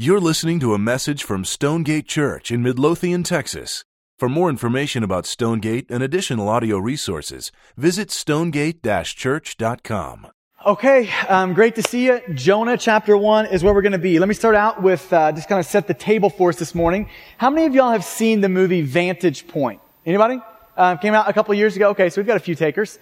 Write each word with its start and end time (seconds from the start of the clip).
You're 0.00 0.20
listening 0.20 0.60
to 0.60 0.74
a 0.74 0.78
message 0.78 1.24
from 1.24 1.44
Stonegate 1.44 2.06
Church 2.06 2.52
in 2.52 2.62
Midlothian, 2.62 3.24
Texas. 3.24 3.84
For 4.16 4.28
more 4.28 4.48
information 4.48 5.02
about 5.02 5.26
Stonegate 5.26 5.90
and 5.90 6.04
additional 6.04 6.48
audio 6.48 6.78
resources, 6.78 7.50
visit 7.76 8.12
stonegate-church.com. 8.12 10.28
Okay, 10.64 11.10
um, 11.28 11.52
great 11.52 11.74
to 11.74 11.82
see 11.82 12.06
you. 12.06 12.20
Jonah 12.32 12.78
chapter 12.78 13.16
1 13.16 13.46
is 13.46 13.64
where 13.64 13.74
we're 13.74 13.82
going 13.82 13.90
to 13.90 13.98
be. 13.98 14.20
Let 14.20 14.28
me 14.28 14.36
start 14.36 14.54
out 14.54 14.80
with 14.80 15.12
uh, 15.12 15.32
just 15.32 15.48
kind 15.48 15.58
of 15.58 15.66
set 15.66 15.88
the 15.88 15.94
table 15.94 16.30
for 16.30 16.50
us 16.50 16.60
this 16.60 16.76
morning. 16.76 17.08
How 17.36 17.50
many 17.50 17.66
of 17.66 17.74
y'all 17.74 17.90
have 17.90 18.04
seen 18.04 18.40
the 18.40 18.48
movie 18.48 18.82
Vantage 18.82 19.48
Point? 19.48 19.80
Anybody? 20.06 20.40
Uh, 20.76 20.94
came 20.94 21.12
out 21.12 21.28
a 21.28 21.32
couple 21.32 21.52
years 21.54 21.74
ago. 21.74 21.88
Okay, 21.88 22.08
so 22.08 22.20
we've 22.20 22.26
got 22.28 22.36
a 22.36 22.40
few 22.40 22.54
takers. 22.54 23.00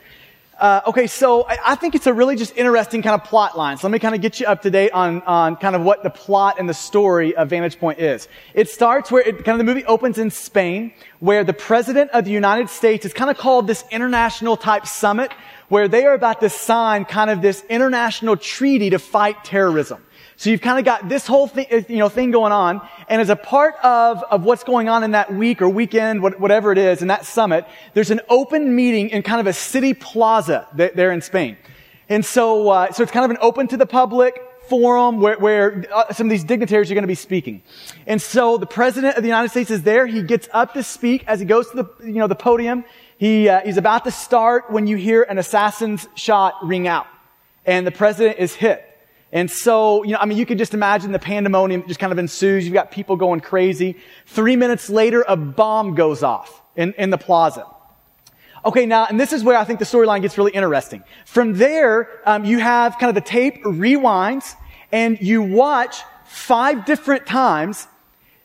Uh, 0.58 0.80
okay, 0.86 1.06
so 1.06 1.42
I, 1.42 1.58
I, 1.66 1.74
think 1.74 1.94
it's 1.94 2.06
a 2.06 2.14
really 2.14 2.34
just 2.34 2.56
interesting 2.56 3.02
kind 3.02 3.20
of 3.20 3.28
plot 3.28 3.58
line. 3.58 3.76
So 3.76 3.86
let 3.86 3.92
me 3.92 3.98
kind 3.98 4.14
of 4.14 4.22
get 4.22 4.40
you 4.40 4.46
up 4.46 4.62
to 4.62 4.70
date 4.70 4.90
on, 4.92 5.20
on 5.22 5.56
kind 5.56 5.76
of 5.76 5.82
what 5.82 6.02
the 6.02 6.08
plot 6.08 6.56
and 6.58 6.66
the 6.66 6.72
story 6.72 7.36
of 7.36 7.50
Vantage 7.50 7.78
Point 7.78 7.98
is. 7.98 8.26
It 8.54 8.70
starts 8.70 9.12
where 9.12 9.20
it, 9.20 9.44
kind 9.44 9.60
of 9.60 9.66
the 9.66 9.70
movie 9.70 9.84
opens 9.84 10.16
in 10.16 10.30
Spain, 10.30 10.94
where 11.20 11.44
the 11.44 11.52
president 11.52 12.10
of 12.12 12.24
the 12.24 12.30
United 12.30 12.70
States 12.70 13.04
is 13.04 13.12
kind 13.12 13.30
of 13.30 13.36
called 13.36 13.66
this 13.66 13.84
international 13.90 14.56
type 14.56 14.86
summit, 14.86 15.30
where 15.68 15.88
they 15.88 16.06
are 16.06 16.14
about 16.14 16.40
to 16.40 16.48
sign 16.48 17.04
kind 17.04 17.28
of 17.28 17.42
this 17.42 17.62
international 17.68 18.38
treaty 18.38 18.88
to 18.88 18.98
fight 18.98 19.44
terrorism. 19.44 20.02
So 20.38 20.50
you've 20.50 20.60
kind 20.60 20.78
of 20.78 20.84
got 20.84 21.08
this 21.08 21.26
whole 21.26 21.46
thing, 21.46 21.66
you 21.88 21.96
know, 21.96 22.10
thing 22.10 22.30
going 22.30 22.52
on. 22.52 22.86
And 23.08 23.22
as 23.22 23.30
a 23.30 23.36
part 23.36 23.74
of, 23.82 24.22
of 24.30 24.44
what's 24.44 24.64
going 24.64 24.86
on 24.88 25.02
in 25.02 25.12
that 25.12 25.32
week 25.32 25.62
or 25.62 25.68
weekend, 25.68 26.22
whatever 26.22 26.72
it 26.72 26.78
is, 26.78 27.00
in 27.00 27.08
that 27.08 27.24
summit, 27.24 27.66
there's 27.94 28.10
an 28.10 28.20
open 28.28 28.76
meeting 28.76 29.08
in 29.08 29.22
kind 29.22 29.40
of 29.40 29.46
a 29.46 29.54
city 29.54 29.94
plaza 29.94 30.68
there 30.74 31.10
in 31.10 31.22
Spain. 31.22 31.56
And 32.10 32.24
so, 32.24 32.68
uh, 32.68 32.92
so 32.92 33.02
it's 33.02 33.12
kind 33.12 33.24
of 33.24 33.30
an 33.30 33.38
open 33.40 33.66
to 33.68 33.78
the 33.78 33.86
public 33.86 34.40
forum 34.68 35.20
where, 35.20 35.38
where 35.38 35.84
uh, 35.92 36.12
some 36.12 36.26
of 36.26 36.30
these 36.30 36.44
dignitaries 36.44 36.90
are 36.90 36.94
going 36.94 37.02
to 37.02 37.08
be 37.08 37.14
speaking. 37.14 37.62
And 38.06 38.20
so 38.20 38.58
the 38.58 38.66
president 38.66 39.16
of 39.16 39.22
the 39.22 39.28
United 39.28 39.48
States 39.48 39.70
is 39.70 39.82
there. 39.82 40.06
He 40.06 40.22
gets 40.22 40.48
up 40.52 40.74
to 40.74 40.82
speak 40.82 41.24
as 41.26 41.40
he 41.40 41.46
goes 41.46 41.70
to 41.70 41.76
the, 41.82 42.04
you 42.04 42.18
know, 42.18 42.26
the 42.26 42.34
podium. 42.34 42.84
He, 43.16 43.48
uh, 43.48 43.60
he's 43.64 43.78
about 43.78 44.04
to 44.04 44.10
start 44.10 44.70
when 44.70 44.86
you 44.86 44.96
hear 44.96 45.22
an 45.22 45.38
assassin's 45.38 46.06
shot 46.14 46.54
ring 46.62 46.86
out. 46.86 47.06
And 47.64 47.86
the 47.86 47.92
president 47.92 48.38
is 48.38 48.54
hit. 48.54 48.84
And 49.32 49.50
so, 49.50 50.02
you 50.04 50.12
know, 50.12 50.18
I 50.18 50.26
mean, 50.26 50.38
you 50.38 50.46
could 50.46 50.58
just 50.58 50.72
imagine 50.72 51.12
the 51.12 51.18
pandemonium 51.18 51.86
just 51.88 51.98
kind 51.98 52.12
of 52.12 52.18
ensues. 52.18 52.64
You've 52.64 52.74
got 52.74 52.90
people 52.90 53.16
going 53.16 53.40
crazy. 53.40 53.96
Three 54.26 54.56
minutes 54.56 54.88
later, 54.88 55.24
a 55.26 55.36
bomb 55.36 55.94
goes 55.94 56.22
off 56.22 56.62
in, 56.76 56.94
in 56.94 57.10
the 57.10 57.18
plaza. 57.18 57.66
Okay, 58.64 58.86
now, 58.86 59.06
and 59.06 59.18
this 59.18 59.32
is 59.32 59.44
where 59.44 59.56
I 59.56 59.64
think 59.64 59.78
the 59.78 59.84
storyline 59.84 60.22
gets 60.22 60.38
really 60.38 60.52
interesting. 60.52 61.04
From 61.24 61.54
there, 61.54 62.20
um, 62.24 62.44
you 62.44 62.58
have 62.58 62.98
kind 62.98 63.08
of 63.08 63.14
the 63.14 63.28
tape 63.28 63.62
rewinds, 63.64 64.54
and 64.90 65.20
you 65.20 65.42
watch 65.42 66.02
five 66.24 66.84
different 66.84 67.26
times 67.26 67.86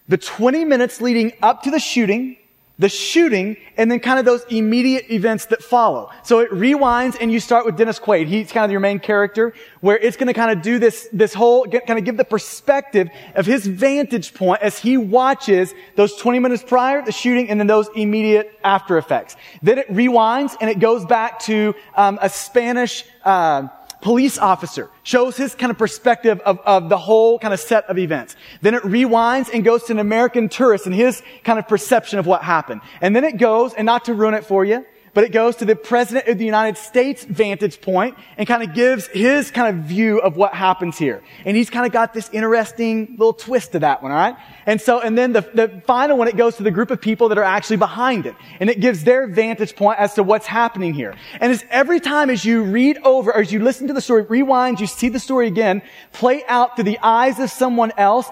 the 0.08 0.18
20 0.18 0.66
minutes 0.66 1.02
leading 1.02 1.34
up 1.42 1.64
to 1.64 1.72
the 1.72 1.80
shooting, 1.80 2.38
the 2.82 2.90
shooting, 2.90 3.58
and 3.78 3.92
then 3.92 4.00
kind 4.00 4.18
of 4.18 4.26
those 4.26 4.44
immediate 4.50 5.12
events 5.12 5.46
that 5.46 5.62
follow. 5.62 6.10
So 6.24 6.40
it 6.40 6.50
rewinds 6.50 7.16
and 7.22 7.32
you 7.32 7.40
start 7.40 7.64
with 7.64 7.78
Dennis 7.78 8.00
Quaid. 8.00 8.26
He's 8.26 8.52
kind 8.52 8.66
of 8.66 8.72
your 8.72 8.80
main 8.80 8.98
character 8.98 9.54
where 9.82 10.00
it's 10.00 10.18
going 10.18 10.28
to 10.28 10.34
kind 10.34 10.52
of 10.52 10.64
do 10.64 10.80
this, 10.80 11.08
this 11.14 11.32
whole, 11.32 11.66
get, 11.66 11.86
kind 11.86 12.00
of 12.00 12.06
give 12.06 12.18
the 12.18 12.26
perspective 12.26 13.10
of 13.36 13.46
his 13.46 13.68
vantage 13.68 14.34
point 14.34 14.64
as 14.64 14.80
he 14.80 14.98
watches 14.98 15.76
those 15.96 16.16
20 16.16 16.40
minutes 16.40 16.64
prior, 16.64 17.06
the 17.06 17.12
shooting, 17.12 17.52
and 17.52 17.60
then 17.60 17.68
those 17.68 17.88
immediate 17.96 18.52
after 18.64 18.98
effects. 18.98 19.36
Then 19.62 19.78
it 19.78 19.88
rewinds 19.90 20.58
and 20.60 20.68
it 20.68 20.80
goes 20.80 21.06
back 21.06 21.38
to 21.42 21.76
um, 21.96 22.18
a 22.20 22.30
Spanish, 22.30 23.06
uh, 23.24 23.68
police 24.02 24.38
officer, 24.38 24.90
shows 25.04 25.38
his 25.38 25.56
kind 25.56 25.72
of 25.72 25.78
perspective 25.78 26.40
of, 26.42 26.60
of 26.60 26.90
the 26.90 26.98
whole 26.98 27.40
kind 27.40 27.54
of 27.54 27.60
set 27.60 27.86
of 27.86 27.98
events. 27.98 28.36
Then 28.62 28.74
it 28.74 28.84
rewinds 28.84 29.50
and 29.54 29.64
goes 29.64 29.84
to 29.86 29.94
an 29.94 30.00
American 30.00 30.50
tourist 30.50 30.86
and 30.86 30.94
his 30.94 31.22
kind 31.44 31.60
of 31.60 31.68
perception 31.68 32.20
of 32.20 32.26
what 32.26 32.44
happened. 32.44 32.82
And 33.02 33.16
then 33.16 33.24
it 33.24 33.38
goes, 33.38 33.74
and 33.74 33.86
not 33.86 34.06
to 34.06 34.14
ruin 34.14 34.34
it 34.34 34.46
for 34.46 34.66
you, 34.66 34.86
but 35.14 35.24
it 35.24 35.32
goes 35.32 35.58
to 35.58 35.66
the 35.66 35.76
President 35.76 36.28
of 36.28 36.38
the 36.38 36.46
United 36.46 36.78
States 36.78 37.24
vantage 37.24 37.82
point 37.82 38.16
and 38.38 38.48
kind 38.48 38.64
of 38.64 38.74
gives 38.74 39.08
his 39.08 39.52
kind 39.52 39.76
of 39.76 39.84
view 39.86 40.20
of 40.20 40.38
what 40.38 40.54
happens 40.54 40.98
here. 40.98 41.22
And 41.46 41.58
he's 41.58 41.70
kind 41.70 41.86
of 41.86 41.92
got 41.92 42.14
this 42.14 42.30
interesting 42.32 43.16
little 43.18 43.34
twist 43.34 43.74
to 43.74 43.80
that 43.80 44.02
one, 44.02 44.12
alright? 44.12 44.36
And 44.66 44.80
so, 44.80 45.02
and 45.02 45.18
then 45.18 45.34
the, 45.34 45.42
the 45.42 45.82
final 45.86 46.18
one, 46.18 46.28
it 46.28 46.38
goes 46.38 46.58
to 46.58 46.64
the 46.64 46.72
group 46.72 46.92
of 46.92 47.02
people 47.02 47.30
that 47.30 47.38
are 47.38 47.44
actually 47.44 47.78
behind 47.78 48.26
it. 48.26 48.36
And 48.60 48.70
it 48.70 48.80
gives 48.80 49.04
their 49.04 49.28
vantage 49.28 49.76
point 49.76 50.00
as 50.00 50.14
to 50.14 50.24
what's 50.24 50.46
happening 50.46 50.94
here. 50.94 51.16
And 51.40 51.52
as 51.52 51.66
every 51.70 52.00
time 52.00 52.30
as 52.30 52.46
you 52.46 52.64
read 52.64 52.98
over, 53.04 53.32
or 53.32 53.42
as 53.42 53.52
you 53.52 53.60
listen 53.60 53.88
to 53.88 53.94
the 53.94 54.02
story, 54.02 54.24
rewind, 54.24 54.80
you 54.80 54.88
see 54.88 55.10
the 55.10 55.20
story 55.20 55.48
again, 55.48 55.82
play 56.14 56.44
out 56.48 56.76
through 56.76 56.86
the 56.86 57.00
eyes 57.02 57.40
of 57.40 57.50
someone 57.50 57.92
else, 57.98 58.30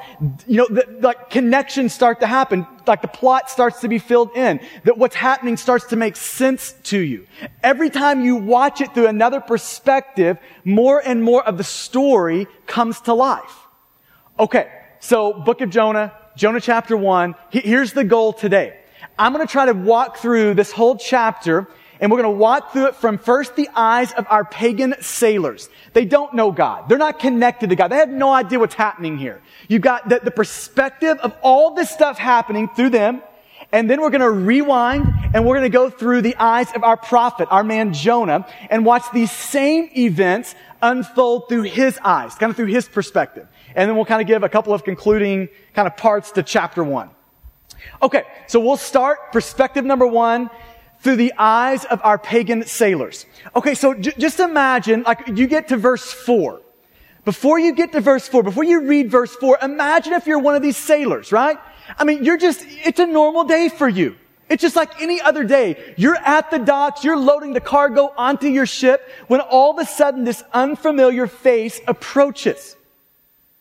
you 0.48 0.58
know, 0.58 0.68
the, 0.70 0.86
like 1.02 1.30
connections 1.30 1.94
start 1.94 2.20
to 2.22 2.28
happen 2.28 2.66
like 2.90 3.02
the 3.02 3.08
plot 3.08 3.50
starts 3.50 3.80
to 3.82 3.88
be 3.88 4.00
filled 4.00 4.36
in, 4.36 4.60
that 4.84 4.98
what's 4.98 5.16
happening 5.16 5.56
starts 5.56 5.86
to 5.86 5.96
make 5.96 6.18
sense 6.18 6.74
to 6.84 7.00
you. 7.00 7.26
Every 7.64 7.90
time 7.90 8.26
you 8.26 8.36
watch 8.36 8.82
it 8.82 8.94
through 8.94 9.08
another 9.08 9.40
perspective, 9.40 10.38
more 10.66 11.02
and 11.06 11.24
more 11.24 11.42
of 11.48 11.58
the 11.58 11.64
story 11.64 12.48
comes 12.68 13.00
to 13.02 13.14
life. 13.14 13.56
Okay, 14.38 14.70
so 15.00 15.32
Book 15.32 15.62
of 15.62 15.70
Jonah, 15.70 16.14
Jonah 16.36 16.60
chapter 16.60 16.98
1, 16.98 17.36
here's 17.52 17.94
the 17.94 18.04
goal 18.04 18.34
today. 18.34 18.78
I'm 19.18 19.34
going 19.34 19.46
to 19.46 19.52
try 19.52 19.66
to 19.66 19.74
walk 19.74 20.18
through 20.18 20.56
this 20.56 20.72
whole 20.72 20.98
chapter 20.98 21.68
and 22.00 22.12
we're 22.12 22.22
going 22.22 22.34
to 22.34 22.40
walk 22.40 22.72
through 22.72 22.88
it 22.88 22.96
from 22.96 23.18
first 23.18 23.56
the 23.56 23.70
eyes 23.76 24.12
of 24.14 24.26
our 24.30 24.46
pagan 24.46 24.96
sailors. 25.02 25.70
They 25.94 26.06
don't 26.06 26.34
know 26.34 26.52
God. 26.52 26.88
They're 26.88 26.98
not 26.98 27.20
connected 27.20 27.70
to 27.70 27.76
God. 27.76 27.90
They 27.90 27.98
have 27.98 28.10
no 28.10 28.32
idea 28.32 28.60
what's 28.60 28.76
happening 28.76 29.18
here. 29.18 29.42
You've 29.68 29.82
got 29.82 30.08
the, 30.08 30.22
the 30.24 30.32
perspective 30.32 31.18
of 31.20 31.36
all 31.42 31.74
this 31.74 31.90
stuff 31.90 32.18
happening 32.18 32.70
through 32.70 32.92
them. 32.92 33.22
And 33.72 33.90
then 33.90 34.02
we're 34.02 34.10
going 34.10 34.22
to 34.22 34.32
rewind 34.32 35.06
and 35.34 35.46
we're 35.46 35.58
going 35.58 35.70
to 35.70 35.78
go 35.78 35.90
through 35.90 36.24
the 36.24 36.36
eyes 36.38 36.72
of 36.74 36.84
our 36.84 36.98
prophet, 36.98 37.48
our 37.52 37.64
man 37.64 37.94
Jonah, 37.94 38.48
and 38.70 38.84
watch 38.84 39.04
these 39.14 39.32
same 39.32 39.90
events 39.96 40.56
unfold 40.82 41.50
through 41.50 41.64
his 41.64 42.00
eyes, 42.04 42.34
kind 42.36 42.50
of 42.50 42.56
through 42.56 42.68
his 42.68 42.88
perspective. 42.88 43.48
And 43.76 43.88
then 43.88 43.96
we'll 43.96 44.06
kind 44.06 44.22
of 44.22 44.28
give 44.28 44.42
a 44.44 44.50
couple 44.50 44.74
of 44.74 44.84
concluding 44.84 45.50
kind 45.76 45.88
of 45.88 45.98
parts 45.98 46.32
to 46.32 46.44
chapter 46.44 46.84
one. 46.84 47.12
Okay, 48.02 48.24
so 48.48 48.60
we'll 48.60 48.78
start 48.78 49.32
perspective 49.32 49.86
number 49.86 50.08
one 50.08 50.50
through 51.02 51.16
the 51.16 51.34
eyes 51.38 51.86
of 51.86 52.02
our 52.04 52.18
pagan 52.18 52.66
sailors. 52.66 53.26
Okay, 53.56 53.74
so 53.74 53.94
j- 53.94 54.14
just 54.18 54.40
imagine, 54.40 55.04
like, 55.04 55.28
you 55.28 55.48
get 55.48 55.70
to 55.70 55.78
verse 55.78 56.12
four. 56.12 56.62
Before 57.26 57.60
you 57.60 57.74
get 57.74 57.92
to 57.92 58.02
verse 58.02 58.28
four, 58.28 58.44
before 58.44 58.64
you 58.64 58.82
read 58.88 59.12
verse 59.12 59.36
four, 59.36 59.58
imagine 59.62 60.14
if 60.14 60.28
you're 60.28 60.40
one 60.40 60.56
of 60.56 60.62
these 60.62 60.78
sailors, 60.78 61.32
right? 61.32 61.58
I 61.98 62.04
mean, 62.04 62.24
you're 62.24 62.38
just, 62.38 62.66
it's 62.68 63.00
a 63.00 63.06
normal 63.06 63.44
day 63.44 63.70
for 63.70 63.88
you. 63.88 64.16
It's 64.50 64.62
just 64.62 64.76
like 64.76 65.00
any 65.02 65.22
other 65.22 65.44
day. 65.44 65.94
You're 65.96 66.16
at 66.16 66.50
the 66.50 66.58
docks, 66.58 67.04
you're 67.04 67.18
loading 67.18 67.54
the 67.54 67.62
cargo 67.62 68.12
onto 68.18 68.48
your 68.48 68.66
ship 68.66 69.08
when 69.28 69.42
all 69.42 69.72
of 69.72 69.78
a 69.78 69.86
sudden 69.86 70.24
this 70.24 70.44
unfamiliar 70.54 71.28
face 71.28 71.80
approaches. 71.88 72.76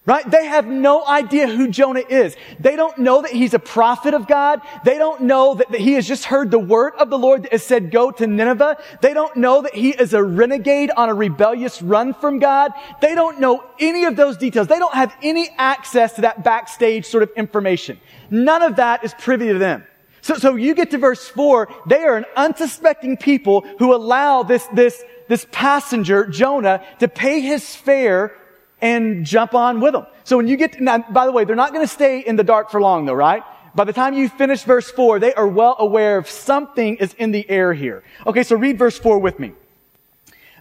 Right? 0.09 0.29
They 0.31 0.47
have 0.47 0.67
no 0.67 1.05
idea 1.07 1.47
who 1.47 1.69
Jonah 1.69 2.01
is. 2.01 2.35
They 2.59 2.77
don't 2.77 2.97
know 2.97 3.21
that 3.21 3.31
he's 3.31 3.53
a 3.53 3.59
prophet 3.59 4.15
of 4.15 4.27
God. 4.27 4.63
They 4.83 4.97
don't 4.97 5.25
know 5.25 5.57
that, 5.57 5.71
that 5.71 5.83
he 5.83 5.93
has 5.93 6.09
just 6.09 6.25
heard 6.25 6.51
the 6.51 6.59
word 6.59 6.95
of 6.99 7.11
the 7.11 7.19
Lord 7.19 7.43
that 7.43 7.53
has 7.53 7.63
said, 7.63 7.91
go 7.91 8.11
to 8.13 8.27
Nineveh. 8.27 8.79
They 9.03 9.13
don't 9.13 9.37
know 9.37 9.61
that 9.61 9.75
he 9.75 9.91
is 9.91 10.15
a 10.15 10.25
renegade 10.25 10.91
on 10.97 11.11
a 11.11 11.15
rebellious 11.15 11.83
run 11.83 12.15
from 12.15 12.39
God. 12.39 12.73
They 13.03 13.15
don't 13.15 13.39
know 13.39 13.63
any 13.79 14.07
of 14.07 14.17
those 14.17 14.39
details. 14.39 14.67
They 14.67 14.79
don't 14.79 14.95
have 14.95 15.15
any 15.23 15.51
access 15.59 16.15
to 16.15 16.23
that 16.23 16.43
backstage 16.43 17.05
sort 17.05 17.23
of 17.23 17.31
information. 17.37 18.01
None 18.31 18.63
of 18.63 18.77
that 18.77 19.05
is 19.05 19.13
privy 19.13 19.49
to 19.49 19.59
them. 19.59 19.85
So, 20.23 20.37
so 20.37 20.55
you 20.55 20.75
get 20.75 20.91
to 20.93 20.99
verse 20.99 21.29
four, 21.29 21.69
they 21.87 22.05
are 22.05 22.17
an 22.17 22.25
unsuspecting 22.35 23.19
people 23.19 23.61
who 23.79 23.95
allow 23.95 24.43
this, 24.43 24.67
this, 24.73 25.05
this 25.29 25.47
passenger, 25.53 26.25
Jonah, 26.25 26.83
to 27.01 27.09
pay 27.09 27.41
his 27.41 27.77
fare 27.77 28.35
and 28.81 29.25
jump 29.25 29.55
on 29.55 29.81
with 29.81 29.93
them. 29.93 30.06
So 30.25 30.37
when 30.37 30.49
you 30.49 30.56
get, 30.56 30.75
to, 30.75 30.83
now, 30.83 30.99
by 30.99 31.27
the 31.27 31.33
way, 31.33 31.44
they're 31.44 31.56
not 31.56 31.72
going 31.72 31.84
to 31.84 31.93
stay 31.93 32.21
in 32.21 32.36
the 32.36 32.45
dark 32.45 32.71
for 32.71 32.80
long 32.80 33.07
though, 33.07 33.15
right? 33.15 33.42
By 33.75 33.84
the 33.84 33.92
time 33.92 34.15
you 34.15 34.28
finish 34.28 34.63
verse 34.65 34.91
four, 34.91 35.19
they 35.19 35.34
are 35.34 35.47
well 35.47 35.77
aware 35.78 36.19
of 36.19 36.28
something 36.28 36.97
is 36.97 37.15
in 37.15 37.30
the 37.30 37.48
air 37.48 37.72
here. 37.72 38.03
Okay, 38.27 38.42
so 38.42 38.57
read 38.57 38.78
verse 38.78 38.98
four 38.98 39.19
with 39.19 39.39
me. 39.39 39.53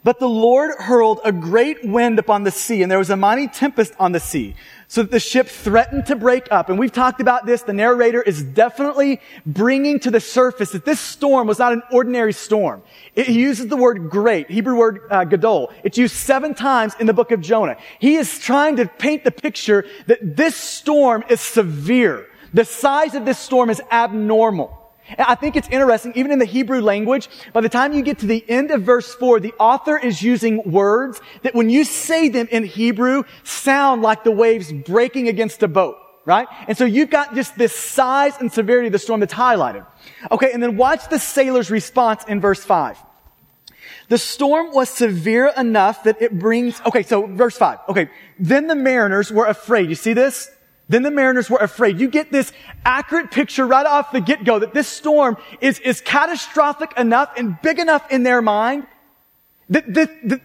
But 0.03 0.19
the 0.19 0.29
Lord 0.29 0.71
hurled 0.77 1.19
a 1.25 1.31
great 1.31 1.83
wind 1.83 2.19
upon 2.19 2.43
the 2.43 2.51
sea, 2.51 2.81
and 2.81 2.91
there 2.91 2.99
was 2.99 3.09
a 3.09 3.17
mighty 3.17 3.47
tempest 3.47 3.93
on 3.99 4.11
the 4.11 4.19
sea, 4.19 4.55
so 4.89 5.01
that 5.01 5.11
the 5.11 5.19
ship 5.19 5.47
threatened 5.47 6.05
to 6.05 6.15
break 6.15 6.49
up. 6.51 6.69
And 6.69 6.79
we've 6.79 6.91
talked 6.91 7.19
about 7.19 7.45
this. 7.45 7.61
The 7.63 7.73
narrator 7.73 8.21
is 8.21 8.41
definitely 8.41 9.19
bringing 9.45 9.99
to 10.01 10.11
the 10.11 10.21
surface 10.21 10.71
that 10.71 10.85
this 10.85 10.99
storm 10.99 11.47
was 11.47 11.59
not 11.59 11.73
an 11.73 11.83
ordinary 11.91 12.31
storm. 12.33 12.81
It, 13.13 13.27
he 13.27 13.41
uses 13.41 13.67
the 13.67 13.75
word 13.75 14.09
great, 14.09 14.49
Hebrew 14.49 14.77
word 14.77 15.01
uh, 15.09 15.25
gadol. 15.25 15.73
It's 15.83 15.97
used 15.97 16.15
seven 16.15 16.53
times 16.53 16.95
in 16.99 17.05
the 17.05 17.13
book 17.13 17.31
of 17.31 17.41
Jonah. 17.41 17.75
He 17.99 18.15
is 18.15 18.39
trying 18.39 18.77
to 18.77 18.85
paint 18.85 19.23
the 19.25 19.31
picture 19.31 19.85
that 20.07 20.19
this 20.37 20.55
storm 20.55 21.23
is 21.29 21.41
severe. 21.41 22.27
The 22.53 22.63
size 22.63 23.13
of 23.13 23.25
this 23.25 23.39
storm 23.39 23.69
is 23.69 23.81
abnormal. 23.91 24.76
I 25.17 25.35
think 25.35 25.55
it's 25.55 25.69
interesting, 25.69 26.11
even 26.15 26.31
in 26.31 26.39
the 26.39 26.45
Hebrew 26.45 26.81
language, 26.81 27.29
by 27.53 27.61
the 27.61 27.69
time 27.69 27.93
you 27.93 28.01
get 28.01 28.19
to 28.19 28.25
the 28.25 28.43
end 28.49 28.71
of 28.71 28.81
verse 28.83 29.13
4, 29.13 29.39
the 29.39 29.53
author 29.59 29.97
is 29.97 30.21
using 30.21 30.69
words 30.69 31.21
that 31.43 31.55
when 31.55 31.69
you 31.69 31.83
say 31.83 32.29
them 32.29 32.47
in 32.51 32.63
Hebrew, 32.63 33.23
sound 33.43 34.01
like 34.01 34.23
the 34.23 34.31
waves 34.31 34.73
breaking 34.73 35.27
against 35.27 35.63
a 35.63 35.67
boat, 35.67 35.97
right? 36.25 36.47
And 36.67 36.77
so 36.77 36.83
you've 36.83 37.09
got 37.09 37.35
just 37.35 37.57
this 37.57 37.75
size 37.75 38.35
and 38.39 38.51
severity 38.51 38.87
of 38.87 38.93
the 38.93 38.99
storm 38.99 39.21
that's 39.21 39.33
highlighted. 39.33 39.85
Okay, 40.31 40.51
and 40.51 40.61
then 40.61 40.75
watch 40.75 41.07
the 41.09 41.19
sailor's 41.19 41.71
response 41.71 42.23
in 42.25 42.41
verse 42.41 42.63
5. 42.63 42.97
The 44.09 44.17
storm 44.17 44.73
was 44.73 44.89
severe 44.89 45.47
enough 45.57 46.03
that 46.03 46.21
it 46.21 46.37
brings, 46.37 46.81
okay, 46.85 47.03
so 47.03 47.27
verse 47.27 47.57
5. 47.57 47.79
Okay, 47.89 48.09
then 48.39 48.67
the 48.67 48.75
mariners 48.75 49.31
were 49.31 49.45
afraid. 49.45 49.89
You 49.89 49.95
see 49.95 50.13
this? 50.13 50.49
Then 50.89 51.03
the 51.03 51.11
mariners 51.11 51.49
were 51.49 51.57
afraid. 51.57 51.99
You 51.99 52.09
get 52.09 52.31
this 52.31 52.53
accurate 52.85 53.31
picture 53.31 53.67
right 53.67 53.85
off 53.85 54.11
the 54.11 54.21
get-go 54.21 54.59
that 54.59 54.73
this 54.73 54.87
storm 54.87 55.37
is, 55.59 55.79
is 55.79 55.99
catastrophic 55.99 56.97
enough 56.97 57.31
and 57.35 57.61
big 57.61 57.79
enough 57.79 58.09
in 58.09 58.23
their 58.23 58.41
mind 58.41 58.87
that, 59.69 59.93
that, 59.93 60.29
that 60.29 60.41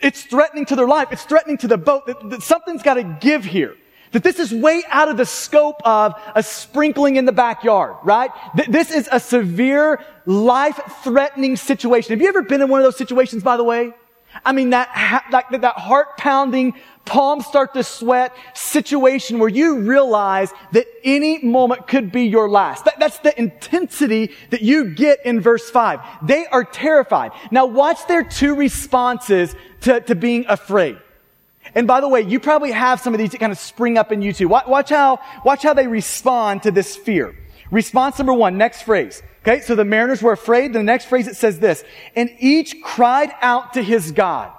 it's 0.00 0.22
threatening 0.22 0.64
to 0.66 0.76
their 0.76 0.86
life. 0.86 1.08
It's 1.10 1.24
threatening 1.24 1.58
to 1.58 1.68
the 1.68 1.76
boat 1.76 2.06
that, 2.06 2.30
that 2.30 2.42
something's 2.42 2.82
got 2.82 2.94
to 2.94 3.18
give 3.20 3.44
here. 3.44 3.76
That 4.12 4.24
this 4.24 4.40
is 4.40 4.52
way 4.52 4.82
out 4.88 5.08
of 5.08 5.16
the 5.16 5.26
scope 5.26 5.80
of 5.84 6.14
a 6.34 6.42
sprinkling 6.42 7.16
in 7.16 7.26
the 7.26 7.32
backyard, 7.32 7.96
right? 8.02 8.30
This 8.68 8.90
is 8.90 9.08
a 9.10 9.20
severe, 9.20 10.04
life-threatening 10.26 11.56
situation. 11.56 12.10
Have 12.10 12.20
you 12.20 12.28
ever 12.28 12.42
been 12.42 12.60
in 12.60 12.68
one 12.68 12.80
of 12.80 12.84
those 12.84 12.96
situations, 12.96 13.44
by 13.44 13.56
the 13.56 13.62
way? 13.62 13.92
I 14.44 14.52
mean, 14.52 14.70
that, 14.70 15.26
like, 15.32 15.50
that 15.50 15.76
heart 15.76 16.16
pounding, 16.16 16.74
palms 17.04 17.46
start 17.46 17.74
to 17.74 17.82
sweat 17.82 18.34
situation 18.54 19.38
where 19.38 19.48
you 19.48 19.80
realize 19.80 20.52
that 20.72 20.86
any 21.02 21.42
moment 21.42 21.88
could 21.88 22.12
be 22.12 22.22
your 22.22 22.48
last. 22.48 22.84
That, 22.84 23.00
that's 23.00 23.18
the 23.18 23.38
intensity 23.38 24.30
that 24.50 24.62
you 24.62 24.94
get 24.94 25.24
in 25.26 25.40
verse 25.40 25.68
five. 25.68 26.00
They 26.22 26.46
are 26.46 26.64
terrified. 26.64 27.32
Now 27.50 27.66
watch 27.66 28.06
their 28.06 28.22
two 28.22 28.54
responses 28.54 29.54
to, 29.82 30.00
to 30.02 30.14
being 30.14 30.44
afraid. 30.48 30.98
And 31.74 31.86
by 31.86 32.00
the 32.00 32.08
way, 32.08 32.22
you 32.22 32.40
probably 32.40 32.72
have 32.72 33.00
some 33.00 33.14
of 33.14 33.18
these 33.18 33.30
that 33.30 33.38
kind 33.38 33.52
of 33.52 33.58
spring 33.58 33.98
up 33.98 34.12
in 34.12 34.22
you 34.22 34.32
too. 34.32 34.48
Watch, 34.48 34.66
watch 34.66 34.90
how, 34.90 35.20
watch 35.44 35.62
how 35.62 35.74
they 35.74 35.86
respond 35.86 36.62
to 36.62 36.70
this 36.70 36.96
fear. 36.96 37.34
Response 37.70 38.18
number 38.18 38.32
one, 38.32 38.58
next 38.58 38.82
phrase. 38.82 39.22
Okay, 39.42 39.60
so 39.60 39.74
the 39.74 39.84
mariners 39.84 40.22
were 40.22 40.32
afraid. 40.32 40.72
The 40.72 40.82
next 40.82 41.06
phrase 41.06 41.26
it 41.26 41.36
says 41.36 41.58
this, 41.58 41.82
and 42.14 42.30
each 42.38 42.82
cried 42.82 43.30
out 43.40 43.74
to 43.74 43.82
his 43.82 44.12
God. 44.12 44.52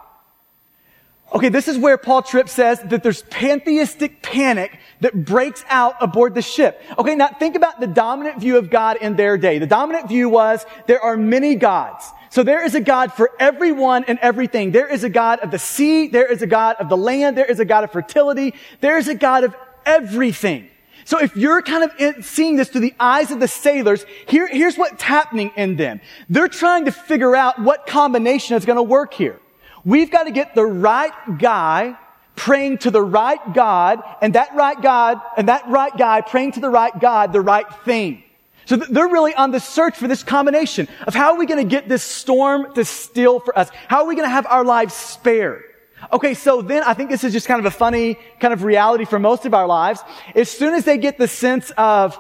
Okay, 1.34 1.48
this 1.48 1.70
is 1.70 1.78
where 1.78 1.98
Paul 1.98 2.24
Tripp 2.24 2.50
says 2.50 2.82
that 2.82 3.04
there's 3.04 3.22
pantheistic 3.24 4.22
panic 4.22 4.78
that 5.00 5.24
breaks 5.26 5.64
out 5.70 5.96
aboard 6.02 6.36
the 6.36 6.42
ship. 6.42 6.82
Okay, 6.98 7.16
now 7.16 7.28
think 7.28 7.56
about 7.56 7.80
the 7.80 7.88
dominant 7.88 8.42
view 8.42 8.58
of 8.58 8.70
God 8.70 8.98
in 8.98 9.16
their 9.16 9.38
day. 9.38 9.58
The 9.58 9.68
dominant 9.68 10.10
view 10.10 10.28
was 10.28 10.66
there 10.88 11.00
are 11.00 11.16
many 11.16 11.56
gods. 11.56 12.06
So 12.32 12.44
there 12.44 12.66
is 12.66 12.76
a 12.76 12.82
God 12.82 13.14
for 13.14 13.32
everyone 13.40 14.06
and 14.06 14.20
everything. 14.20 14.72
There 14.72 14.88
is 14.88 15.06
a 15.06 15.10
God 15.10 15.40
of 15.40 15.52
the 15.52 15.60
sea. 15.60 16.08
There 16.08 16.30
is 16.30 16.42
a 16.42 16.48
God 16.48 16.76
of 16.80 16.90
the 16.90 16.98
land. 16.98 17.38
There 17.38 17.46
is 17.46 17.60
a 17.60 17.66
God 17.66 17.86
of 17.86 17.92
fertility. 17.92 18.54
There 18.82 18.98
is 18.98 19.08
a 19.08 19.16
God 19.16 19.46
of 19.46 19.56
everything. 19.86 20.70
So 21.06 21.20
if 21.20 21.36
you're 21.36 21.62
kind 21.62 21.90
of 21.90 22.26
seeing 22.26 22.56
this 22.56 22.70
through 22.70 22.82
the 22.82 22.96
eyes 23.00 23.32
of 23.32 23.40
the 23.40 23.48
sailors, 23.48 24.06
here, 24.28 24.48
here's 24.48 24.78
what's 24.78 25.02
happening 25.02 25.52
in 25.56 25.76
them. 25.76 26.02
They're 26.30 26.48
trying 26.48 26.86
to 26.86 26.92
figure 26.92 27.36
out 27.36 27.60
what 27.60 27.88
combination 27.88 28.56
is 28.56 28.66
going 28.66 28.78
to 28.78 28.84
work 28.84 29.14
here. 29.14 29.40
We've 29.84 30.12
got 30.12 30.24
to 30.24 30.32
get 30.32 30.56
the 30.56 30.66
right 30.66 31.14
guy 31.40 31.98
praying 32.36 32.80
to 32.80 32.92
the 32.92 33.02
right 33.02 33.54
God, 33.54 34.02
and 34.22 34.36
that 34.36 34.56
right 34.56 34.82
God, 34.82 35.22
and 35.38 35.50
that 35.50 35.68
right 35.68 35.96
guy 35.96 36.22
praying 36.22 36.54
to 36.54 36.60
the 36.60 36.70
right 36.70 36.98
God, 37.00 37.34
the 37.34 37.42
right 37.42 37.66
thing. 37.84 38.24
So 38.66 38.78
they're 38.78 39.08
really 39.08 39.34
on 39.36 39.52
the 39.52 39.60
search 39.60 39.98
for 39.98 40.08
this 40.08 40.24
combination 40.24 40.88
of 41.06 41.14
how 41.14 41.34
are 41.34 41.38
we 41.38 41.46
going 41.46 41.64
to 41.64 41.70
get 41.70 41.90
this 41.90 42.04
storm 42.04 42.74
to 42.76 42.86
still 42.86 43.40
for 43.40 43.58
us? 43.58 43.70
How 43.88 44.04
are 44.04 44.08
we 44.08 44.16
going 44.16 44.28
to 44.28 44.34
have 44.34 44.46
our 44.46 44.64
lives 44.64 44.94
spared? 44.94 45.64
Okay, 46.12 46.34
so 46.34 46.62
then 46.62 46.84
I 46.84 46.94
think 46.94 47.10
this 47.10 47.24
is 47.24 47.34
just 47.34 47.48
kind 47.48 47.60
of 47.60 47.66
a 47.66 47.72
funny 47.72 48.18
kind 48.40 48.54
of 48.54 48.64
reality 48.64 49.06
for 49.06 49.20
most 49.20 49.46
of 49.46 49.54
our 49.54 49.68
lives. 49.68 50.02
As 50.36 50.50
soon 50.50 50.74
as 50.74 50.86
they 50.86 50.98
get 50.98 51.18
the 51.18 51.28
sense 51.28 51.72
of, 51.78 52.20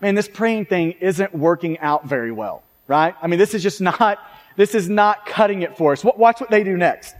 man, 0.00 0.14
this 0.14 0.28
praying 0.28 0.66
thing 0.66 0.92
isn't 0.92 1.34
working 1.34 1.78
out 1.78 2.06
very 2.06 2.32
well, 2.32 2.62
right? 2.86 3.14
I 3.22 3.26
mean, 3.26 3.38
this 3.38 3.54
is 3.54 3.62
just 3.62 3.80
not, 3.80 4.18
this 4.56 4.74
is 4.74 4.88
not 4.88 5.26
cutting 5.26 5.62
it 5.62 5.76
for 5.76 5.92
us. 5.92 6.04
Watch 6.04 6.40
what 6.40 6.50
they 6.50 6.64
do 6.64 6.76
next. 6.76 7.14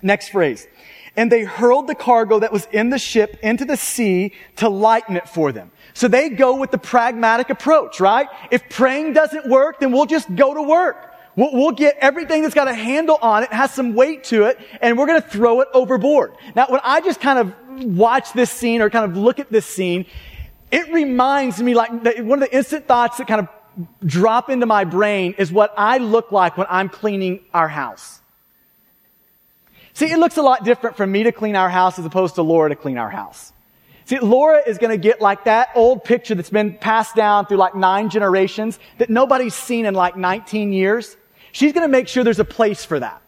Next 0.00 0.28
phrase. 0.28 0.66
And 1.16 1.30
they 1.30 1.44
hurled 1.44 1.88
the 1.88 1.94
cargo 1.94 2.38
that 2.38 2.52
was 2.52 2.66
in 2.72 2.88
the 2.90 2.98
ship 2.98 3.38
into 3.42 3.64
the 3.64 3.76
sea 3.76 4.32
to 4.56 4.68
lighten 4.68 5.16
it 5.16 5.28
for 5.28 5.52
them. 5.52 5.70
So 5.92 6.08
they 6.08 6.30
go 6.30 6.56
with 6.56 6.70
the 6.70 6.78
pragmatic 6.78 7.50
approach, 7.50 8.00
right? 8.00 8.28
If 8.50 8.68
praying 8.70 9.12
doesn't 9.12 9.46
work, 9.46 9.80
then 9.80 9.92
we'll 9.92 10.06
just 10.06 10.34
go 10.34 10.54
to 10.54 10.62
work. 10.62 11.11
We'll, 11.34 11.52
we'll, 11.52 11.72
get 11.72 11.96
everything 11.98 12.42
that's 12.42 12.54
got 12.54 12.68
a 12.68 12.74
handle 12.74 13.18
on 13.22 13.44
it, 13.44 13.52
has 13.52 13.72
some 13.72 13.94
weight 13.94 14.24
to 14.24 14.44
it, 14.44 14.58
and 14.82 14.98
we're 14.98 15.06
going 15.06 15.22
to 15.22 15.26
throw 15.26 15.62
it 15.62 15.68
overboard. 15.72 16.34
Now, 16.54 16.66
when 16.68 16.80
I 16.84 17.00
just 17.00 17.20
kind 17.20 17.38
of 17.38 17.84
watch 17.96 18.34
this 18.34 18.50
scene 18.50 18.82
or 18.82 18.90
kind 18.90 19.10
of 19.10 19.16
look 19.16 19.38
at 19.38 19.50
this 19.50 19.64
scene, 19.64 20.04
it 20.70 20.92
reminds 20.92 21.62
me 21.62 21.74
like 21.74 21.90
one 21.90 22.42
of 22.42 22.50
the 22.50 22.54
instant 22.54 22.86
thoughts 22.86 23.16
that 23.16 23.28
kind 23.28 23.40
of 23.40 23.48
drop 24.04 24.50
into 24.50 24.66
my 24.66 24.84
brain 24.84 25.34
is 25.38 25.50
what 25.50 25.72
I 25.76 25.98
look 25.98 26.32
like 26.32 26.58
when 26.58 26.66
I'm 26.68 26.88
cleaning 26.88 27.40
our 27.54 27.68
house. 27.68 28.20
See, 29.94 30.10
it 30.10 30.18
looks 30.18 30.36
a 30.36 30.42
lot 30.42 30.64
different 30.64 30.96
for 30.96 31.06
me 31.06 31.24
to 31.24 31.32
clean 31.32 31.56
our 31.56 31.68
house 31.68 31.98
as 31.98 32.04
opposed 32.04 32.36
to 32.36 32.42
Laura 32.42 32.70
to 32.70 32.76
clean 32.76 32.98
our 32.98 33.10
house. 33.10 33.52
See, 34.04 34.18
Laura 34.18 34.62
is 34.66 34.78
going 34.78 34.90
to 34.90 34.96
get 34.96 35.20
like 35.20 35.44
that 35.44 35.68
old 35.74 36.04
picture 36.04 36.34
that's 36.34 36.50
been 36.50 36.74
passed 36.74 37.14
down 37.14 37.46
through 37.46 37.58
like 37.58 37.74
nine 37.74 38.08
generations 38.10 38.78
that 38.98 39.10
nobody's 39.10 39.54
seen 39.54 39.86
in 39.86 39.94
like 39.94 40.16
19 40.16 40.72
years. 40.72 41.16
She's 41.52 41.72
going 41.72 41.84
to 41.84 41.88
make 41.88 42.08
sure 42.08 42.24
there's 42.24 42.40
a 42.40 42.44
place 42.44 42.84
for 42.84 42.98
that. 42.98 43.22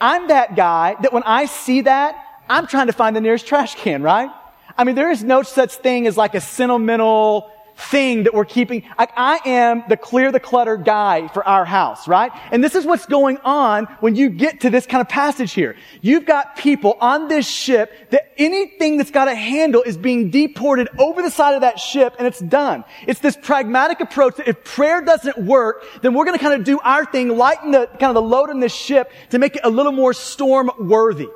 I'm 0.00 0.28
that 0.28 0.56
guy 0.56 0.96
that 1.02 1.12
when 1.12 1.22
I 1.24 1.44
see 1.46 1.82
that, 1.82 2.24
I'm 2.48 2.66
trying 2.66 2.86
to 2.86 2.92
find 2.92 3.14
the 3.14 3.20
nearest 3.20 3.46
trash 3.46 3.74
can, 3.74 4.02
right? 4.02 4.30
I 4.76 4.84
mean, 4.84 4.94
there 4.94 5.10
is 5.10 5.22
no 5.22 5.42
such 5.42 5.74
thing 5.74 6.06
as 6.06 6.16
like 6.16 6.34
a 6.34 6.40
sentimental 6.40 7.52
thing 7.78 8.24
that 8.24 8.34
we're 8.34 8.44
keeping. 8.44 8.82
I 8.98 9.40
am 9.44 9.84
the 9.88 9.96
clear 9.96 10.32
the 10.32 10.40
clutter 10.40 10.76
guy 10.76 11.28
for 11.28 11.46
our 11.46 11.64
house, 11.64 12.08
right? 12.08 12.32
And 12.50 12.62
this 12.62 12.74
is 12.74 12.84
what's 12.84 13.06
going 13.06 13.38
on 13.44 13.84
when 14.00 14.16
you 14.16 14.30
get 14.30 14.60
to 14.62 14.70
this 14.70 14.84
kind 14.84 15.00
of 15.00 15.08
passage 15.08 15.52
here. 15.52 15.76
You've 16.02 16.26
got 16.26 16.56
people 16.56 16.96
on 17.00 17.28
this 17.28 17.48
ship 17.48 18.10
that 18.10 18.32
anything 18.36 18.96
that's 18.96 19.12
got 19.12 19.28
a 19.28 19.34
handle 19.34 19.82
is 19.82 19.96
being 19.96 20.30
deported 20.30 20.88
over 20.98 21.22
the 21.22 21.30
side 21.30 21.54
of 21.54 21.60
that 21.60 21.78
ship 21.78 22.16
and 22.18 22.26
it's 22.26 22.40
done. 22.40 22.84
It's 23.06 23.20
this 23.20 23.36
pragmatic 23.36 24.00
approach 24.00 24.36
that 24.36 24.48
if 24.48 24.64
prayer 24.64 25.00
doesn't 25.00 25.38
work, 25.38 25.84
then 26.02 26.14
we're 26.14 26.24
going 26.24 26.36
to 26.36 26.42
kind 26.42 26.58
of 26.58 26.64
do 26.64 26.80
our 26.80 27.04
thing, 27.04 27.28
lighten 27.36 27.70
the 27.70 27.86
kind 27.86 28.04
of 28.04 28.14
the 28.14 28.22
load 28.22 28.50
on 28.50 28.58
this 28.58 28.74
ship 28.74 29.12
to 29.30 29.38
make 29.38 29.54
it 29.54 29.62
a 29.64 29.70
little 29.70 29.92
more 29.92 30.12
storm 30.12 30.70
worthy. 30.80 31.28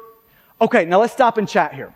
Okay, 0.61 0.85
now 0.87 1.01
let's 1.01 1.13
stop 1.13 1.39
and 1.39 1.49
chat 1.49 1.73
here. 1.73 1.95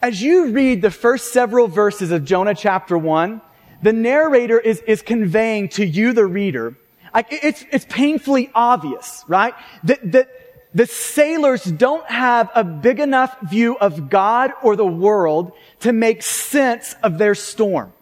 As 0.00 0.22
you 0.22 0.50
read 0.50 0.80
the 0.80 0.90
first 0.90 1.32
several 1.32 1.66
verses 1.66 2.12
of 2.12 2.24
Jonah 2.24 2.54
chapter 2.54 2.96
one, 2.96 3.40
the 3.82 3.92
narrator 3.92 4.58
is, 4.58 4.80
is 4.86 5.02
conveying 5.02 5.68
to 5.70 5.84
you, 5.84 6.12
the 6.12 6.26
reader, 6.26 6.76
like 7.12 7.26
it's, 7.30 7.64
it's 7.72 7.86
painfully 7.88 8.50
obvious, 8.54 9.24
right? 9.26 9.54
That, 9.84 10.12
that 10.12 10.30
the 10.74 10.86
sailors 10.86 11.64
don't 11.64 12.08
have 12.08 12.50
a 12.54 12.62
big 12.62 13.00
enough 13.00 13.36
view 13.42 13.76
of 13.78 14.08
God 14.08 14.52
or 14.62 14.76
the 14.76 14.86
world 14.86 15.52
to 15.80 15.92
make 15.92 16.22
sense 16.22 16.94
of 17.02 17.18
their 17.18 17.34
storm. 17.34 17.92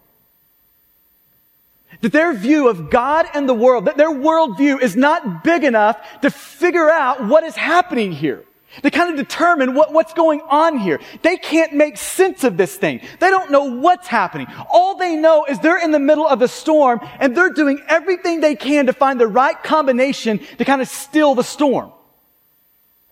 That 2.02 2.12
their 2.12 2.34
view 2.34 2.68
of 2.68 2.90
God 2.90 3.26
and 3.32 3.48
the 3.48 3.54
world, 3.54 3.86
that 3.86 3.96
their 3.96 4.10
worldview 4.10 4.82
is 4.82 4.96
not 4.96 5.42
big 5.42 5.64
enough 5.64 5.96
to 6.20 6.30
figure 6.30 6.90
out 6.90 7.24
what 7.24 7.44
is 7.44 7.56
happening 7.56 8.12
here 8.12 8.44
to 8.82 8.90
kind 8.90 9.10
of 9.10 9.16
determine 9.16 9.74
what, 9.74 9.92
what's 9.92 10.12
going 10.12 10.40
on 10.42 10.78
here. 10.78 11.00
They 11.22 11.36
can't 11.36 11.72
make 11.74 11.96
sense 11.96 12.44
of 12.44 12.56
this 12.56 12.76
thing. 12.76 13.00
They 13.20 13.30
don't 13.30 13.50
know 13.50 13.64
what's 13.64 14.06
happening. 14.06 14.46
All 14.70 14.96
they 14.96 15.16
know 15.16 15.44
is 15.48 15.58
they're 15.60 15.82
in 15.82 15.90
the 15.90 15.98
middle 15.98 16.26
of 16.26 16.38
the 16.38 16.48
storm 16.48 17.00
and 17.18 17.36
they're 17.36 17.52
doing 17.52 17.80
everything 17.88 18.40
they 18.40 18.54
can 18.54 18.86
to 18.86 18.92
find 18.92 19.20
the 19.20 19.26
right 19.26 19.60
combination 19.62 20.40
to 20.58 20.64
kind 20.64 20.82
of 20.82 20.88
still 20.88 21.34
the 21.34 21.44
storm. 21.44 21.92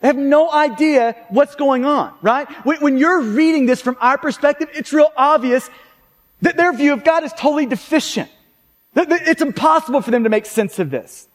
They 0.01 0.09
have 0.09 0.17
no 0.17 0.51
idea 0.53 1.17
what's 1.31 1.55
going 1.55 1.87
on, 1.87 2.13
right? 2.21 2.47
When, 2.67 2.79
when 2.81 2.99
you're 2.99 3.23
reading 3.23 3.65
this 3.67 3.81
from 3.81 3.97
our 4.01 4.19
perspective, 4.19 4.69
it's 4.75 4.93
real 4.93 5.11
obvious 5.17 5.71
that 6.43 6.59
their 6.59 6.73
view 6.75 6.93
of 6.93 7.05
God 7.05 7.25
is 7.25 7.33
totally 7.33 7.65
deficient. 7.65 8.31
It's 8.95 9.43
impossible 9.43 10.03
for 10.03 10.11
them 10.11 10.25
to 10.25 10.31
make 10.31 10.47
sense 10.47 10.79
of 10.79 10.91
this. 10.91 11.27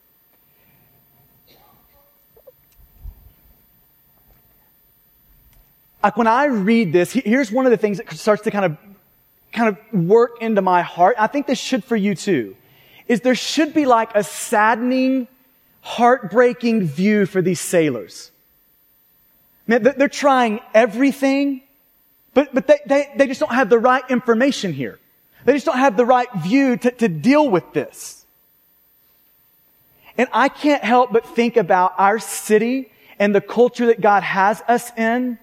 Like 6.02 6.16
when 6.16 6.28
I 6.28 6.46
read 6.46 6.94
this, 6.94 7.12
here's 7.12 7.52
one 7.52 7.66
of 7.66 7.72
the 7.72 7.78
things 7.78 7.98
that 7.98 8.12
starts 8.14 8.44
to 8.44 8.52
kind 8.52 8.66
of, 8.66 8.78
kind 9.52 9.70
of 9.70 10.08
work 10.08 10.42
into 10.42 10.62
my 10.62 10.82
heart. 10.82 11.16
I 11.20 11.28
think 11.28 11.48
this 11.48 11.60
should 11.60 11.84
for 11.84 11.96
you 11.96 12.16
too, 12.16 12.56
is 13.08 13.22
there 13.22 13.36
should 13.36 13.74
be 13.74 13.86
like 13.86 14.16
a 14.16 14.24
saddening, 14.24 15.28
heartbreaking 15.82 16.84
view 16.84 17.26
for 17.26 17.42
these 17.42 17.60
sailors. 17.60 18.32
Man, 19.68 19.84
they're 19.84 20.08
trying 20.08 20.62
everything, 20.74 21.62
but, 22.34 22.54
but 22.54 22.66
they, 22.68 22.80
they, 22.86 23.12
they 23.16 23.28
just 23.28 23.40
don't 23.40 23.54
have 23.54 23.70
the 23.70 23.80
right 23.80 24.04
information 24.10 24.74
here. 24.74 25.00
They 25.46 25.54
just 25.54 25.66
don't 25.66 25.78
have 25.78 25.98
the 25.98 26.06
right 26.06 26.28
view 26.38 26.78
to, 26.78 26.92
to 26.92 27.08
deal 27.08 27.50
with 27.50 27.74
this. 27.74 28.26
And 30.18 30.28
I 30.34 30.50
can't 30.50 30.84
help 30.84 31.12
but 31.14 31.26
think 31.26 31.56
about 31.56 31.94
our 31.98 32.20
city 32.20 32.92
and 33.20 33.34
the 33.34 33.42
culture 33.42 33.88
that 33.88 34.02
God 34.02 34.24
has 34.24 34.62
us 34.68 34.92
in 34.98 35.38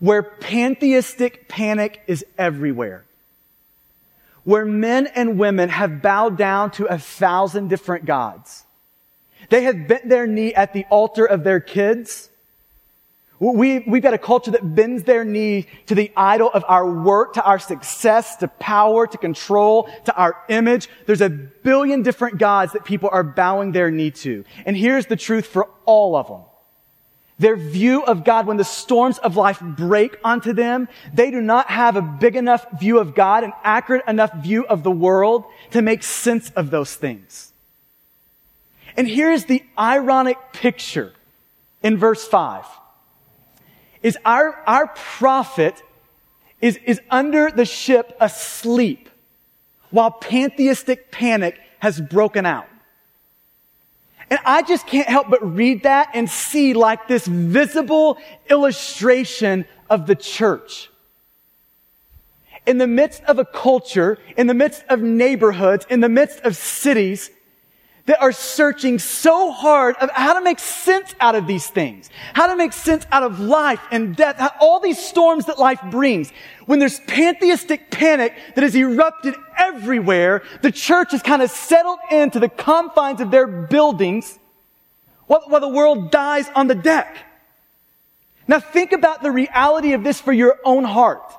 where 0.00 0.22
pantheistic 0.22 1.48
panic 1.48 2.02
is 2.06 2.24
everywhere. 2.36 3.04
Where 4.44 4.64
men 4.64 5.06
and 5.08 5.38
women 5.38 5.68
have 5.68 6.00
bowed 6.00 6.38
down 6.38 6.70
to 6.72 6.86
a 6.86 6.98
thousand 6.98 7.68
different 7.68 8.06
gods. 8.06 8.64
They 9.50 9.64
have 9.64 9.88
bent 9.88 10.08
their 10.08 10.26
knee 10.26 10.54
at 10.54 10.72
the 10.72 10.84
altar 10.90 11.24
of 11.24 11.44
their 11.44 11.60
kids. 11.60 12.30
We, 13.40 13.80
we've 13.80 14.02
got 14.02 14.14
a 14.14 14.18
culture 14.18 14.50
that 14.50 14.74
bends 14.74 15.04
their 15.04 15.24
knee 15.24 15.68
to 15.86 15.94
the 15.94 16.10
idol 16.16 16.50
of 16.52 16.64
our 16.66 16.90
work, 16.90 17.34
to 17.34 17.44
our 17.44 17.60
success, 17.60 18.36
to 18.36 18.48
power, 18.48 19.06
to 19.06 19.16
control, 19.16 19.88
to 20.06 20.14
our 20.14 20.36
image. 20.48 20.88
There's 21.06 21.20
a 21.20 21.28
billion 21.28 22.02
different 22.02 22.38
gods 22.38 22.72
that 22.72 22.84
people 22.84 23.10
are 23.12 23.22
bowing 23.22 23.72
their 23.72 23.92
knee 23.92 24.10
to. 24.10 24.44
And 24.66 24.76
here's 24.76 25.06
the 25.06 25.16
truth 25.16 25.46
for 25.46 25.68
all 25.84 26.16
of 26.16 26.26
them. 26.26 26.42
Their 27.38 27.56
view 27.56 28.02
of 28.02 28.24
God, 28.24 28.46
when 28.46 28.56
the 28.56 28.64
storms 28.64 29.18
of 29.18 29.36
life 29.36 29.60
break 29.60 30.18
onto 30.24 30.52
them, 30.52 30.88
they 31.14 31.30
do 31.30 31.40
not 31.40 31.70
have 31.70 31.94
a 31.94 32.02
big 32.02 32.34
enough 32.34 32.66
view 32.80 32.98
of 32.98 33.14
God, 33.14 33.44
an 33.44 33.52
accurate 33.62 34.04
enough 34.08 34.32
view 34.42 34.66
of 34.66 34.82
the 34.82 34.90
world 34.90 35.44
to 35.70 35.80
make 35.80 36.02
sense 36.02 36.50
of 36.50 36.70
those 36.70 36.94
things. 36.94 37.52
And 38.96 39.06
here's 39.06 39.44
the 39.44 39.62
ironic 39.78 40.36
picture 40.52 41.12
in 41.82 41.96
verse 41.96 42.26
5. 42.26 42.64
Is 44.02 44.18
our, 44.24 44.54
our 44.66 44.88
prophet 44.88 45.80
is, 46.60 46.76
is 46.84 47.00
under 47.08 47.50
the 47.50 47.64
ship 47.64 48.16
asleep 48.20 49.08
while 49.90 50.10
pantheistic 50.10 51.12
panic 51.12 51.58
has 51.78 52.00
broken 52.00 52.44
out. 52.44 52.66
And 54.30 54.38
I 54.44 54.62
just 54.62 54.86
can't 54.86 55.08
help 55.08 55.30
but 55.30 55.54
read 55.54 55.84
that 55.84 56.10
and 56.14 56.28
see 56.28 56.74
like 56.74 57.08
this 57.08 57.26
visible 57.26 58.18
illustration 58.50 59.64
of 59.88 60.06
the 60.06 60.14
church. 60.14 60.90
In 62.66 62.76
the 62.76 62.86
midst 62.86 63.22
of 63.24 63.38
a 63.38 63.44
culture, 63.46 64.18
in 64.36 64.46
the 64.46 64.54
midst 64.54 64.84
of 64.90 65.00
neighborhoods, 65.00 65.86
in 65.88 66.00
the 66.00 66.08
midst 66.08 66.40
of 66.40 66.56
cities 66.56 67.30
that 68.08 68.22
are 68.22 68.32
searching 68.32 68.98
so 68.98 69.52
hard 69.52 69.94
of 69.96 70.10
how 70.10 70.32
to 70.32 70.40
make 70.40 70.58
sense 70.58 71.14
out 71.20 71.34
of 71.34 71.46
these 71.46 71.66
things, 71.66 72.08
how 72.32 72.46
to 72.46 72.56
make 72.56 72.72
sense 72.72 73.06
out 73.12 73.22
of 73.22 73.38
life 73.38 73.80
and 73.90 74.16
death, 74.16 74.54
all 74.60 74.80
these 74.80 74.98
storms 74.98 75.44
that 75.44 75.58
life 75.58 75.80
brings. 75.90 76.32
When 76.64 76.78
there's 76.78 77.00
pantheistic 77.00 77.90
panic 77.90 78.34
that 78.54 78.64
has 78.64 78.74
erupted 78.74 79.34
everywhere, 79.58 80.42
the 80.62 80.72
church 80.72 81.12
has 81.12 81.22
kind 81.22 81.42
of 81.42 81.50
settled 81.50 81.98
into 82.10 82.40
the 82.40 82.48
confines 82.48 83.20
of 83.20 83.30
their 83.30 83.46
buildings 83.46 84.38
while, 85.26 85.42
while 85.46 85.60
the 85.60 85.68
world 85.68 86.10
dies 86.10 86.48
on 86.54 86.66
the 86.66 86.74
deck. 86.74 87.14
Now 88.46 88.58
think 88.58 88.92
about 88.92 89.22
the 89.22 89.30
reality 89.30 89.92
of 89.92 90.02
this 90.02 90.18
for 90.18 90.32
your 90.32 90.58
own 90.64 90.84
heart. 90.84 91.30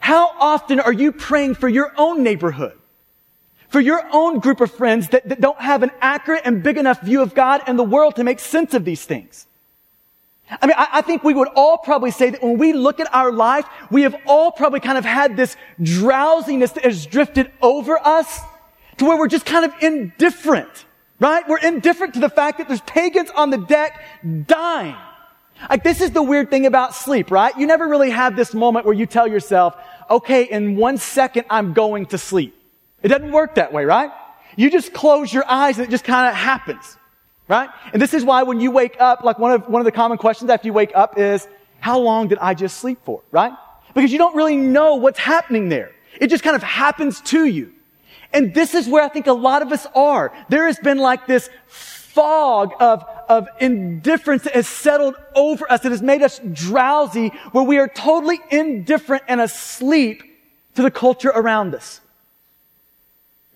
How 0.00 0.32
often 0.40 0.80
are 0.80 0.92
you 0.92 1.12
praying 1.12 1.54
for 1.54 1.68
your 1.68 1.92
own 1.96 2.24
neighborhood? 2.24 2.77
For 3.68 3.80
your 3.80 4.02
own 4.12 4.38
group 4.40 4.60
of 4.60 4.70
friends 4.70 5.08
that, 5.08 5.28
that 5.28 5.40
don't 5.40 5.60
have 5.60 5.82
an 5.82 5.90
accurate 6.00 6.42
and 6.44 6.62
big 6.62 6.78
enough 6.78 7.02
view 7.02 7.22
of 7.22 7.34
God 7.34 7.62
and 7.66 7.78
the 7.78 7.84
world 7.84 8.16
to 8.16 8.24
make 8.24 8.40
sense 8.40 8.74
of 8.74 8.84
these 8.84 9.04
things. 9.04 9.46
I 10.50 10.66
mean, 10.66 10.74
I, 10.78 10.88
I, 10.94 11.00
think 11.02 11.24
we 11.24 11.34
would 11.34 11.48
all 11.54 11.76
probably 11.76 12.10
say 12.10 12.30
that 12.30 12.42
when 12.42 12.56
we 12.56 12.72
look 12.72 13.00
at 13.00 13.14
our 13.14 13.30
life, 13.30 13.66
we 13.90 14.02
have 14.02 14.16
all 14.26 14.50
probably 14.50 14.80
kind 14.80 14.96
of 14.96 15.04
had 15.04 15.36
this 15.36 15.56
drowsiness 15.82 16.72
that 16.72 16.84
has 16.84 17.04
drifted 17.04 17.52
over 17.60 17.98
us 17.98 18.40
to 18.96 19.04
where 19.04 19.18
we're 19.18 19.28
just 19.28 19.44
kind 19.44 19.66
of 19.66 19.74
indifferent, 19.82 20.86
right? 21.20 21.46
We're 21.46 21.58
indifferent 21.58 22.14
to 22.14 22.20
the 22.20 22.30
fact 22.30 22.58
that 22.58 22.68
there's 22.68 22.80
pagans 22.82 23.28
on 23.36 23.50
the 23.50 23.58
deck 23.58 24.00
dying. 24.46 24.96
Like 25.68 25.84
this 25.84 26.00
is 26.00 26.12
the 26.12 26.22
weird 26.22 26.48
thing 26.48 26.64
about 26.64 26.94
sleep, 26.94 27.30
right? 27.30 27.56
You 27.58 27.66
never 27.66 27.86
really 27.86 28.10
have 28.10 28.34
this 28.34 28.54
moment 28.54 28.86
where 28.86 28.94
you 28.94 29.04
tell 29.04 29.26
yourself, 29.26 29.76
okay, 30.08 30.44
in 30.44 30.76
one 30.76 30.96
second 30.96 31.44
I'm 31.50 31.74
going 31.74 32.06
to 32.06 32.18
sleep. 32.18 32.57
It 33.02 33.08
doesn't 33.08 33.32
work 33.32 33.54
that 33.56 33.72
way, 33.72 33.84
right? 33.84 34.10
You 34.56 34.70
just 34.70 34.92
close 34.92 35.32
your 35.32 35.44
eyes 35.48 35.78
and 35.78 35.86
it 35.86 35.90
just 35.90 36.04
kind 36.04 36.28
of 36.28 36.34
happens, 36.34 36.96
right? 37.46 37.70
And 37.92 38.02
this 38.02 38.14
is 38.14 38.24
why 38.24 38.42
when 38.42 38.60
you 38.60 38.70
wake 38.70 38.96
up, 39.00 39.22
like 39.22 39.38
one 39.38 39.52
of, 39.52 39.68
one 39.68 39.80
of 39.80 39.84
the 39.84 39.92
common 39.92 40.18
questions 40.18 40.50
after 40.50 40.66
you 40.66 40.72
wake 40.72 40.92
up 40.94 41.18
is, 41.18 41.46
how 41.80 41.98
long 41.98 42.28
did 42.28 42.38
I 42.38 42.54
just 42.54 42.78
sleep 42.78 42.98
for, 43.04 43.22
right? 43.30 43.52
Because 43.94 44.10
you 44.10 44.18
don't 44.18 44.34
really 44.34 44.56
know 44.56 44.96
what's 44.96 45.18
happening 45.18 45.68
there. 45.68 45.92
It 46.20 46.28
just 46.28 46.42
kind 46.42 46.56
of 46.56 46.62
happens 46.62 47.20
to 47.22 47.44
you. 47.44 47.72
And 48.32 48.52
this 48.52 48.74
is 48.74 48.88
where 48.88 49.02
I 49.02 49.08
think 49.08 49.26
a 49.26 49.32
lot 49.32 49.62
of 49.62 49.72
us 49.72 49.86
are. 49.94 50.32
There 50.48 50.66
has 50.66 50.78
been 50.78 50.98
like 50.98 51.26
this 51.26 51.48
fog 51.66 52.72
of, 52.80 53.04
of 53.28 53.46
indifference 53.60 54.42
that 54.42 54.54
has 54.54 54.66
settled 54.66 55.14
over 55.34 55.70
us. 55.70 55.84
It 55.84 55.92
has 55.92 56.02
made 56.02 56.22
us 56.22 56.40
drowsy 56.52 57.28
where 57.52 57.64
we 57.64 57.78
are 57.78 57.88
totally 57.88 58.40
indifferent 58.50 59.22
and 59.28 59.40
asleep 59.40 60.22
to 60.74 60.82
the 60.82 60.90
culture 60.90 61.30
around 61.30 61.74
us. 61.74 62.00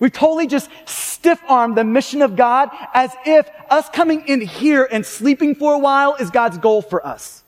We 0.03 0.11
totally 0.11 0.49
just 0.49 0.69
stiff 0.85 1.41
arm 1.47 1.77
the 1.77 1.85
mission 1.85 2.23
of 2.23 2.35
God 2.35 2.71
as 2.93 3.13
if 3.25 3.49
us 3.71 3.89
coming 3.89 4.27
in 4.27 4.41
here 4.41 4.89
and 4.91 5.07
sleeping 5.07 5.55
for 5.55 5.75
a 5.75 5.79
while 5.79 6.17
is 6.17 6.29
God's 6.29 6.59
goal 6.59 6.83
for 6.83 7.07
us. 7.07 7.45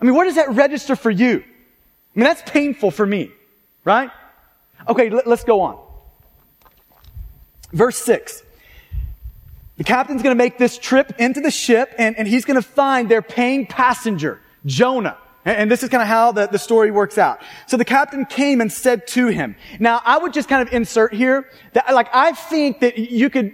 I 0.00 0.04
mean, 0.04 0.14
where 0.14 0.24
does 0.24 0.36
that 0.36 0.50
register 0.50 0.94
for 0.94 1.10
you? 1.10 1.38
I 1.38 2.14
mean, 2.14 2.22
that's 2.22 2.48
painful 2.48 2.92
for 2.92 3.04
me, 3.04 3.32
right? 3.84 4.08
Okay, 4.86 5.10
let, 5.10 5.26
us 5.26 5.42
go 5.42 5.62
on. 5.62 5.84
Verse 7.72 7.98
6. 7.98 8.44
The 9.78 9.82
captain's 9.82 10.22
gonna 10.22 10.36
make 10.36 10.58
this 10.58 10.78
trip 10.78 11.18
into 11.18 11.40
the 11.40 11.50
ship 11.50 11.92
and, 11.98 12.16
and 12.16 12.28
he's 12.28 12.44
gonna 12.44 12.62
find 12.62 13.10
their 13.10 13.20
paying 13.20 13.66
passenger, 13.66 14.40
Jonah. 14.64 15.18
And 15.44 15.70
this 15.70 15.82
is 15.82 15.90
kind 15.90 16.02
of 16.02 16.08
how 16.08 16.32
the, 16.32 16.46
the 16.46 16.58
story 16.58 16.90
works 16.90 17.18
out. 17.18 17.42
So 17.66 17.76
the 17.76 17.84
captain 17.84 18.24
came 18.24 18.62
and 18.62 18.72
said 18.72 19.06
to 19.08 19.26
him. 19.26 19.56
Now, 19.78 20.00
I 20.04 20.16
would 20.16 20.32
just 20.32 20.48
kind 20.48 20.66
of 20.66 20.72
insert 20.72 21.12
here 21.12 21.50
that, 21.74 21.92
like, 21.92 22.08
I 22.14 22.32
think 22.32 22.80
that 22.80 22.96
you 22.96 23.28
could, 23.28 23.52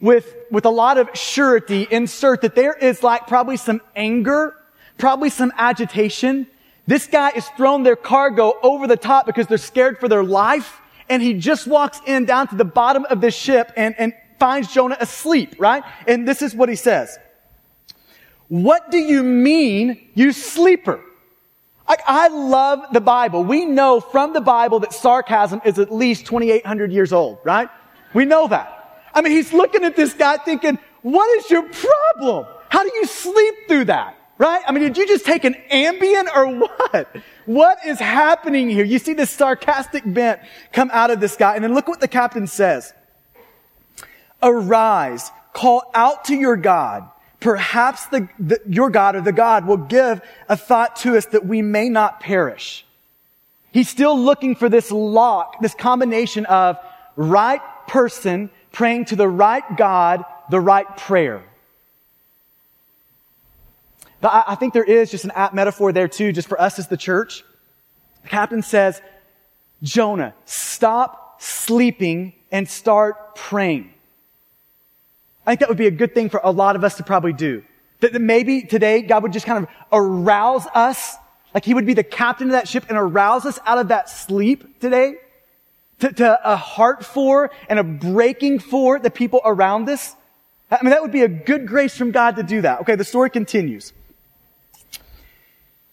with, 0.00 0.34
with 0.50 0.64
a 0.64 0.70
lot 0.70 0.98
of 0.98 1.08
surety, 1.14 1.86
insert 1.90 2.40
that 2.40 2.56
there 2.56 2.72
is 2.72 3.04
like 3.04 3.28
probably 3.28 3.56
some 3.56 3.80
anger, 3.94 4.56
probably 4.98 5.30
some 5.30 5.52
agitation. 5.56 6.48
This 6.88 7.06
guy 7.06 7.30
is 7.30 7.46
thrown 7.56 7.84
their 7.84 7.94
cargo 7.94 8.54
over 8.60 8.88
the 8.88 8.96
top 8.96 9.24
because 9.24 9.46
they're 9.46 9.58
scared 9.58 10.00
for 10.00 10.08
their 10.08 10.24
life. 10.24 10.80
And 11.08 11.22
he 11.22 11.34
just 11.34 11.68
walks 11.68 12.00
in 12.04 12.24
down 12.24 12.48
to 12.48 12.56
the 12.56 12.64
bottom 12.64 13.04
of 13.04 13.20
this 13.20 13.36
ship 13.36 13.70
and, 13.76 13.94
and 13.96 14.12
finds 14.40 14.72
Jonah 14.72 14.96
asleep, 14.98 15.54
right? 15.58 15.84
And 16.08 16.26
this 16.26 16.42
is 16.42 16.52
what 16.52 16.68
he 16.68 16.74
says. 16.74 17.16
What 18.48 18.90
do 18.90 18.98
you 18.98 19.22
mean, 19.22 20.10
you 20.14 20.32
sleeper? 20.32 21.00
Like, 21.88 22.00
I 22.06 22.28
love 22.28 22.80
the 22.92 23.00
Bible. 23.00 23.44
We 23.44 23.64
know 23.64 24.00
from 24.00 24.32
the 24.32 24.40
Bible 24.40 24.80
that 24.80 24.92
sarcasm 24.92 25.60
is 25.64 25.78
at 25.78 25.92
least 25.92 26.26
2,800 26.26 26.92
years 26.92 27.12
old, 27.12 27.38
right? 27.44 27.68
We 28.14 28.24
know 28.24 28.48
that. 28.48 29.02
I 29.14 29.20
mean, 29.20 29.32
he's 29.32 29.52
looking 29.52 29.84
at 29.84 29.96
this 29.96 30.14
guy 30.14 30.38
thinking, 30.38 30.78
what 31.02 31.28
is 31.38 31.50
your 31.50 31.62
problem? 31.62 32.46
How 32.68 32.82
do 32.82 32.90
you 32.94 33.06
sleep 33.06 33.54
through 33.68 33.86
that? 33.86 34.16
Right? 34.38 34.62
I 34.66 34.72
mean, 34.72 34.82
did 34.82 34.96
you 34.96 35.06
just 35.06 35.24
take 35.24 35.44
an 35.44 35.54
Ambien 35.70 36.26
or 36.34 36.46
what? 36.66 37.16
What 37.46 37.78
is 37.86 38.00
happening 38.00 38.70
here? 38.70 38.84
You 38.84 38.98
see 38.98 39.12
this 39.12 39.30
sarcastic 39.30 40.02
bent 40.04 40.40
come 40.72 40.90
out 40.92 41.10
of 41.10 41.20
this 41.20 41.36
guy. 41.36 41.54
And 41.54 41.62
then 41.62 41.74
look 41.74 41.86
what 41.86 42.00
the 42.00 42.08
captain 42.08 42.46
says. 42.46 42.92
Arise, 44.42 45.30
call 45.52 45.82
out 45.94 46.24
to 46.24 46.34
your 46.34 46.56
God 46.56 47.08
perhaps 47.42 48.06
the, 48.06 48.28
the, 48.38 48.60
your 48.66 48.88
God 48.88 49.16
or 49.16 49.20
the 49.20 49.32
God 49.32 49.66
will 49.66 49.76
give 49.76 50.22
a 50.48 50.56
thought 50.56 50.96
to 50.96 51.16
us 51.16 51.26
that 51.26 51.44
we 51.44 51.60
may 51.60 51.88
not 51.88 52.20
perish. 52.20 52.86
He's 53.72 53.88
still 53.88 54.18
looking 54.18 54.54
for 54.54 54.68
this 54.68 54.90
lock, 54.90 55.60
this 55.60 55.74
combination 55.74 56.46
of 56.46 56.78
right 57.16 57.60
person 57.88 58.48
praying 58.70 59.06
to 59.06 59.16
the 59.16 59.28
right 59.28 59.64
God, 59.76 60.24
the 60.50 60.60
right 60.60 60.96
prayer. 60.96 61.42
But 64.20 64.28
I, 64.28 64.44
I 64.48 64.54
think 64.54 64.72
there 64.72 64.84
is 64.84 65.10
just 65.10 65.24
an 65.24 65.32
apt 65.32 65.52
metaphor 65.52 65.92
there 65.92 66.08
too, 66.08 66.32
just 66.32 66.48
for 66.48 66.60
us 66.60 66.78
as 66.78 66.86
the 66.86 66.96
church. 66.96 67.44
The 68.22 68.28
captain 68.28 68.62
says, 68.62 69.02
Jonah, 69.82 70.32
stop 70.44 71.42
sleeping 71.42 72.34
and 72.52 72.68
start 72.68 73.34
praying. 73.34 73.91
I 75.46 75.50
think 75.50 75.60
that 75.60 75.68
would 75.68 75.78
be 75.78 75.86
a 75.86 75.92
good 75.92 76.14
thing 76.14 76.30
for 76.30 76.40
a 76.42 76.50
lot 76.50 76.76
of 76.76 76.84
us 76.84 76.96
to 76.96 77.02
probably 77.02 77.32
do. 77.32 77.62
That, 78.00 78.20
maybe 78.20 78.62
today 78.62 79.02
God 79.02 79.22
would 79.22 79.32
just 79.32 79.46
kind 79.46 79.64
of 79.64 79.70
arouse 79.92 80.66
us, 80.74 81.16
like 81.54 81.64
He 81.64 81.74
would 81.74 81.86
be 81.86 81.94
the 81.94 82.04
captain 82.04 82.48
of 82.48 82.52
that 82.52 82.68
ship 82.68 82.86
and 82.88 82.98
arouse 82.98 83.46
us 83.46 83.58
out 83.66 83.78
of 83.78 83.88
that 83.88 84.08
sleep 84.08 84.80
today 84.80 85.16
to, 86.00 86.12
to 86.12 86.52
a 86.52 86.56
heart 86.56 87.04
for 87.04 87.50
and 87.68 87.78
a 87.78 87.84
breaking 87.84 88.58
for 88.58 88.98
the 88.98 89.10
people 89.10 89.40
around 89.44 89.88
us. 89.88 90.16
I 90.70 90.82
mean, 90.82 90.90
that 90.90 91.02
would 91.02 91.12
be 91.12 91.22
a 91.22 91.28
good 91.28 91.66
grace 91.66 91.96
from 91.96 92.12
God 92.12 92.36
to 92.36 92.42
do 92.42 92.62
that. 92.62 92.80
Okay, 92.80 92.94
the 92.94 93.04
story 93.04 93.30
continues. 93.30 93.92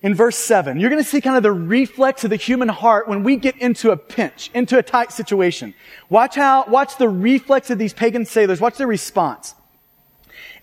In 0.01 0.15
verse 0.15 0.37
7, 0.37 0.79
you're 0.79 0.89
going 0.89 1.03
to 1.03 1.09
see 1.09 1.19
kind 1.19 1.35
of 1.35 1.43
the 1.43 1.51
reflex 1.51 2.23
of 2.23 2.29
the 2.29 2.37
human 2.37 2.69
heart 2.69 3.09
when 3.09 3.23
we 3.23 3.35
get 3.35 3.57
into 3.57 3.91
a 3.91 3.97
pinch, 3.97 4.49
into 4.53 4.77
a 4.77 4.83
tight 4.83 5.11
situation. 5.11 5.73
Watch 6.09 6.35
how, 6.35 6.65
watch 6.67 6.97
the 6.97 7.09
reflex 7.09 7.69
of 7.69 7.77
these 7.77 7.93
pagan 7.93 8.25
sailors. 8.25 8.61
Watch 8.61 8.77
their 8.77 8.87
response. 8.87 9.55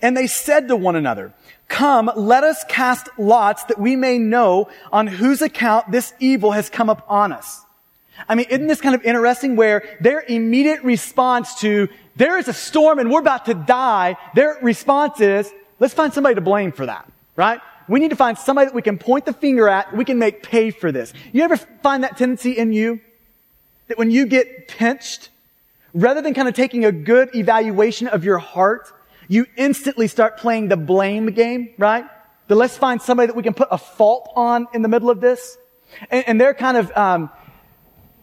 And 0.01 0.17
they 0.17 0.25
said 0.25 0.67
to 0.67 0.75
one 0.75 0.95
another, 0.95 1.33
Come, 1.67 2.09
let 2.15 2.43
us 2.43 2.63
cast 2.69 3.09
lots 3.17 3.65
that 3.65 3.77
we 3.77 3.95
may 3.95 4.17
know 4.17 4.69
on 4.91 5.05
whose 5.05 5.41
account 5.41 5.91
this 5.91 6.13
evil 6.19 6.51
has 6.51 6.69
come 6.69 6.89
upon 6.89 7.31
us. 7.31 7.61
I 8.27 8.35
mean, 8.35 8.47
isn't 8.49 8.67
this 8.67 8.81
kind 8.81 8.95
of 8.95 9.03
interesting 9.03 9.55
where 9.55 9.83
their 9.99 10.23
immediate 10.27 10.81
response 10.83 11.59
to, 11.59 11.89
there 12.15 12.37
is 12.37 12.47
a 12.47 12.53
storm 12.53 12.99
and 12.99 13.11
we're 13.11 13.19
about 13.19 13.45
to 13.45 13.53
die, 13.53 14.15
their 14.33 14.57
response 14.61 15.19
is, 15.21 15.51
let's 15.79 15.93
find 15.93 16.13
somebody 16.13 16.35
to 16.35 16.41
blame 16.41 16.71
for 16.71 16.85
that, 16.87 17.11
right? 17.35 17.59
We 17.87 17.99
need 17.99 18.09
to 18.09 18.15
find 18.15 18.37
somebody 18.37 18.67
that 18.67 18.75
we 18.75 18.81
can 18.81 18.97
point 18.97 19.25
the 19.25 19.33
finger 19.33 19.69
at, 19.69 19.95
we 19.95 20.05
can 20.05 20.19
make 20.19 20.43
pay 20.43 20.71
for 20.71 20.91
this. 20.91 21.13
You 21.31 21.43
ever 21.43 21.57
find 21.57 22.03
that 22.03 22.17
tendency 22.17 22.57
in 22.57 22.73
you? 22.73 22.99
That 23.87 23.97
when 23.97 24.11
you 24.11 24.25
get 24.25 24.67
pinched, 24.67 25.29
rather 25.93 26.21
than 26.21 26.33
kind 26.33 26.47
of 26.47 26.53
taking 26.53 26.83
a 26.83 26.91
good 26.91 27.33
evaluation 27.33 28.07
of 28.07 28.25
your 28.25 28.37
heart, 28.37 28.91
you 29.29 29.45
instantly 29.55 30.07
start 30.07 30.37
playing 30.37 30.67
the 30.67 30.77
blame 30.77 31.27
game, 31.27 31.69
right? 31.77 32.05
The 32.47 32.55
let's 32.55 32.77
find 32.77 33.01
somebody 33.01 33.27
that 33.27 33.35
we 33.35 33.43
can 33.43 33.53
put 33.53 33.69
a 33.71 33.77
fault 33.77 34.31
on 34.35 34.67
in 34.73 34.81
the 34.81 34.89
middle 34.89 35.09
of 35.09 35.21
this. 35.21 35.57
And, 36.09 36.27
and 36.27 36.41
they're 36.41 36.53
kind 36.53 36.77
of, 36.77 36.91
um, 36.95 37.29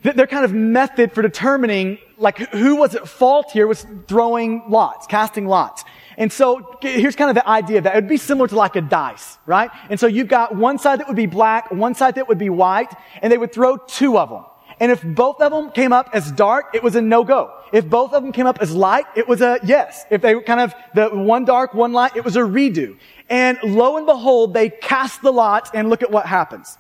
their 0.03 0.27
kind 0.27 0.45
of 0.45 0.53
method 0.53 1.13
for 1.13 1.23
determining 1.23 1.99
like 2.19 2.39
who 2.39 2.77
was 2.77 2.95
at 2.95 3.09
fault 3.09 3.51
here 3.51 3.67
was 3.67 3.87
throwing 4.07 4.65
lots, 4.69 5.07
casting 5.07 5.47
lots. 5.47 5.85
And 6.17 6.33
so 6.33 6.79
here's 6.81 7.17
kind 7.17 7.31
of 7.31 7.35
the 7.35 7.49
idea 7.49 7.79
of 7.79 7.85
that 7.85 7.95
it 7.95 7.99
would 7.99 8.09
be 8.09 8.17
similar 8.17 8.49
to 8.49 8.57
like 8.57 8.77
a 8.77 8.81
dice, 8.81 9.39
right? 9.47 9.71
And 9.91 9.99
so 9.99 10.07
you've 10.07 10.29
got 10.29 10.55
one 10.57 10.79
side 10.79 11.01
that 11.01 11.09
would 11.09 11.17
be 11.17 11.27
black, 11.27 11.71
one 11.71 11.95
side 11.95 12.17
that 12.17 12.29
would 12.29 12.39
be 12.39 12.51
white, 12.51 12.93
and 13.23 13.33
they 13.33 13.39
would 13.39 13.53
throw 13.53 13.77
two 13.77 14.19
of 14.19 14.31
them. 14.31 14.45
And 14.81 14.91
if 14.91 15.03
both 15.03 15.41
of 15.41 15.53
them 15.53 15.71
came 15.71 15.93
up 15.93 16.11
as 16.13 16.33
dark, 16.33 16.75
it 16.75 16.83
was 16.83 16.97
a 16.97 17.01
no-go. 17.01 17.53
If 17.73 17.89
both 17.89 18.13
of 18.13 18.23
them 18.23 18.33
came 18.33 18.47
up 18.47 18.59
as 18.61 18.73
light, 18.73 19.05
it 19.15 19.29
was 19.29 19.41
a 19.41 19.61
yes. 19.65 20.05
If 20.11 20.21
they 20.21 20.35
were 20.35 20.43
kind 20.43 20.61
of 20.61 20.75
the 20.95 21.11
one 21.11 21.45
dark, 21.45 21.75
one 21.75 21.93
light, 21.93 22.17
it 22.17 22.25
was 22.25 22.37
a 22.37 22.41
redo. 22.41 22.97
And 23.29 23.59
lo 23.63 23.97
and 23.97 24.07
behold, 24.07 24.53
they 24.53 24.71
cast 24.71 25.23
the 25.23 25.33
lots 25.33 25.71
and 25.73 25.91
look 25.91 26.03
at 26.03 26.11
what 26.11 26.27
happens. 26.27 26.77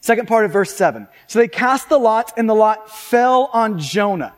Second 0.00 0.26
part 0.26 0.44
of 0.44 0.52
verse 0.52 0.74
7. 0.74 1.06
So 1.26 1.38
they 1.38 1.48
cast 1.48 1.88
the 1.88 1.98
lots 1.98 2.32
and 2.36 2.48
the 2.48 2.54
lot 2.54 2.90
fell 2.90 3.50
on 3.52 3.78
Jonah. 3.78 4.34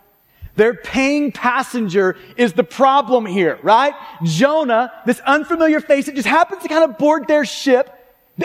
Their 0.57 0.75
paying 0.75 1.33
passenger 1.33 2.17
is 2.37 2.53
the 2.53 2.65
problem 2.65 3.27
here, 3.27 3.59
right? 3.63 3.95
Jonah, 4.23 4.93
this 5.05 5.21
unfamiliar 5.21 5.81
face 5.81 6.07
that 6.07 6.15
just 6.15 6.29
happens 6.29 6.63
to 6.63 6.69
kind 6.69 6.89
of 6.89 6.97
board 6.99 7.27
their 7.27 7.45
ship, 7.45 7.91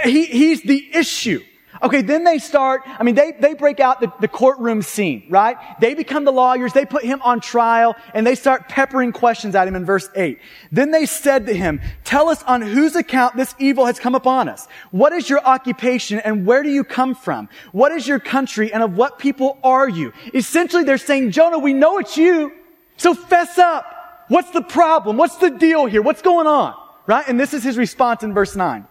he, 0.04 0.26
he's 0.26 0.64
the 0.64 0.90
issue. 0.94 1.44
Okay, 1.82 2.02
then 2.02 2.26
they 2.26 2.40
start, 2.40 2.82
I 2.86 3.04
mean, 3.04 3.16
they, 3.16 3.32
they 3.32 3.54
break 3.54 3.80
out 3.80 4.02
the, 4.02 4.12
the 4.20 4.28
courtroom 4.28 4.82
scene, 4.82 5.26
right? 5.30 5.56
They 5.80 5.94
become 5.94 6.26
the 6.26 6.32
lawyers, 6.32 6.74
they 6.74 6.86
put 6.86 7.06
him 7.06 7.22
on 7.22 7.40
trial, 7.40 7.96
and 8.14 8.28
they 8.28 8.36
start 8.36 8.68
peppering 8.68 9.14
questions 9.14 9.56
at 9.56 9.68
him 9.68 9.76
in 9.76 9.86
verse 9.86 10.10
8. 10.16 10.40
Then 10.72 10.92
they 10.92 11.06
said 11.06 11.46
to 11.46 11.54
him, 11.54 11.80
tell 12.04 12.28
us 12.28 12.44
on 12.44 12.62
whose 12.62 12.96
account 12.96 13.38
this 13.38 13.56
evil 13.60 13.86
has 13.86 13.98
come 13.98 14.14
upon 14.14 14.50
us. 14.50 14.68
What 14.92 15.14
is 15.14 15.30
your 15.30 15.42
occupation 15.46 16.20
and 16.20 16.46
where 16.46 16.64
do 16.64 16.70
you 16.70 16.84
come 16.84 17.16
from? 17.16 17.48
What 17.72 17.94
is 17.94 18.08
your 18.08 18.20
country 18.20 18.74
and 18.74 18.84
of 18.84 18.98
what 18.98 19.18
people 19.18 19.58
are 19.64 19.88
you? 19.88 20.12
Essentially, 20.34 20.84
they're 20.84 20.98
saying, 20.98 21.32
Jonah, 21.32 21.60
we 21.60 21.74
know 21.74 22.00
it's 22.00 22.18
you, 22.18 22.52
so 22.98 23.14
fess 23.14 23.58
up. 23.58 24.26
What's 24.28 24.52
the 24.52 24.62
problem? 24.62 25.18
What's 25.18 25.38
the 25.38 25.50
deal 25.50 25.86
here? 25.86 26.02
What's 26.02 26.22
going 26.22 26.46
on? 26.46 26.76
Right? 27.08 27.26
And 27.28 27.40
this 27.40 27.54
is 27.54 27.64
his 27.64 27.78
response 27.78 28.22
in 28.22 28.34
verse 28.34 28.56
9. 28.56 28.86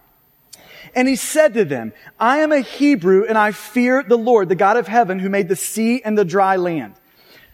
And 0.95 1.07
he 1.07 1.15
said 1.15 1.53
to 1.53 1.65
them, 1.65 1.93
I 2.19 2.39
am 2.39 2.51
a 2.51 2.59
Hebrew 2.59 3.25
and 3.25 3.37
I 3.37 3.51
fear 3.51 4.03
the 4.03 4.17
Lord, 4.17 4.49
the 4.49 4.55
God 4.55 4.77
of 4.77 4.87
heaven 4.87 5.19
who 5.19 5.29
made 5.29 5.47
the 5.47 5.55
sea 5.55 6.01
and 6.03 6.17
the 6.17 6.25
dry 6.25 6.55
land. 6.55 6.95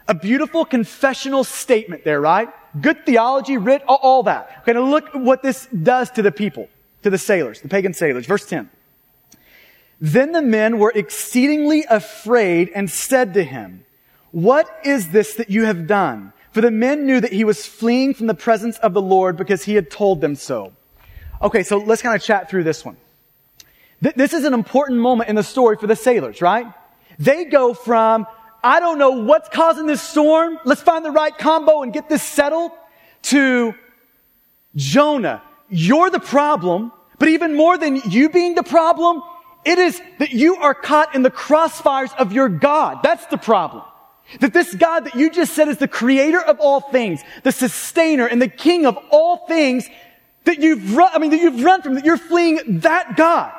A 0.08 0.14
beautiful 0.14 0.66
confessional 0.66 1.44
statement 1.44 2.04
there, 2.04 2.22
right? 2.22 2.50
Good 2.80 3.06
theology, 3.06 3.58
writ, 3.58 3.84
all 3.88 4.24
that. 4.24 4.60
Okay, 4.62 4.74
now 4.74 4.82
look 4.82 5.10
what 5.14 5.42
this 5.42 5.68
does 5.68 6.12
to 6.12 6.22
the 6.22 6.32
people, 6.32 6.70
to 7.04 7.10
the 7.10 7.18
sailors, 7.18 7.62
the 7.62 7.70
pagan 7.70 7.94
sailors. 7.94 8.26
Verse 8.26 8.46
10. 8.46 8.70
Then 10.00 10.34
the 10.34 10.42
men 10.42 10.78
were 10.78 10.92
exceedingly 10.94 11.86
afraid 11.90 12.70
and 12.76 12.90
said 12.90 13.34
to 13.34 13.44
him, 13.44 13.86
What 14.32 14.70
is 14.84 15.10
this 15.10 15.36
that 15.36 15.50
you 15.50 15.66
have 15.66 15.88
done? 15.88 16.34
For 16.52 16.62
the 16.62 16.72
men 16.72 17.06
knew 17.06 17.20
that 17.20 17.34
he 17.34 17.44
was 17.44 17.66
fleeing 17.66 18.14
from 18.14 18.28
the 18.28 18.34
presence 18.34 18.78
of 18.80 18.94
the 18.94 19.02
Lord 19.02 19.38
because 19.38 19.64
he 19.64 19.76
had 19.76 19.90
told 19.90 20.22
them 20.22 20.36
so. 20.36 20.74
Okay, 21.42 21.64
so 21.64 21.78
let's 21.78 22.02
kind 22.02 22.16
of 22.16 22.22
chat 22.22 22.50
through 22.50 22.64
this 22.64 22.86
one. 22.86 22.98
Th- 24.04 24.16
this 24.16 24.34
is 24.34 24.44
an 24.44 24.54
important 24.54 25.00
moment 25.00 25.30
in 25.30 25.36
the 25.36 25.44
story 25.44 25.78
for 25.78 25.88
the 25.88 25.96
sailors, 25.96 26.42
right? 26.42 26.66
They 27.20 27.46
go 27.46 27.74
from, 27.74 28.28
I 28.64 28.80
don't 28.80 28.98
know 28.98 29.12
what's 29.12 29.50
causing 29.50 29.86
this 29.86 30.02
storm. 30.02 30.60
Let's 30.66 30.82
find 30.82 31.06
the 31.06 31.12
right 31.12 31.36
combo 31.38 31.84
and 31.84 31.94
get 31.94 32.10
this 32.10 32.24
settled 32.24 32.72
to 33.24 33.74
Jonah. 34.76 35.42
You're 35.70 36.10
the 36.10 36.20
problem, 36.20 36.92
but 37.18 37.30
even 37.30 37.56
more 37.56 37.78
than 37.78 38.02
you 38.10 38.30
being 38.30 38.56
the 38.56 38.64
problem, 38.64 39.22
it 39.64 39.80
is 39.80 40.00
that 40.20 40.32
you 40.32 40.58
are 40.58 40.74
caught 40.74 41.16
in 41.16 41.24
the 41.24 41.32
crossfires 41.32 42.16
of 42.18 42.34
your 42.34 42.50
God. 42.50 43.00
That's 43.02 43.26
the 43.28 43.38
problem. 43.38 43.84
That 44.40 44.54
this 44.54 44.74
God 44.74 45.06
that 45.06 45.16
you 45.16 45.30
just 45.30 45.54
said 45.54 45.68
is 45.68 45.78
the 45.78 45.88
creator 45.88 46.42
of 46.42 46.60
all 46.60 46.82
things, 46.82 47.22
the 47.44 47.52
sustainer 47.52 48.26
and 48.26 48.42
the 48.42 48.48
king 48.48 48.86
of 48.86 48.98
all 49.12 49.48
things, 49.48 49.88
that 50.46 50.60
you've 50.60 50.96
run, 50.96 51.10
I 51.14 51.20
mean, 51.20 51.32
that 51.32 51.40
you've 51.40 51.64
run 51.64 51.82
from, 51.82 51.96
that 51.96 52.06
you're 52.06 52.18
fleeing 52.18 52.80
that 52.80 53.16
God. 53.16 53.54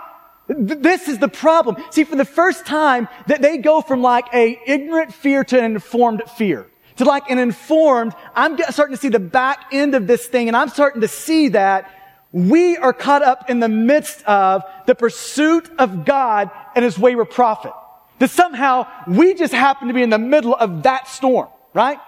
This 0.48 1.08
is 1.08 1.18
the 1.18 1.28
problem. 1.28 1.76
See, 1.90 2.04
for 2.04 2.16
the 2.16 2.24
first 2.24 2.66
time 2.66 3.08
that 3.26 3.42
they 3.42 3.58
go 3.58 3.80
from 3.80 4.00
like 4.00 4.26
a 4.32 4.60
ignorant 4.66 5.12
fear 5.12 5.42
to 5.44 5.58
an 5.58 5.64
informed 5.64 6.22
fear. 6.36 6.66
To 6.96 7.04
like 7.04 7.30
an 7.30 7.38
informed, 7.38 8.14
I'm 8.34 8.56
starting 8.70 8.96
to 8.96 9.00
see 9.00 9.08
the 9.08 9.18
back 9.18 9.66
end 9.72 9.94
of 9.94 10.06
this 10.06 10.26
thing 10.26 10.48
and 10.48 10.56
I'm 10.56 10.68
starting 10.68 11.02
to 11.02 11.08
see 11.08 11.48
that 11.48 11.90
we 12.32 12.76
are 12.76 12.92
caught 12.92 13.22
up 13.22 13.50
in 13.50 13.60
the 13.60 13.68
midst 13.68 14.24
of 14.24 14.62
the 14.86 14.94
pursuit 14.94 15.68
of 15.78 16.04
God 16.04 16.50
and 16.74 16.84
his 16.84 16.98
wayward 16.98 17.30
prophet. 17.30 17.72
That 18.18 18.30
somehow 18.30 18.86
we 19.06 19.34
just 19.34 19.52
happen 19.52 19.88
to 19.88 19.94
be 19.94 20.02
in 20.02 20.10
the 20.10 20.18
middle 20.18 20.54
of 20.54 20.84
that 20.84 21.08
storm, 21.08 21.48
right? 21.74 21.98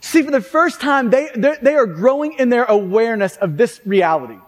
See, 0.00 0.22
for 0.22 0.30
the 0.30 0.40
first 0.40 0.80
time, 0.80 1.10
they, 1.10 1.28
they 1.34 1.74
are 1.74 1.86
growing 1.86 2.34
in 2.34 2.48
their 2.48 2.64
awareness 2.64 3.36
of 3.36 3.56
this 3.56 3.80
reality 3.84 4.38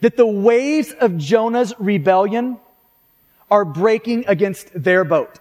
that 0.00 0.16
the 0.16 0.26
waves 0.26 0.92
of 0.92 1.16
Jonah's 1.16 1.74
rebellion 1.78 2.58
are 3.50 3.64
breaking 3.64 4.24
against 4.28 4.70
their 4.74 5.04
boat. 5.04 5.38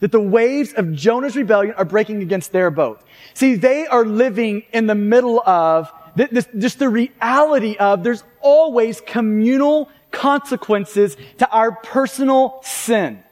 That 0.00 0.12
the 0.12 0.20
waves 0.20 0.72
of 0.72 0.92
Jonah's 0.92 1.36
rebellion 1.36 1.74
are 1.76 1.84
breaking 1.84 2.22
against 2.22 2.52
their 2.52 2.70
boat. 2.70 3.02
See, 3.34 3.56
they 3.56 3.86
are 3.86 4.04
living 4.04 4.62
in 4.72 4.86
the 4.86 4.94
middle 4.94 5.40
of 5.40 5.92
this, 6.14 6.48
just 6.56 6.78
the 6.78 6.88
reality 6.88 7.76
of 7.76 8.02
there's 8.02 8.24
always 8.40 9.00
communal 9.00 9.90
consequences 10.10 11.16
to 11.38 11.50
our 11.50 11.72
personal 11.72 12.60
sin. 12.62 13.22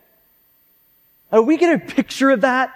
Are 1.32 1.42
we 1.42 1.56
get 1.56 1.74
a 1.74 1.84
picture 1.84 2.30
of 2.30 2.42
that? 2.42 2.72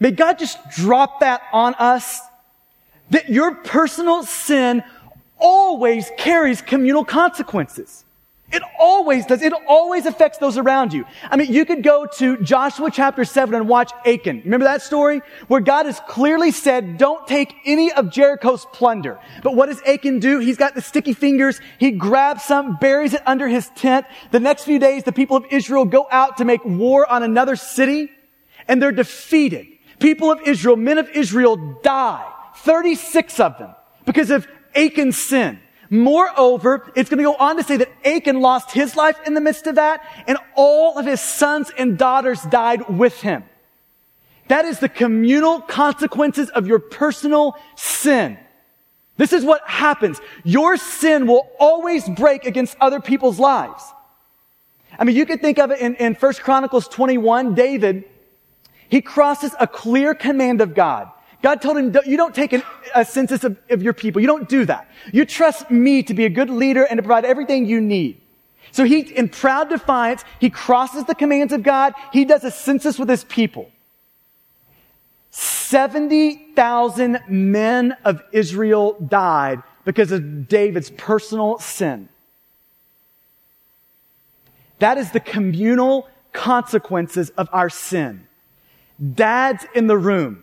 May 0.00 0.10
God 0.10 0.38
just 0.38 0.58
drop 0.70 1.20
that 1.20 1.42
on 1.52 1.74
us. 1.74 2.20
That 3.10 3.28
your 3.28 3.56
personal 3.56 4.22
sin 4.22 4.82
always 5.42 6.10
carries 6.16 6.62
communal 6.62 7.04
consequences. 7.04 8.04
It 8.52 8.62
always 8.78 9.24
does. 9.24 9.40
It 9.40 9.54
always 9.66 10.04
affects 10.04 10.36
those 10.36 10.58
around 10.58 10.92
you. 10.92 11.06
I 11.30 11.36
mean, 11.36 11.50
you 11.50 11.64
could 11.64 11.82
go 11.82 12.06
to 12.18 12.36
Joshua 12.42 12.90
chapter 12.90 13.24
7 13.24 13.54
and 13.54 13.66
watch 13.66 13.90
Achan. 14.04 14.42
Remember 14.44 14.64
that 14.64 14.82
story? 14.82 15.22
Where 15.48 15.62
God 15.62 15.86
has 15.86 15.98
clearly 16.06 16.50
said, 16.50 16.98
don't 16.98 17.26
take 17.26 17.54
any 17.64 17.90
of 17.90 18.10
Jericho's 18.10 18.66
plunder. 18.66 19.18
But 19.42 19.56
what 19.56 19.66
does 19.66 19.80
Achan 19.86 20.18
do? 20.18 20.38
He's 20.38 20.58
got 20.58 20.74
the 20.74 20.82
sticky 20.82 21.14
fingers. 21.14 21.62
He 21.78 21.92
grabs 21.92 22.44
some, 22.44 22.76
buries 22.76 23.14
it 23.14 23.22
under 23.24 23.48
his 23.48 23.70
tent. 23.70 24.04
The 24.32 24.40
next 24.40 24.64
few 24.64 24.78
days, 24.78 25.04
the 25.04 25.12
people 25.12 25.38
of 25.38 25.46
Israel 25.50 25.86
go 25.86 26.06
out 26.10 26.36
to 26.36 26.44
make 26.44 26.62
war 26.62 27.10
on 27.10 27.22
another 27.22 27.56
city 27.56 28.10
and 28.68 28.82
they're 28.82 28.92
defeated. 28.92 29.66
People 29.98 30.30
of 30.30 30.42
Israel, 30.42 30.76
men 30.76 30.98
of 30.98 31.08
Israel 31.08 31.78
die. 31.82 32.28
36 32.56 33.40
of 33.40 33.56
them 33.56 33.74
because 34.04 34.30
of 34.30 34.46
Achan's 34.74 35.22
sin. 35.22 35.60
Moreover, 35.90 36.90
it's 36.96 37.10
going 37.10 37.18
to 37.18 37.24
go 37.24 37.34
on 37.34 37.56
to 37.56 37.62
say 37.62 37.76
that 37.76 37.90
Achan 38.06 38.40
lost 38.40 38.70
his 38.70 38.96
life 38.96 39.18
in 39.26 39.34
the 39.34 39.42
midst 39.42 39.66
of 39.66 39.74
that, 39.74 40.02
and 40.26 40.38
all 40.54 40.98
of 40.98 41.04
his 41.04 41.20
sons 41.20 41.70
and 41.76 41.98
daughters 41.98 42.40
died 42.44 42.88
with 42.88 43.20
him. 43.20 43.44
That 44.48 44.64
is 44.64 44.78
the 44.78 44.88
communal 44.88 45.60
consequences 45.60 46.48
of 46.50 46.66
your 46.66 46.78
personal 46.78 47.56
sin. 47.76 48.38
This 49.18 49.32
is 49.32 49.44
what 49.44 49.68
happens. 49.68 50.20
Your 50.44 50.76
sin 50.76 51.26
will 51.26 51.50
always 51.60 52.08
break 52.08 52.46
against 52.46 52.76
other 52.80 53.00
people's 53.00 53.38
lives. 53.38 53.84
I 54.98 55.04
mean, 55.04 55.16
you 55.16 55.26
could 55.26 55.40
think 55.40 55.58
of 55.58 55.70
it 55.70 55.80
in, 55.80 55.94
in 55.96 56.14
1 56.14 56.32
Chronicles 56.34 56.88
21, 56.88 57.54
David, 57.54 58.04
he 58.88 59.00
crosses 59.00 59.54
a 59.58 59.66
clear 59.66 60.14
command 60.14 60.60
of 60.60 60.74
God. 60.74 61.10
God 61.42 61.60
told 61.60 61.76
him, 61.76 61.94
you 62.06 62.16
don't 62.16 62.34
take 62.34 62.52
an, 62.52 62.62
a 62.94 63.04
census 63.04 63.42
of, 63.42 63.58
of 63.68 63.82
your 63.82 63.92
people. 63.92 64.20
You 64.20 64.28
don't 64.28 64.48
do 64.48 64.64
that. 64.66 64.88
You 65.12 65.24
trust 65.24 65.70
me 65.70 66.02
to 66.04 66.14
be 66.14 66.24
a 66.24 66.28
good 66.28 66.48
leader 66.48 66.84
and 66.84 66.98
to 66.98 67.02
provide 67.02 67.24
everything 67.24 67.66
you 67.66 67.80
need. 67.80 68.20
So 68.70 68.84
he, 68.84 69.00
in 69.00 69.28
proud 69.28 69.68
defiance, 69.68 70.24
he 70.38 70.50
crosses 70.50 71.04
the 71.04 71.14
commands 71.14 71.52
of 71.52 71.62
God. 71.62 71.94
He 72.12 72.24
does 72.24 72.44
a 72.44 72.50
census 72.50 72.98
with 72.98 73.08
his 73.08 73.24
people. 73.24 73.70
70,000 75.30 77.20
men 77.28 77.96
of 78.04 78.22
Israel 78.32 78.96
died 79.00 79.62
because 79.84 80.12
of 80.12 80.48
David's 80.48 80.90
personal 80.90 81.58
sin. 81.58 82.08
That 84.78 84.98
is 84.98 85.10
the 85.10 85.20
communal 85.20 86.08
consequences 86.32 87.30
of 87.30 87.48
our 87.52 87.68
sin. 87.68 88.26
Dads 89.14 89.66
in 89.74 89.86
the 89.86 89.98
room, 89.98 90.41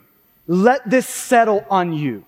let 0.49 0.89
this 0.89 1.07
settle 1.07 1.63
on 1.69 1.93
you. 1.93 2.25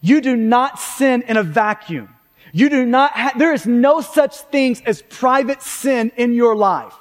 You 0.00 0.22
do 0.22 0.34
not 0.34 0.78
sin 0.80 1.22
in 1.28 1.36
a 1.36 1.42
vacuum. 1.42 2.08
You 2.54 2.70
do 2.70 2.86
not 2.86 3.12
have, 3.12 3.38
there 3.38 3.52
is 3.52 3.66
no 3.66 4.00
such 4.00 4.34
things 4.34 4.80
as 4.86 5.02
private 5.02 5.62
sin 5.62 6.10
in 6.16 6.32
your 6.32 6.56
life. 6.56 6.94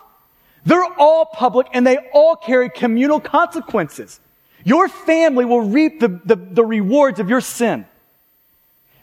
They're 0.65 0.83
all 0.97 1.25
public 1.25 1.67
and 1.73 1.87
they 1.87 1.97
all 2.13 2.35
carry 2.35 2.69
communal 2.69 3.21
consequences. 3.21 4.19
Your 4.65 4.89
family 4.89 5.45
will 5.45 5.61
reap 5.61 6.01
the, 6.01 6.19
the, 6.25 6.35
the 6.35 6.65
rewards 6.65 7.21
of 7.21 7.29
your 7.29 7.39
sin. 7.39 7.87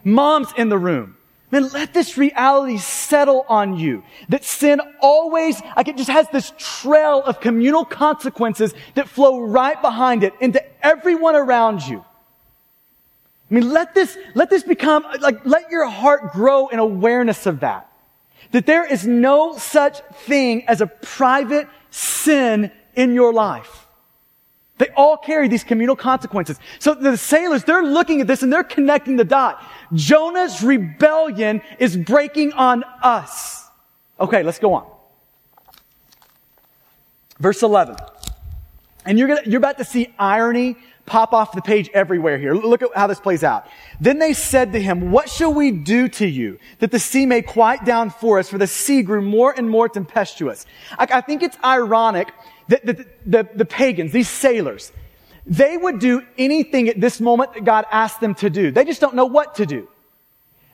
Moms 0.05 0.49
in 0.59 0.69
the 0.69 0.79
room. 0.79 1.15
Man, 1.53 1.69
let 1.69 1.95
this 1.95 2.19
reality 2.19 2.79
settle 2.79 3.47
on 3.49 3.77
you. 3.77 4.03
That 4.29 4.45
sin 4.45 4.81
always, 5.01 5.63
like 5.77 5.87
it 5.87 5.97
just 5.97 6.11
has 6.11 6.29
this 6.31 6.53
trail 6.59 7.23
of 7.23 7.41
communal 7.41 7.85
consequences 7.85 8.75
that 8.95 9.09
flow 9.09 9.41
right 9.41 9.81
behind 9.81 10.25
it 10.25 10.35
into 10.41 10.61
everyone 10.85 11.37
around 11.37 11.87
you. 11.87 12.05
I 13.49 13.55
mean, 13.55 13.71
let 13.71 13.95
this, 13.95 14.19
let 14.35 14.51
this 14.51 14.65
become, 14.65 15.07
like, 15.21 15.47
let 15.47 15.71
your 15.71 15.89
heart 15.89 16.33
grow 16.33 16.67
in 16.67 16.81
awareness 16.81 17.47
of 17.47 17.61
that. 17.61 17.93
That 18.51 18.67
there 18.67 18.85
is 18.85 19.07
no 19.07 19.57
such 19.57 20.01
thing 20.25 20.67
as 20.67 20.81
a 20.81 20.89
private 20.89 21.69
sin 21.91 22.73
in 22.97 23.15
your 23.15 23.33
life. 23.33 23.86
They 24.79 24.89
all 24.91 25.17
carry 25.17 25.49
these 25.49 25.65
communal 25.65 25.97
consequences. 25.97 26.59
So 26.79 26.95
the 26.95 27.17
sailors, 27.17 27.65
they're 27.65 27.83
looking 27.83 28.21
at 28.21 28.27
this 28.27 28.43
and 28.43 28.53
they're 28.53 28.65
connecting 28.65 29.17
the 29.17 29.25
dot. 29.25 29.62
Jonah's 29.95 30.62
rebellion 30.62 31.62
is 31.79 31.97
breaking 31.97 32.53
on 32.53 32.85
us. 33.03 33.69
Okay, 34.21 34.43
let's 34.43 34.59
go 34.59 34.75
on. 34.75 34.87
Verse 37.39 37.62
11. 37.62 37.97
And 39.05 39.19
you're 39.19 39.29
gonna, 39.29 39.43
you're 39.47 39.59
about 39.59 39.79
to 39.79 39.85
see 39.85 40.12
irony 40.19 40.77
pop 41.07 41.33
off 41.33 41.53
the 41.53 41.62
page 41.62 41.89
everywhere 41.95 42.37
here. 42.37 42.53
Look 42.53 42.83
at 42.83 42.89
how 42.95 43.07
this 43.07 43.21
plays 43.21 43.45
out. 43.45 43.67
Then 44.01 44.19
they 44.19 44.33
said 44.33 44.73
to 44.73 44.83
him, 44.83 45.12
what 45.12 45.31
shall 45.31 45.55
we 45.55 45.71
do 45.71 46.09
to 46.09 46.27
you 46.27 46.59
that 46.81 46.91
the 46.91 46.99
sea 46.99 47.25
may 47.25 47.43
quiet 47.43 47.85
down 47.85 48.11
for 48.11 48.41
us? 48.41 48.49
For 48.49 48.59
the 48.59 48.67
sea 48.67 49.03
grew 49.03 49.23
more 49.23 49.55
and 49.57 49.71
more 49.71 49.89
tempestuous. 49.89 50.67
I, 50.99 51.07
I 51.11 51.21
think 51.21 51.43
it's 51.43 51.57
ironic 51.65 52.33
that 52.68 52.85
the, 52.85 53.07
the, 53.24 53.48
the 53.55 53.64
pagans, 53.64 54.12
these 54.12 54.29
sailors, 54.29 54.92
they 55.46 55.76
would 55.76 56.00
do 56.00 56.22
anything 56.37 56.88
at 56.88 57.00
this 57.00 57.20
moment 57.20 57.55
that 57.55 57.64
God 57.64 57.85
asked 57.90 58.20
them 58.20 58.35
to 58.37 58.50
do. 58.50 58.70
They 58.70 58.85
just 58.85 59.00
don't 59.00 59.14
know 59.14 59.26
what 59.26 59.57
to 59.57 59.66
do. 59.66 59.88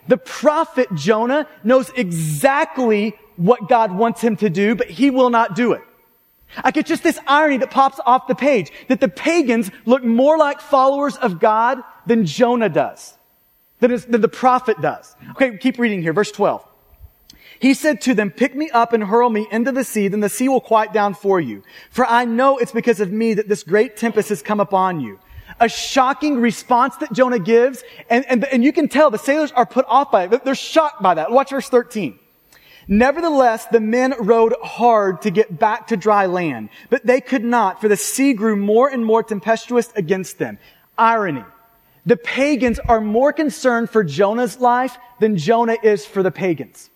The 0.09 0.17
prophet 0.17 0.89
Jonah 0.95 1.47
knows 1.63 1.91
exactly 1.91 3.17
what 3.37 3.69
God 3.69 3.93
wants 3.93 4.21
him 4.21 4.37
to 4.37 4.51
do, 4.51 4.75
but 4.75 4.89
he 4.89 5.11
will 5.11 5.31
not 5.31 5.55
do 5.55 5.73
it. 5.73 5.83
Like 6.65 6.75
get 6.75 6.87
just 6.87 7.03
this 7.03 7.19
irony 7.27 7.59
that 7.59 7.71
pops 7.71 7.99
off 8.05 8.27
the 8.27 8.35
page 8.35 8.71
that 8.89 9.01
the 9.01 9.09
pagans 9.09 9.71
look 9.87 10.05
more 10.05 10.37
like 10.37 10.61
followers 10.61 11.17
of 11.17 11.39
God 11.39 11.79
than 12.07 12.27
Jonah 12.27 12.69
does, 12.69 13.17
than, 13.81 13.91
than 14.09 14.21
the 14.21 14.29
prophet 14.29 14.81
does. 14.81 15.15
Okay, 15.31 15.57
keep 15.57 15.79
reading 15.79 16.03
here. 16.03 16.13
Verse 16.13 16.31
12. 16.31 16.67
He 17.63 17.75
said 17.75 18.01
to 18.01 18.15
them, 18.15 18.33
pick 18.33 18.57
me 18.57 18.71
up 18.71 18.93
and 18.93 19.05
hurl 19.05 19.31
me 19.31 19.47
into 19.53 19.71
the 19.71 19.85
sea, 19.85 20.09
then 20.09 20.19
the 20.19 20.29
sea 20.29 20.49
will 20.49 20.61
quiet 20.61 20.93
down 20.93 21.15
for 21.15 21.39
you. 21.39 21.63
For 21.93 22.05
I 22.05 22.25
know 22.25 22.59
it's 22.59 22.73
because 22.73 22.99
of 22.99 23.13
me 23.13 23.35
that 23.35 23.49
this 23.49 23.63
great 23.63 23.97
tempest 23.97 24.31
has 24.31 24.43
come 24.43 24.59
upon 24.59 24.99
you. 24.99 25.21
A 25.61 25.69
shocking 25.69 26.41
response 26.41 26.97
that 26.97 27.13
Jonah 27.13 27.39
gives, 27.39 27.85
and, 28.11 28.27
and, 28.29 28.45
and 28.47 28.65
you 28.65 28.73
can 28.73 28.89
tell 28.89 29.13
the 29.13 29.17
sailors 29.17 29.53
are 29.53 29.65
put 29.65 29.85
off 29.87 30.11
by 30.11 30.25
it. 30.25 30.45
They're 30.45 30.57
shocked 30.57 31.03
by 31.03 31.15
that. 31.15 31.31
Watch 31.31 31.51
verse 31.51 31.69
13. 31.69 32.19
Nevertheless, 32.89 33.67
the 33.67 33.79
men 33.79 34.15
rowed 34.19 34.55
hard 34.61 35.23
to 35.23 35.31
get 35.31 35.57
back 35.57 35.87
to 35.87 35.97
dry 35.97 36.27
land, 36.27 36.69
but 36.91 37.07
they 37.07 37.21
could 37.21 37.45
not, 37.45 37.81
for 37.81 37.87
the 37.87 37.97
sea 37.97 38.33
grew 38.33 38.57
more 38.57 38.89
and 38.89 39.07
more 39.07 39.23
tempestuous 39.23 39.93
against 39.95 40.41
them. 40.41 40.59
Irony. 40.99 41.45
The 42.07 42.17
pagans 42.17 42.81
are 42.81 43.01
more 43.01 43.33
concerned 43.33 43.89
for 43.89 44.03
Jonah's 44.03 44.59
life 44.59 44.99
than 45.21 45.37
Jonah 45.37 45.77
is 45.81 46.05
for 46.05 46.25
the 46.25 46.33
pagans. 46.33 46.91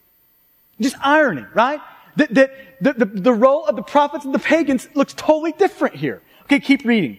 Just 0.80 0.96
irony, 1.00 1.44
right? 1.54 1.80
That, 2.16 2.34
that 2.34 2.52
the, 2.80 2.92
the, 2.92 3.04
the 3.06 3.32
role 3.32 3.66
of 3.66 3.76
the 3.76 3.82
prophets 3.82 4.24
and 4.24 4.34
the 4.34 4.38
pagans 4.38 4.88
looks 4.94 5.14
totally 5.14 5.52
different 5.52 5.96
here. 5.96 6.22
Okay, 6.44 6.60
keep 6.60 6.84
reading. 6.84 7.18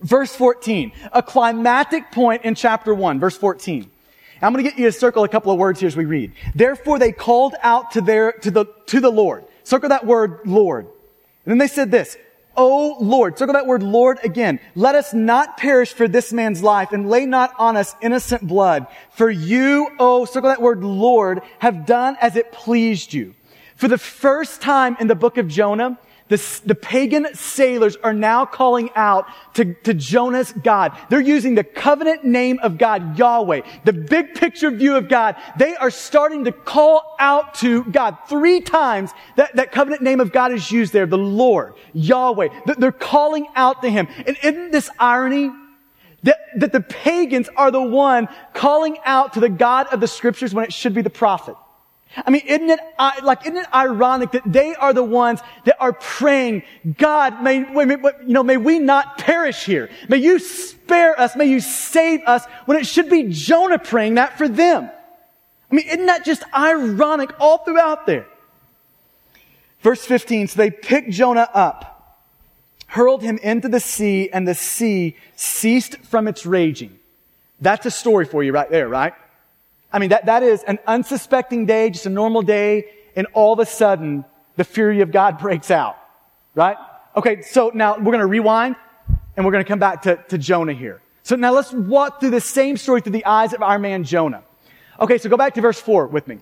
Verse 0.00 0.34
14, 0.34 0.92
a 1.12 1.22
climatic 1.22 2.10
point 2.10 2.44
in 2.44 2.54
chapter 2.54 2.94
1, 2.94 3.20
verse 3.20 3.36
14. 3.36 3.90
I'm 4.42 4.52
going 4.52 4.64
to 4.64 4.70
get 4.70 4.78
you 4.78 4.86
to 4.86 4.92
circle 4.92 5.24
a 5.24 5.28
couple 5.28 5.52
of 5.52 5.58
words 5.58 5.80
here 5.80 5.86
as 5.86 5.96
we 5.96 6.06
read. 6.06 6.32
Therefore 6.54 6.98
they 6.98 7.12
called 7.12 7.54
out 7.62 7.90
to 7.92 8.00
their, 8.00 8.32
to 8.32 8.50
the, 8.50 8.64
to 8.86 9.00
the 9.00 9.10
Lord. 9.10 9.44
Circle 9.64 9.90
that 9.90 10.06
word, 10.06 10.40
Lord. 10.46 10.86
And 10.86 11.52
then 11.52 11.58
they 11.58 11.66
said 11.66 11.90
this, 11.90 12.16
O 12.56 12.96
Lord, 13.00 13.38
circle 13.38 13.54
that 13.54 13.66
word 13.66 13.82
Lord 13.82 14.18
again. 14.24 14.60
Let 14.74 14.94
us 14.94 15.14
not 15.14 15.56
perish 15.56 15.92
for 15.92 16.08
this 16.08 16.32
man's 16.32 16.62
life 16.62 16.92
and 16.92 17.08
lay 17.08 17.26
not 17.26 17.54
on 17.58 17.76
us 17.76 17.94
innocent 18.00 18.46
blood. 18.46 18.86
For 19.10 19.30
you, 19.30 19.88
O, 19.98 20.24
circle 20.24 20.50
that 20.50 20.62
word 20.62 20.82
Lord, 20.82 21.42
have 21.60 21.86
done 21.86 22.16
as 22.20 22.36
it 22.36 22.52
pleased 22.52 23.12
you. 23.12 23.34
For 23.76 23.88
the 23.88 23.98
first 23.98 24.60
time 24.60 24.96
in 25.00 25.06
the 25.06 25.14
book 25.14 25.38
of 25.38 25.48
Jonah, 25.48 25.98
the, 26.30 26.60
the 26.64 26.74
pagan 26.76 27.34
sailors 27.34 27.96
are 27.96 28.14
now 28.14 28.46
calling 28.46 28.88
out 28.94 29.26
to, 29.54 29.74
to 29.82 29.92
Jonah's 29.92 30.52
God. 30.52 30.96
They're 31.10 31.20
using 31.20 31.56
the 31.56 31.64
covenant 31.64 32.24
name 32.24 32.60
of 32.60 32.78
God, 32.78 33.18
Yahweh, 33.18 33.60
the 33.84 33.92
big 33.92 34.34
picture 34.34 34.70
view 34.70 34.96
of 34.96 35.08
God. 35.08 35.36
They 35.58 35.74
are 35.76 35.90
starting 35.90 36.44
to 36.44 36.52
call 36.52 37.16
out 37.18 37.54
to 37.56 37.84
God. 37.84 38.16
Three 38.28 38.60
times 38.60 39.10
that, 39.36 39.56
that 39.56 39.72
covenant 39.72 40.02
name 40.02 40.20
of 40.20 40.32
God 40.32 40.52
is 40.52 40.70
used 40.70 40.92
there, 40.92 41.04
the 41.04 41.18
Lord, 41.18 41.74
Yahweh. 41.92 42.48
They're 42.78 42.92
calling 42.92 43.46
out 43.56 43.82
to 43.82 43.90
Him. 43.90 44.06
And 44.26 44.38
isn't 44.42 44.70
this 44.70 44.88
irony? 44.98 45.50
That, 46.22 46.38
that 46.56 46.72
the 46.72 46.82
pagans 46.82 47.48
are 47.56 47.70
the 47.70 47.82
one 47.82 48.28
calling 48.52 48.98
out 49.06 49.32
to 49.32 49.40
the 49.40 49.48
God 49.48 49.86
of 49.90 50.00
the 50.00 50.06
scriptures 50.06 50.52
when 50.52 50.64
it 50.64 50.72
should 50.72 50.92
be 50.92 51.00
the 51.00 51.10
prophet. 51.10 51.56
I 52.16 52.30
mean, 52.30 52.42
isn't 52.44 52.70
it, 52.70 52.80
uh, 52.98 53.12
like, 53.22 53.42
isn't 53.42 53.56
it 53.56 53.72
ironic 53.72 54.32
that 54.32 54.42
they 54.44 54.74
are 54.74 54.92
the 54.92 55.04
ones 55.04 55.40
that 55.64 55.76
are 55.78 55.92
praying, 55.92 56.64
God, 56.98 57.42
may, 57.42 57.60
may, 57.60 57.96
you 57.96 58.32
know, 58.32 58.42
may 58.42 58.56
we 58.56 58.80
not 58.80 59.18
perish 59.18 59.64
here. 59.64 59.90
May 60.08 60.16
you 60.16 60.40
spare 60.40 61.18
us. 61.18 61.36
May 61.36 61.46
you 61.46 61.60
save 61.60 62.22
us 62.26 62.44
when 62.66 62.76
it 62.76 62.86
should 62.86 63.08
be 63.08 63.28
Jonah 63.28 63.78
praying 63.78 64.16
that 64.16 64.36
for 64.36 64.48
them. 64.48 64.90
I 65.70 65.74
mean, 65.74 65.86
isn't 65.86 66.06
that 66.06 66.24
just 66.24 66.42
ironic 66.52 67.30
all 67.38 67.58
throughout 67.58 68.06
there? 68.06 68.26
Verse 69.80 70.04
15, 70.04 70.48
so 70.48 70.56
they 70.56 70.70
picked 70.70 71.10
Jonah 71.10 71.48
up, 71.54 72.26
hurled 72.88 73.22
him 73.22 73.38
into 73.38 73.68
the 73.68 73.80
sea, 73.80 74.28
and 74.30 74.46
the 74.46 74.54
sea 74.54 75.16
ceased 75.36 75.96
from 75.98 76.26
its 76.26 76.44
raging. 76.44 76.98
That's 77.60 77.86
a 77.86 77.90
story 77.90 78.24
for 78.24 78.42
you 78.42 78.52
right 78.52 78.68
there, 78.68 78.88
right? 78.88 79.14
I 79.92 79.98
mean, 79.98 80.10
that, 80.10 80.26
that 80.26 80.42
is 80.42 80.62
an 80.62 80.78
unsuspecting 80.86 81.66
day, 81.66 81.90
just 81.90 82.06
a 82.06 82.10
normal 82.10 82.42
day, 82.42 82.86
and 83.16 83.26
all 83.32 83.52
of 83.52 83.58
a 83.58 83.66
sudden, 83.66 84.24
the 84.56 84.64
fury 84.64 85.00
of 85.00 85.10
God 85.10 85.38
breaks 85.40 85.70
out. 85.70 85.96
Right? 86.54 86.76
Okay, 87.16 87.42
so 87.42 87.70
now 87.74 87.98
we're 87.98 88.12
gonna 88.12 88.26
rewind, 88.26 88.76
and 89.36 89.44
we're 89.44 89.52
gonna 89.52 89.64
come 89.64 89.78
back 89.78 90.02
to, 90.02 90.16
to 90.28 90.38
Jonah 90.38 90.72
here. 90.72 91.02
So 91.22 91.36
now 91.36 91.52
let's 91.52 91.72
walk 91.72 92.20
through 92.20 92.30
the 92.30 92.40
same 92.40 92.76
story 92.76 93.00
through 93.00 93.12
the 93.12 93.24
eyes 93.24 93.52
of 93.52 93.62
our 93.62 93.78
man 93.78 94.04
Jonah. 94.04 94.42
Okay, 94.98 95.18
so 95.18 95.28
go 95.28 95.36
back 95.36 95.54
to 95.54 95.60
verse 95.60 95.80
4 95.80 96.06
with 96.06 96.26
me. 96.28 96.38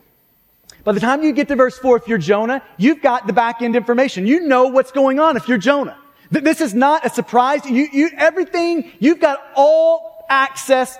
By 0.85 0.93
the 0.93 1.01
time 1.01 1.23
you 1.23 1.33
get 1.33 1.49
to 1.49 1.57
verse 1.57 1.79
4, 1.79 1.99
if 1.99 2.09
you're 2.09 2.19
Jonah, 2.19 2.63
you've 2.77 3.03
got 3.03 3.27
the 3.27 3.33
back 3.33 3.63
end 3.63 3.77
information. 3.77 4.27
You 4.27 4.41
know 4.41 4.69
what's 4.69 4.91
going 4.93 5.19
on 5.21 5.37
if 5.37 5.49
you're 5.49 5.59
Jonah. 5.59 5.99
This 6.31 6.61
is 6.61 6.75
not 6.75 7.07
a 7.07 7.11
surprise. 7.11 7.65
You, 7.65 7.89
you, 7.93 8.11
everything, 8.17 8.93
you've 8.99 9.21
got 9.21 9.41
all 9.55 10.27
access 10.29 10.97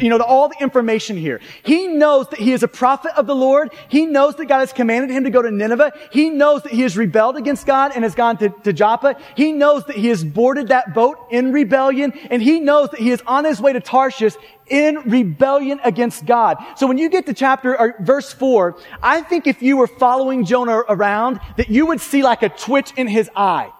you 0.00 0.08
know, 0.08 0.18
all 0.18 0.48
the 0.48 0.60
information 0.60 1.16
here. 1.16 1.40
He 1.62 1.86
knows 1.86 2.28
that 2.30 2.40
he 2.40 2.52
is 2.52 2.64
a 2.64 2.68
prophet 2.68 3.12
of 3.16 3.26
the 3.26 3.36
Lord. 3.36 3.72
He 3.88 4.04
knows 4.04 4.34
that 4.34 4.46
God 4.46 4.58
has 4.58 4.72
commanded 4.72 5.10
him 5.10 5.22
to 5.24 5.30
go 5.30 5.42
to 5.42 5.50
Nineveh. 5.50 5.92
He 6.10 6.28
knows 6.28 6.62
that 6.62 6.72
he 6.72 6.82
has 6.82 6.96
rebelled 6.96 7.36
against 7.36 7.66
God 7.66 7.92
and 7.94 8.02
has 8.02 8.16
gone 8.16 8.36
to, 8.38 8.48
to 8.64 8.72
Joppa. 8.72 9.16
He 9.36 9.52
knows 9.52 9.84
that 9.84 9.94
he 9.96 10.08
has 10.08 10.24
boarded 10.24 10.68
that 10.68 10.92
boat 10.92 11.18
in 11.30 11.52
rebellion. 11.52 12.12
And 12.30 12.42
he 12.42 12.58
knows 12.58 12.90
that 12.90 13.00
he 13.00 13.10
is 13.10 13.22
on 13.28 13.44
his 13.44 13.60
way 13.60 13.72
to 13.74 13.80
Tarshish 13.80 14.34
in 14.66 14.96
rebellion 15.08 15.78
against 15.84 16.26
God. 16.26 16.56
So 16.76 16.88
when 16.88 16.98
you 16.98 17.08
get 17.08 17.26
to 17.26 17.34
chapter 17.34 17.78
or 17.78 17.94
verse 18.00 18.32
four, 18.32 18.78
I 19.00 19.22
think 19.22 19.46
if 19.46 19.62
you 19.62 19.76
were 19.76 19.86
following 19.86 20.44
Jonah 20.44 20.78
around, 20.88 21.38
that 21.56 21.70
you 21.70 21.86
would 21.86 22.00
see 22.00 22.24
like 22.24 22.42
a 22.42 22.48
twitch 22.48 22.92
in 22.96 23.06
his 23.06 23.30
eye. 23.36 23.70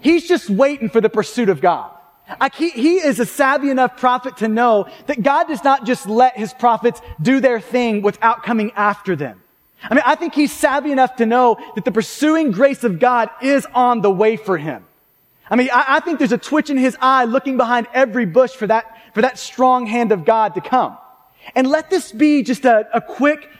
He's 0.00 0.26
just 0.26 0.50
waiting 0.50 0.88
for 0.88 1.00
the 1.00 1.08
pursuit 1.08 1.48
of 1.48 1.60
God. 1.60 1.93
Like 2.40 2.54
he, 2.54 2.70
he 2.70 2.96
is 2.96 3.20
a 3.20 3.26
savvy 3.26 3.70
enough 3.70 3.98
prophet 3.98 4.38
to 4.38 4.48
know 4.48 4.88
that 5.06 5.22
God 5.22 5.44
does 5.44 5.62
not 5.62 5.84
just 5.84 6.08
let 6.08 6.36
his 6.36 6.54
prophets 6.54 7.00
do 7.20 7.40
their 7.40 7.60
thing 7.60 8.00
without 8.00 8.42
coming 8.42 8.72
after 8.72 9.14
them. 9.14 9.42
I 9.82 9.94
mean, 9.94 10.02
I 10.06 10.14
think 10.14 10.34
he's 10.34 10.52
savvy 10.52 10.90
enough 10.90 11.16
to 11.16 11.26
know 11.26 11.58
that 11.74 11.84
the 11.84 11.92
pursuing 11.92 12.50
grace 12.50 12.84
of 12.84 12.98
God 12.98 13.28
is 13.42 13.66
on 13.74 14.00
the 14.00 14.10
way 14.10 14.36
for 14.36 14.56
him. 14.56 14.86
I 15.50 15.56
mean, 15.56 15.68
I, 15.70 15.84
I 15.96 16.00
think 16.00 16.18
there's 16.18 16.32
a 16.32 16.38
twitch 16.38 16.70
in 16.70 16.78
his 16.78 16.96
eye 17.00 17.24
looking 17.24 17.58
behind 17.58 17.86
every 17.92 18.24
bush 18.24 18.52
for 18.52 18.66
that, 18.66 18.86
for 19.12 19.20
that 19.20 19.38
strong 19.38 19.86
hand 19.86 20.10
of 20.10 20.24
God 20.24 20.54
to 20.54 20.62
come. 20.62 20.96
And 21.54 21.68
let 21.68 21.90
this 21.90 22.10
be 22.10 22.42
just 22.42 22.64
a, 22.64 22.88
a 22.94 23.02
quick, 23.02 23.50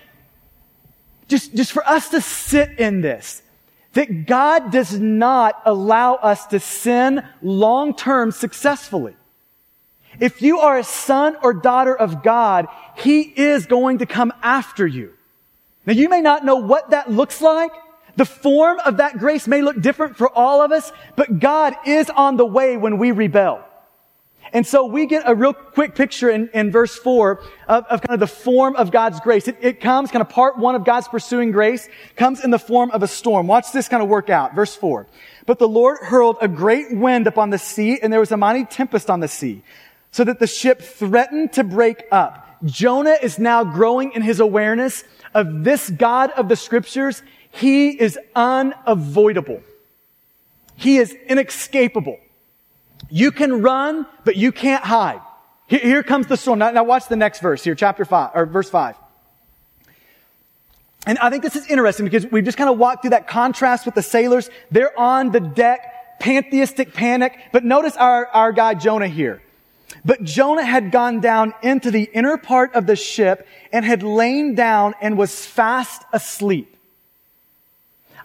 just, 1.28 1.54
just 1.54 1.72
for 1.72 1.86
us 1.86 2.08
to 2.10 2.22
sit 2.22 2.78
in 2.78 3.02
this 3.02 3.42
that 3.94 4.26
God 4.26 4.70
does 4.70 4.98
not 4.98 5.60
allow 5.64 6.14
us 6.14 6.46
to 6.48 6.60
sin 6.60 7.26
long 7.42 7.94
term 7.94 8.30
successfully. 8.30 9.16
If 10.20 10.42
you 10.42 10.60
are 10.60 10.78
a 10.78 10.84
son 10.84 11.36
or 11.42 11.52
daughter 11.52 11.96
of 11.96 12.22
God, 12.22 12.66
He 12.96 13.22
is 13.22 13.66
going 13.66 13.98
to 13.98 14.06
come 14.06 14.32
after 14.42 14.86
you. 14.86 15.12
Now 15.86 15.92
you 15.92 16.08
may 16.08 16.20
not 16.20 16.44
know 16.44 16.56
what 16.56 16.90
that 16.90 17.10
looks 17.10 17.40
like. 17.40 17.72
The 18.16 18.24
form 18.24 18.78
of 18.84 18.98
that 18.98 19.18
grace 19.18 19.48
may 19.48 19.60
look 19.60 19.80
different 19.80 20.16
for 20.16 20.30
all 20.30 20.62
of 20.62 20.70
us, 20.70 20.92
but 21.16 21.40
God 21.40 21.74
is 21.84 22.08
on 22.10 22.36
the 22.36 22.46
way 22.46 22.76
when 22.76 22.98
we 22.98 23.10
rebel. 23.10 23.64
And 24.54 24.64
so 24.64 24.86
we 24.86 25.06
get 25.06 25.24
a 25.26 25.34
real 25.34 25.52
quick 25.52 25.96
picture 25.96 26.30
in, 26.30 26.48
in 26.54 26.70
verse 26.70 26.94
four 26.94 27.42
of, 27.66 27.84
of, 27.86 28.00
kind 28.00 28.14
of 28.14 28.20
the 28.20 28.28
form 28.28 28.76
of 28.76 28.92
God's 28.92 29.18
grace. 29.18 29.48
It, 29.48 29.58
it 29.60 29.80
comes 29.80 30.12
kind 30.12 30.22
of 30.22 30.28
part 30.28 30.56
one 30.56 30.76
of 30.76 30.84
God's 30.84 31.08
pursuing 31.08 31.50
grace 31.50 31.88
comes 32.14 32.42
in 32.42 32.52
the 32.52 32.58
form 32.58 32.92
of 32.92 33.02
a 33.02 33.08
storm. 33.08 33.48
Watch 33.48 33.72
this 33.72 33.88
kind 33.88 34.00
of 34.00 34.08
work 34.08 34.30
out. 34.30 34.54
Verse 34.54 34.76
four. 34.76 35.08
But 35.44 35.58
the 35.58 35.66
Lord 35.66 35.98
hurled 36.02 36.36
a 36.40 36.46
great 36.46 36.96
wind 36.96 37.26
upon 37.26 37.50
the 37.50 37.58
sea 37.58 37.98
and 38.00 38.12
there 38.12 38.20
was 38.20 38.30
a 38.30 38.36
mighty 38.36 38.64
tempest 38.64 39.10
on 39.10 39.18
the 39.18 39.26
sea 39.26 39.64
so 40.12 40.22
that 40.22 40.38
the 40.38 40.46
ship 40.46 40.80
threatened 40.80 41.52
to 41.54 41.64
break 41.64 42.04
up. 42.12 42.56
Jonah 42.64 43.16
is 43.20 43.40
now 43.40 43.64
growing 43.64 44.12
in 44.12 44.22
his 44.22 44.38
awareness 44.38 45.02
of 45.34 45.64
this 45.64 45.90
God 45.90 46.30
of 46.30 46.48
the 46.48 46.54
scriptures. 46.54 47.22
He 47.50 47.90
is 47.90 48.16
unavoidable. 48.36 49.62
He 50.76 50.98
is 50.98 51.12
inescapable. 51.28 52.18
You 53.10 53.32
can 53.32 53.62
run, 53.62 54.06
but 54.24 54.36
you 54.36 54.52
can't 54.52 54.84
hide. 54.84 55.20
Here, 55.66 55.80
here 55.80 56.02
comes 56.02 56.26
the 56.26 56.36
storm. 56.36 56.58
Now, 56.58 56.70
now 56.70 56.84
watch 56.84 57.08
the 57.08 57.16
next 57.16 57.40
verse 57.40 57.64
here, 57.64 57.74
chapter 57.74 58.04
five, 58.04 58.30
or 58.34 58.46
verse 58.46 58.70
five. 58.70 58.96
And 61.06 61.18
I 61.18 61.28
think 61.30 61.42
this 61.42 61.54
is 61.54 61.66
interesting 61.66 62.06
because 62.06 62.30
we've 62.30 62.44
just 62.44 62.56
kind 62.56 62.70
of 62.70 62.78
walked 62.78 63.02
through 63.02 63.10
that 63.10 63.28
contrast 63.28 63.84
with 63.84 63.94
the 63.94 64.02
sailors. 64.02 64.48
They're 64.70 64.98
on 64.98 65.32
the 65.32 65.40
deck, 65.40 66.18
pantheistic 66.18 66.94
panic. 66.94 67.38
But 67.52 67.62
notice 67.64 67.96
our, 67.96 68.26
our 68.28 68.52
guy 68.52 68.74
Jonah 68.74 69.08
here. 69.08 69.42
But 70.04 70.24
Jonah 70.24 70.64
had 70.64 70.90
gone 70.90 71.20
down 71.20 71.52
into 71.62 71.90
the 71.90 72.04
inner 72.04 72.38
part 72.38 72.74
of 72.74 72.86
the 72.86 72.96
ship 72.96 73.46
and 73.72 73.84
had 73.84 74.02
lain 74.02 74.54
down 74.54 74.94
and 75.00 75.18
was 75.18 75.44
fast 75.44 76.02
asleep. 76.12 76.74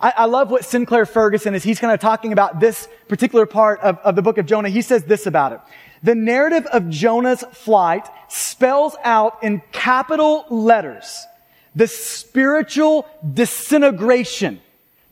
I, 0.02 0.14
I 0.18 0.26
love 0.26 0.50
what 0.52 0.66
Sinclair 0.66 1.06
Ferguson 1.06 1.56
is. 1.56 1.64
He's 1.64 1.80
kind 1.80 1.94
of 1.94 2.00
talking 2.00 2.32
about 2.32 2.60
this 2.60 2.88
particular 3.08 3.46
part 3.46 3.80
of, 3.82 3.98
of 4.00 4.16
the 4.16 4.22
book 4.22 4.38
of 4.38 4.46
Jonah. 4.46 4.70
He 4.70 4.82
says 4.82 5.04
this 5.04 5.26
about 5.26 5.54
it. 5.54 5.60
The 6.04 6.16
narrative 6.16 6.66
of 6.68 6.90
Jonah's 6.90 7.44
flight 7.52 8.08
spells 8.30 8.96
out 9.04 9.44
in 9.44 9.62
capital 9.72 10.46
letters 10.50 11.26
the 11.76 11.88
spiritual 11.88 13.08
disintegration, 13.34 14.62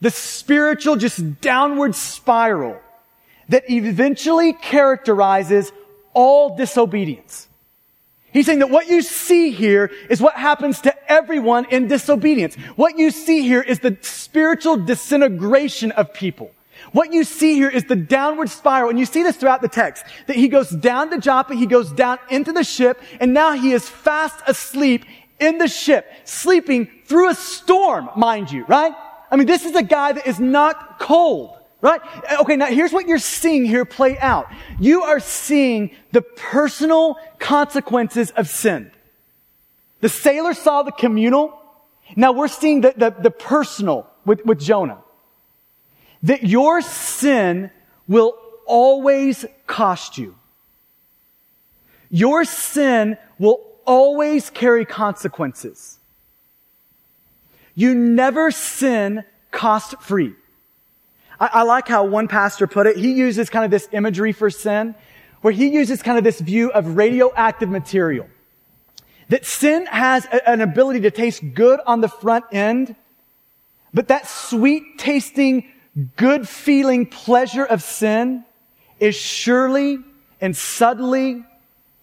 the 0.00 0.10
spiritual 0.10 0.96
just 0.96 1.40
downward 1.40 1.94
spiral 1.94 2.80
that 3.48 3.70
eventually 3.70 4.52
characterizes 4.52 5.72
all 6.12 6.56
disobedience. 6.56 7.47
He's 8.32 8.46
saying 8.46 8.58
that 8.58 8.70
what 8.70 8.88
you 8.88 9.02
see 9.02 9.50
here 9.50 9.90
is 10.10 10.20
what 10.20 10.34
happens 10.34 10.80
to 10.82 11.10
everyone 11.10 11.66
in 11.70 11.88
disobedience. 11.88 12.56
What 12.76 12.98
you 12.98 13.10
see 13.10 13.42
here 13.42 13.62
is 13.62 13.80
the 13.80 13.96
spiritual 14.02 14.76
disintegration 14.76 15.92
of 15.92 16.12
people. 16.12 16.50
What 16.92 17.12
you 17.12 17.24
see 17.24 17.54
here 17.54 17.68
is 17.68 17.84
the 17.84 17.96
downward 17.96 18.50
spiral, 18.50 18.90
and 18.90 18.98
you 18.98 19.06
see 19.06 19.22
this 19.22 19.36
throughout 19.36 19.62
the 19.62 19.68
text, 19.68 20.04
that 20.26 20.36
he 20.36 20.48
goes 20.48 20.70
down 20.70 21.10
to 21.10 21.18
Joppa, 21.18 21.54
he 21.54 21.66
goes 21.66 21.90
down 21.90 22.18
into 22.30 22.52
the 22.52 22.64
ship, 22.64 23.00
and 23.20 23.34
now 23.34 23.52
he 23.52 23.72
is 23.72 23.88
fast 23.88 24.40
asleep 24.46 25.04
in 25.40 25.58
the 25.58 25.68
ship, 25.68 26.06
sleeping 26.24 26.88
through 27.04 27.30
a 27.30 27.34
storm, 27.34 28.10
mind 28.16 28.50
you, 28.50 28.64
right? 28.66 28.92
I 29.30 29.36
mean, 29.36 29.46
this 29.46 29.64
is 29.64 29.74
a 29.74 29.82
guy 29.82 30.12
that 30.12 30.26
is 30.26 30.40
not 30.40 30.98
cold. 30.98 31.57
Right? 31.80 32.00
Okay, 32.40 32.56
now 32.56 32.66
here's 32.66 32.92
what 32.92 33.06
you're 33.06 33.18
seeing 33.18 33.64
here 33.64 33.84
play 33.84 34.18
out. 34.18 34.50
You 34.80 35.02
are 35.02 35.20
seeing 35.20 35.92
the 36.10 36.22
personal 36.22 37.16
consequences 37.38 38.32
of 38.32 38.48
sin. 38.48 38.90
The 40.00 40.08
sailor 40.08 40.54
saw 40.54 40.82
the 40.82 40.92
communal. 40.92 41.56
Now 42.16 42.32
we're 42.32 42.48
seeing 42.48 42.80
the, 42.80 42.94
the, 42.96 43.10
the 43.10 43.30
personal 43.30 44.10
with, 44.24 44.44
with 44.44 44.58
Jonah. 44.58 44.98
That 46.24 46.42
your 46.42 46.80
sin 46.82 47.70
will 48.08 48.36
always 48.66 49.46
cost 49.66 50.18
you. 50.18 50.34
Your 52.10 52.44
sin 52.44 53.18
will 53.38 53.60
always 53.84 54.50
carry 54.50 54.84
consequences. 54.84 55.98
You 57.74 57.94
never 57.94 58.50
sin 58.50 59.24
cost 59.52 60.00
free. 60.02 60.34
I, 61.40 61.50
I 61.52 61.62
like 61.62 61.88
how 61.88 62.04
one 62.04 62.28
pastor 62.28 62.66
put 62.66 62.86
it. 62.86 62.96
He 62.96 63.12
uses 63.12 63.50
kind 63.50 63.64
of 63.64 63.70
this 63.70 63.88
imagery 63.92 64.32
for 64.32 64.50
sin, 64.50 64.94
where 65.40 65.52
he 65.52 65.68
uses 65.68 66.02
kind 66.02 66.18
of 66.18 66.24
this 66.24 66.40
view 66.40 66.70
of 66.70 66.96
radioactive 66.96 67.68
material. 67.68 68.26
That 69.28 69.44
sin 69.44 69.86
has 69.86 70.24
a, 70.26 70.48
an 70.48 70.60
ability 70.60 71.00
to 71.00 71.10
taste 71.10 71.42
good 71.54 71.80
on 71.86 72.00
the 72.00 72.08
front 72.08 72.46
end, 72.52 72.96
but 73.92 74.08
that 74.08 74.26
sweet 74.28 74.98
tasting, 74.98 75.68
good 76.16 76.48
feeling 76.48 77.06
pleasure 77.06 77.64
of 77.64 77.82
sin 77.82 78.44
is 78.98 79.14
surely 79.14 79.98
and 80.40 80.56
subtly 80.56 81.44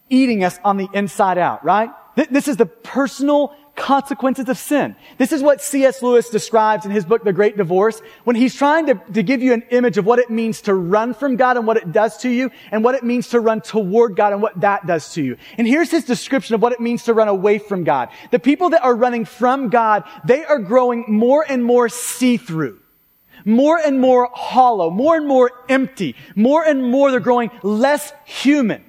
eating 0.08 0.44
us 0.44 0.58
on 0.64 0.76
the 0.76 0.88
inside 0.92 1.38
out, 1.38 1.64
right? 1.64 1.90
This 2.30 2.48
is 2.48 2.56
the 2.56 2.66
personal 2.66 3.54
consequences 3.76 4.48
of 4.48 4.58
sin. 4.58 4.96
This 5.18 5.32
is 5.32 5.42
what 5.42 5.60
C.S. 5.60 6.02
Lewis 6.02 6.30
describes 6.30 6.84
in 6.84 6.90
his 6.90 7.04
book, 7.04 7.22
The 7.22 7.32
Great 7.32 7.56
Divorce, 7.56 8.00
when 8.24 8.34
he's 8.34 8.54
trying 8.54 8.86
to, 8.86 8.94
to 9.12 9.22
give 9.22 9.42
you 9.42 9.52
an 9.52 9.62
image 9.70 9.98
of 9.98 10.06
what 10.06 10.18
it 10.18 10.30
means 10.30 10.62
to 10.62 10.74
run 10.74 11.14
from 11.14 11.36
God 11.36 11.56
and 11.56 11.66
what 11.66 11.76
it 11.76 11.92
does 11.92 12.16
to 12.18 12.28
you, 12.28 12.50
and 12.72 12.82
what 12.82 12.94
it 12.94 13.04
means 13.04 13.28
to 13.28 13.40
run 13.40 13.60
toward 13.60 14.16
God 14.16 14.32
and 14.32 14.42
what 14.42 14.60
that 14.60 14.86
does 14.86 15.12
to 15.14 15.22
you. 15.22 15.36
And 15.58 15.68
here's 15.68 15.90
his 15.90 16.04
description 16.04 16.54
of 16.54 16.62
what 16.62 16.72
it 16.72 16.80
means 16.80 17.04
to 17.04 17.14
run 17.14 17.28
away 17.28 17.58
from 17.58 17.84
God. 17.84 18.08
The 18.30 18.38
people 18.38 18.70
that 18.70 18.82
are 18.82 18.94
running 18.96 19.24
from 19.24 19.68
God, 19.68 20.04
they 20.24 20.44
are 20.44 20.58
growing 20.58 21.04
more 21.06 21.44
and 21.48 21.64
more 21.64 21.88
see-through 21.88 22.80
more 23.44 23.78
and 23.78 24.00
more 24.00 24.28
hollow, 24.34 24.90
more 24.90 25.16
and 25.16 25.28
more 25.28 25.52
empty, 25.68 26.16
more 26.34 26.64
and 26.64 26.82
more 26.82 27.12
they're 27.12 27.20
growing 27.20 27.48
less 27.62 28.12
human. 28.24 28.84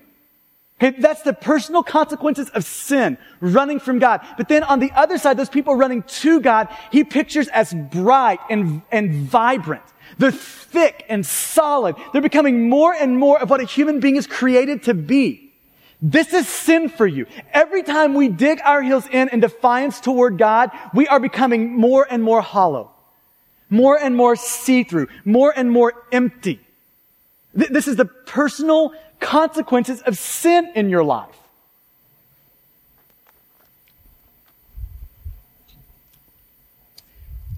That's 0.80 1.24
the 1.24 1.34
personal 1.34 1.82
consequences 1.82 2.50
of 2.50 2.64
sin, 2.64 3.18
running 3.40 3.80
from 3.80 3.98
God. 3.98 4.22
But 4.38 4.48
then 4.48 4.64
on 4.64 4.80
the 4.80 4.92
other 4.92 5.18
side, 5.18 5.36
those 5.36 5.50
people 5.50 5.76
running 5.76 6.04
to 6.04 6.40
God, 6.40 6.68
he 6.92 7.04
pictures 7.04 7.48
as 7.48 7.74
bright 7.74 8.40
and, 8.50 8.84
and 8.92 9.12
vibrant. 9.28 9.84
They're 10.20 10.32
thick 10.32 11.04
and 11.10 11.26
solid. 11.26 11.96
They're 12.14 12.22
becoming 12.22 12.70
more 12.70 12.94
and 12.94 13.18
more 13.18 13.42
of 13.42 13.50
what 13.50 13.60
a 13.60 13.66
human 13.66 14.00
being 14.00 14.18
is 14.18 14.28
created 14.28 14.84
to 14.84 14.94
be. 14.94 15.52
This 16.00 16.32
is 16.32 16.48
sin 16.48 16.90
for 16.90 17.08
you. 17.08 17.26
Every 17.52 17.82
time 17.82 18.14
we 18.14 18.30
dig 18.30 18.60
our 18.64 18.84
heels 18.84 19.08
in 19.12 19.30
in 19.30 19.40
defiance 19.40 20.00
toward 20.00 20.38
God, 20.38 20.70
we 20.94 21.08
are 21.08 21.20
becoming 21.20 21.76
more 21.76 22.06
and 22.08 22.22
more 22.22 22.42
hollow, 22.42 22.92
more 23.72 23.98
and 23.98 24.16
more 24.16 24.36
see-through, 24.36 25.08
more 25.26 25.52
and 25.56 25.72
more 25.72 25.94
empty. 26.12 26.60
This 27.56 27.88
is 27.88 27.96
the 27.96 28.06
personal 28.06 28.94
consequences 29.20 30.02
of 30.02 30.18
sin 30.18 30.72
in 30.76 30.90
your 30.90 31.04
life. 31.04 31.36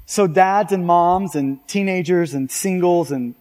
So, 0.05 0.25
dads 0.25 0.71
and 0.71 0.87
moms 0.87 1.35
and 1.35 1.65
teenagers 1.67 2.33
and 2.33 2.49
singles 2.49 3.11
and 3.11 3.35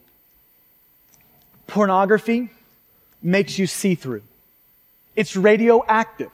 pornography 1.67 2.51
makes 3.23 3.59
you 3.59 3.67
see 3.67 3.95
through. 3.95 4.23
It's 5.17 5.35
radioactive, 5.35 6.31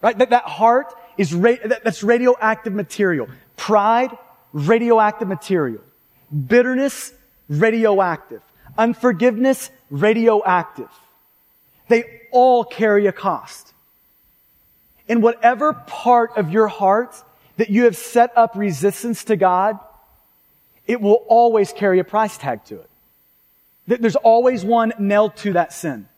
right? 0.00 0.16
That, 0.16 0.30
that 0.30 0.44
heart 0.44 0.94
is, 1.18 1.34
ra- 1.34 1.56
that, 1.64 1.84
that's 1.84 2.02
radioactive 2.02 2.72
material. 2.72 3.28
Pride, 3.56 4.16
radioactive 4.52 5.28
material. 5.28 5.82
Bitterness, 6.46 7.12
radioactive. 7.48 8.42
Unforgiveness, 8.78 9.70
radioactive. 9.90 10.88
They 11.90 12.20
all 12.30 12.64
carry 12.64 13.08
a 13.08 13.12
cost. 13.12 13.74
In 15.08 15.20
whatever 15.20 15.72
part 15.72 16.36
of 16.36 16.50
your 16.50 16.68
heart 16.68 17.20
that 17.56 17.68
you 17.68 17.84
have 17.84 17.96
set 17.96 18.32
up 18.36 18.54
resistance 18.54 19.24
to 19.24 19.34
God, 19.34 19.76
it 20.86 21.00
will 21.00 21.24
always 21.26 21.72
carry 21.72 21.98
a 21.98 22.04
price 22.04 22.38
tag 22.38 22.64
to 22.66 22.76
it. 22.76 22.90
There's 24.00 24.14
always 24.14 24.64
one 24.64 24.92
nailed 25.00 25.34
to 25.38 25.54
that 25.54 25.72
sin. 25.72 26.08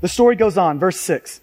The 0.00 0.08
story 0.08 0.34
goes 0.34 0.58
on, 0.58 0.80
verse 0.80 0.98
6. 0.98 1.40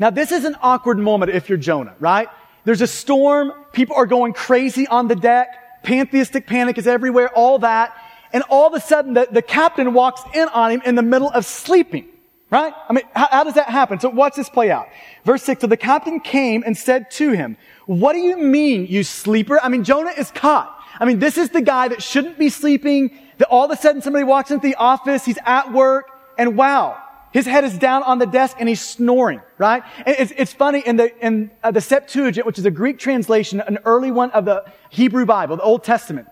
Now, 0.00 0.10
this 0.10 0.32
is 0.32 0.44
an 0.44 0.56
awkward 0.60 0.98
moment 0.98 1.30
if 1.30 1.48
you're 1.48 1.58
Jonah, 1.58 1.94
right? 2.00 2.28
There's 2.64 2.80
a 2.80 2.88
storm, 2.88 3.52
people 3.70 3.94
are 3.94 4.06
going 4.06 4.32
crazy 4.32 4.88
on 4.88 5.06
the 5.06 5.14
deck, 5.14 5.84
pantheistic 5.84 6.48
panic 6.48 6.76
is 6.76 6.88
everywhere, 6.88 7.28
all 7.28 7.60
that. 7.60 7.96
And 8.36 8.44
all 8.50 8.66
of 8.66 8.74
a 8.74 8.80
sudden, 8.80 9.14
the, 9.14 9.26
the 9.30 9.40
captain 9.40 9.94
walks 9.94 10.20
in 10.34 10.46
on 10.48 10.70
him 10.70 10.82
in 10.84 10.94
the 10.94 11.00
middle 11.00 11.30
of 11.30 11.46
sleeping. 11.46 12.06
Right? 12.50 12.74
I 12.86 12.92
mean, 12.92 13.04
how, 13.14 13.28
how, 13.30 13.44
does 13.44 13.54
that 13.54 13.70
happen? 13.70 13.98
So 13.98 14.10
watch 14.10 14.36
this 14.36 14.50
play 14.50 14.70
out. 14.70 14.88
Verse 15.24 15.42
six. 15.42 15.62
So 15.62 15.66
the 15.66 15.78
captain 15.78 16.20
came 16.20 16.62
and 16.66 16.76
said 16.76 17.10
to 17.12 17.30
him, 17.30 17.56
what 17.86 18.12
do 18.12 18.18
you 18.18 18.36
mean, 18.36 18.88
you 18.88 19.04
sleeper? 19.04 19.58
I 19.62 19.70
mean, 19.70 19.84
Jonah 19.84 20.10
is 20.10 20.30
caught. 20.32 20.78
I 21.00 21.06
mean, 21.06 21.18
this 21.18 21.38
is 21.38 21.48
the 21.48 21.62
guy 21.62 21.88
that 21.88 22.02
shouldn't 22.02 22.38
be 22.38 22.50
sleeping, 22.50 23.18
that 23.38 23.48
all 23.48 23.64
of 23.64 23.70
a 23.70 23.76
sudden 23.78 24.02
somebody 24.02 24.24
walks 24.24 24.50
into 24.50 24.66
the 24.66 24.74
office, 24.74 25.24
he's 25.24 25.38
at 25.46 25.72
work, 25.72 26.10
and 26.36 26.58
wow, 26.58 27.02
his 27.32 27.46
head 27.46 27.64
is 27.64 27.78
down 27.78 28.02
on 28.02 28.18
the 28.18 28.26
desk 28.26 28.58
and 28.60 28.68
he's 28.68 28.82
snoring, 28.82 29.40
right? 29.56 29.82
And 30.04 30.14
it's, 30.18 30.32
it's 30.36 30.52
funny 30.52 30.80
in 30.80 30.96
the, 30.96 31.26
in 31.26 31.50
uh, 31.62 31.70
the 31.70 31.80
Septuagint, 31.80 32.44
which 32.44 32.58
is 32.58 32.66
a 32.66 32.70
Greek 32.70 32.98
translation, 32.98 33.62
an 33.62 33.78
early 33.86 34.10
one 34.10 34.30
of 34.32 34.44
the 34.44 34.70
Hebrew 34.90 35.24
Bible, 35.24 35.56
the 35.56 35.62
Old 35.62 35.84
Testament. 35.84 36.28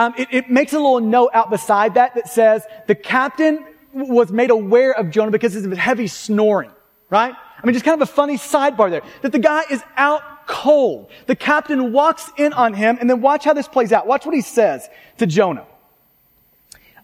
Um, 0.00 0.14
it, 0.16 0.28
it 0.30 0.50
makes 0.50 0.72
a 0.72 0.76
little 0.76 1.00
note 1.00 1.32
out 1.34 1.50
beside 1.50 1.92
that 1.96 2.14
that 2.14 2.26
says 2.26 2.64
the 2.86 2.94
captain 2.94 3.66
was 3.92 4.32
made 4.32 4.48
aware 4.48 4.92
of 4.94 5.10
Jonah 5.10 5.30
because 5.30 5.54
of 5.54 5.62
his 5.62 5.78
heavy 5.78 6.06
snoring, 6.06 6.70
right? 7.10 7.34
I 7.34 7.66
mean, 7.66 7.74
just 7.74 7.84
kind 7.84 8.00
of 8.00 8.08
a 8.08 8.10
funny 8.10 8.38
sidebar 8.38 8.88
there. 8.88 9.02
That 9.20 9.32
the 9.32 9.38
guy 9.38 9.64
is 9.70 9.82
out 9.98 10.46
cold. 10.46 11.10
The 11.26 11.36
captain 11.36 11.92
walks 11.92 12.32
in 12.38 12.54
on 12.54 12.72
him, 12.72 12.96
and 12.98 13.10
then 13.10 13.20
watch 13.20 13.44
how 13.44 13.52
this 13.52 13.68
plays 13.68 13.92
out. 13.92 14.06
Watch 14.06 14.24
what 14.24 14.34
he 14.34 14.40
says 14.40 14.88
to 15.18 15.26
Jonah. 15.26 15.66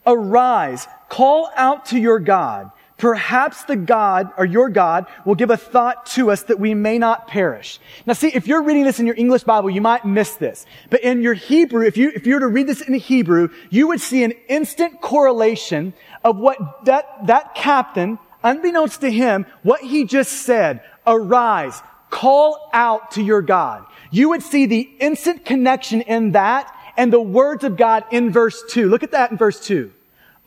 Arise, 0.06 0.88
call 1.10 1.50
out 1.54 1.84
to 1.86 1.98
your 1.98 2.18
God. 2.18 2.70
Perhaps 2.98 3.64
the 3.64 3.76
God, 3.76 4.32
or 4.38 4.46
your 4.46 4.70
God, 4.70 5.06
will 5.26 5.34
give 5.34 5.50
a 5.50 5.56
thought 5.56 6.06
to 6.06 6.30
us 6.30 6.44
that 6.44 6.58
we 6.58 6.72
may 6.72 6.96
not 6.96 7.28
perish. 7.28 7.78
Now 8.06 8.14
see, 8.14 8.28
if 8.28 8.46
you're 8.46 8.62
reading 8.62 8.84
this 8.84 8.98
in 8.98 9.06
your 9.06 9.16
English 9.16 9.44
Bible, 9.44 9.68
you 9.68 9.82
might 9.82 10.06
miss 10.06 10.36
this. 10.36 10.64
But 10.88 11.02
in 11.02 11.20
your 11.20 11.34
Hebrew, 11.34 11.86
if 11.86 11.98
you, 11.98 12.10
if 12.14 12.26
you 12.26 12.34
were 12.34 12.40
to 12.40 12.46
read 12.46 12.66
this 12.66 12.80
in 12.80 12.94
Hebrew, 12.94 13.50
you 13.68 13.88
would 13.88 14.00
see 14.00 14.24
an 14.24 14.32
instant 14.48 15.02
correlation 15.02 15.92
of 16.24 16.38
what 16.38 16.86
that, 16.86 17.26
that 17.26 17.54
captain, 17.54 18.18
unbeknownst 18.42 19.02
to 19.02 19.10
him, 19.10 19.44
what 19.62 19.82
he 19.82 20.04
just 20.04 20.32
said, 20.32 20.82
arise, 21.06 21.82
call 22.08 22.70
out 22.72 23.10
to 23.12 23.22
your 23.22 23.42
God. 23.42 23.84
You 24.10 24.30
would 24.30 24.42
see 24.42 24.64
the 24.64 24.88
instant 25.00 25.44
connection 25.44 26.00
in 26.00 26.32
that 26.32 26.74
and 26.96 27.12
the 27.12 27.20
words 27.20 27.62
of 27.62 27.76
God 27.76 28.04
in 28.10 28.30
verse 28.30 28.62
2. 28.70 28.88
Look 28.88 29.02
at 29.02 29.10
that 29.10 29.30
in 29.30 29.36
verse 29.36 29.60
2. 29.60 29.92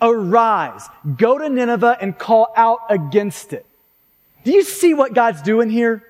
Arise, 0.01 0.87
go 1.17 1.37
to 1.37 1.49
Nineveh 1.49 1.97
and 1.99 2.17
call 2.17 2.53
out 2.55 2.79
against 2.89 3.53
it. 3.53 3.65
Do 4.43 4.51
you 4.51 4.63
see 4.63 4.93
what 4.93 5.13
God's 5.13 5.41
doing 5.41 5.69
here? 5.69 6.03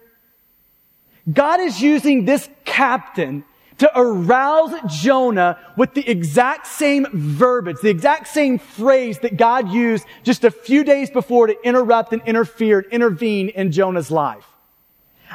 God 1.31 1.59
is 1.59 1.81
using 1.81 2.25
this 2.25 2.49
captain 2.65 3.43
to 3.79 3.91
arouse 3.95 4.73
Jonah 5.01 5.57
with 5.77 5.93
the 5.93 6.07
exact 6.07 6.67
same 6.67 7.07
verbiage, 7.13 7.77
the 7.81 7.89
exact 7.89 8.27
same 8.27 8.59
phrase 8.59 9.19
that 9.19 9.37
God 9.37 9.71
used 9.71 10.05
just 10.23 10.43
a 10.43 10.51
few 10.51 10.83
days 10.83 11.09
before 11.09 11.47
to 11.47 11.55
interrupt 11.65 12.11
and 12.13 12.21
interfere, 12.25 12.79
and 12.79 12.91
intervene 12.91 13.49
in 13.49 13.71
Jonah's 13.71 14.11
life. 14.11 14.45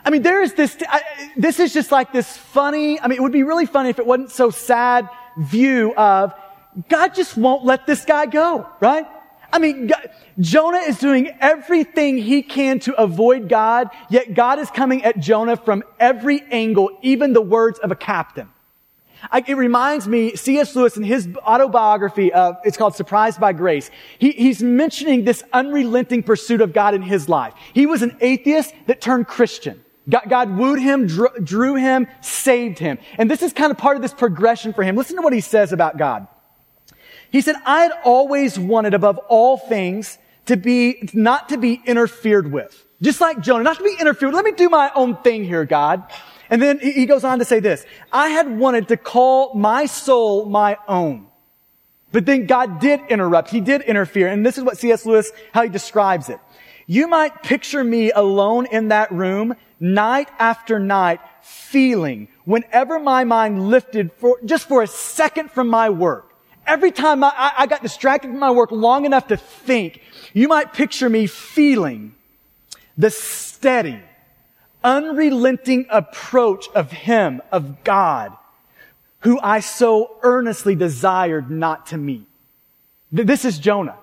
I 0.04 0.10
mean, 0.10 0.22
there 0.22 0.42
is 0.42 0.54
this, 0.54 0.76
I, 0.88 1.02
this 1.36 1.58
is 1.58 1.72
just 1.72 1.90
like 1.90 2.12
this 2.12 2.36
funny, 2.36 3.00
I 3.00 3.08
mean, 3.08 3.16
it 3.16 3.22
would 3.22 3.32
be 3.32 3.44
really 3.44 3.66
funny 3.66 3.90
if 3.90 3.98
it 3.98 4.06
wasn't 4.06 4.30
so 4.30 4.50
sad 4.50 5.08
view 5.38 5.94
of 5.94 6.34
God 6.88 7.14
just 7.14 7.36
won't 7.36 7.64
let 7.64 7.86
this 7.86 8.04
guy 8.04 8.26
go, 8.26 8.68
right? 8.80 9.06
I 9.52 9.60
mean, 9.60 9.86
God, 9.86 10.10
Jonah 10.40 10.78
is 10.78 10.98
doing 10.98 11.30
everything 11.40 12.18
he 12.18 12.42
can 12.42 12.80
to 12.80 13.00
avoid 13.00 13.48
God, 13.48 13.88
yet 14.10 14.34
God 14.34 14.58
is 14.58 14.68
coming 14.70 15.04
at 15.04 15.20
Jonah 15.20 15.56
from 15.56 15.84
every 16.00 16.42
angle, 16.50 16.90
even 17.02 17.32
the 17.32 17.40
words 17.40 17.78
of 17.78 17.92
a 17.92 17.94
captain. 17.94 18.48
I, 19.30 19.44
it 19.46 19.56
reminds 19.56 20.08
me, 20.08 20.34
C.S. 20.34 20.74
Lewis 20.74 20.96
in 20.96 21.02
his 21.02 21.28
autobiography, 21.38 22.32
of, 22.32 22.56
it's 22.64 22.76
called 22.76 22.96
Surprised 22.96 23.40
by 23.40 23.52
Grace. 23.52 23.90
He, 24.18 24.32
he's 24.32 24.62
mentioning 24.62 25.24
this 25.24 25.42
unrelenting 25.52 26.22
pursuit 26.22 26.60
of 26.60 26.72
God 26.72 26.94
in 26.94 27.02
his 27.02 27.28
life. 27.28 27.54
He 27.72 27.86
was 27.86 28.02
an 28.02 28.16
atheist 28.20 28.74
that 28.86 29.00
turned 29.00 29.28
Christian. 29.28 29.82
God, 30.08 30.24
God 30.28 30.58
wooed 30.58 30.80
him, 30.80 31.06
drew, 31.06 31.28
drew 31.42 31.76
him, 31.76 32.06
saved 32.20 32.78
him. 32.78 32.98
And 33.16 33.30
this 33.30 33.40
is 33.40 33.52
kind 33.52 33.70
of 33.70 33.78
part 33.78 33.96
of 33.96 34.02
this 34.02 34.12
progression 34.12 34.72
for 34.72 34.82
him. 34.82 34.96
Listen 34.96 35.16
to 35.16 35.22
what 35.22 35.32
he 35.32 35.40
says 35.40 35.72
about 35.72 35.96
God. 35.96 36.26
He 37.34 37.40
said, 37.40 37.56
I 37.66 37.82
had 37.82 37.92
always 38.04 38.60
wanted 38.60 38.94
above 38.94 39.18
all 39.28 39.58
things 39.58 40.18
to 40.46 40.56
be, 40.56 41.08
not 41.14 41.48
to 41.48 41.58
be 41.58 41.82
interfered 41.84 42.52
with. 42.52 42.86
Just 43.02 43.20
like 43.20 43.40
Jonah, 43.40 43.64
not 43.64 43.78
to 43.78 43.82
be 43.82 43.96
interfered 43.98 44.28
with. 44.28 44.36
Let 44.36 44.44
me 44.44 44.52
do 44.52 44.68
my 44.68 44.92
own 44.94 45.16
thing 45.16 45.44
here, 45.44 45.64
God. 45.64 46.04
And 46.48 46.62
then 46.62 46.78
he 46.78 47.06
goes 47.06 47.24
on 47.24 47.40
to 47.40 47.44
say 47.44 47.58
this, 47.58 47.84
I 48.12 48.28
had 48.28 48.56
wanted 48.56 48.86
to 48.86 48.96
call 48.96 49.52
my 49.54 49.86
soul 49.86 50.44
my 50.44 50.78
own. 50.86 51.26
But 52.12 52.24
then 52.24 52.46
God 52.46 52.78
did 52.78 53.00
interrupt. 53.08 53.50
He 53.50 53.60
did 53.60 53.82
interfere. 53.82 54.28
And 54.28 54.46
this 54.46 54.56
is 54.56 54.62
what 54.62 54.78
C.S. 54.78 55.04
Lewis, 55.04 55.32
how 55.50 55.64
he 55.64 55.68
describes 55.68 56.28
it. 56.28 56.38
You 56.86 57.08
might 57.08 57.42
picture 57.42 57.82
me 57.82 58.12
alone 58.12 58.66
in 58.66 58.88
that 58.88 59.10
room, 59.10 59.56
night 59.80 60.28
after 60.38 60.78
night, 60.78 61.18
feeling 61.42 62.28
whenever 62.44 63.00
my 63.00 63.24
mind 63.24 63.70
lifted 63.70 64.12
for, 64.12 64.38
just 64.44 64.68
for 64.68 64.84
a 64.84 64.86
second 64.86 65.50
from 65.50 65.66
my 65.66 65.90
work 65.90 66.30
Every 66.66 66.90
time 66.90 67.22
I, 67.22 67.52
I 67.58 67.66
got 67.66 67.82
distracted 67.82 68.28
from 68.28 68.38
my 68.38 68.50
work 68.50 68.70
long 68.72 69.04
enough 69.04 69.28
to 69.28 69.36
think, 69.36 70.00
you 70.32 70.48
might 70.48 70.72
picture 70.72 71.08
me 71.08 71.26
feeling 71.26 72.14
the 72.96 73.10
steady, 73.10 74.00
unrelenting 74.82 75.86
approach 75.90 76.68
of 76.74 76.90
Him, 76.90 77.42
of 77.52 77.84
God, 77.84 78.32
who 79.20 79.38
I 79.40 79.60
so 79.60 80.16
earnestly 80.22 80.74
desired 80.74 81.50
not 81.50 81.86
to 81.86 81.96
meet. 81.96 82.26
This 83.10 83.44
is 83.44 83.58
Jonah. 83.58 83.96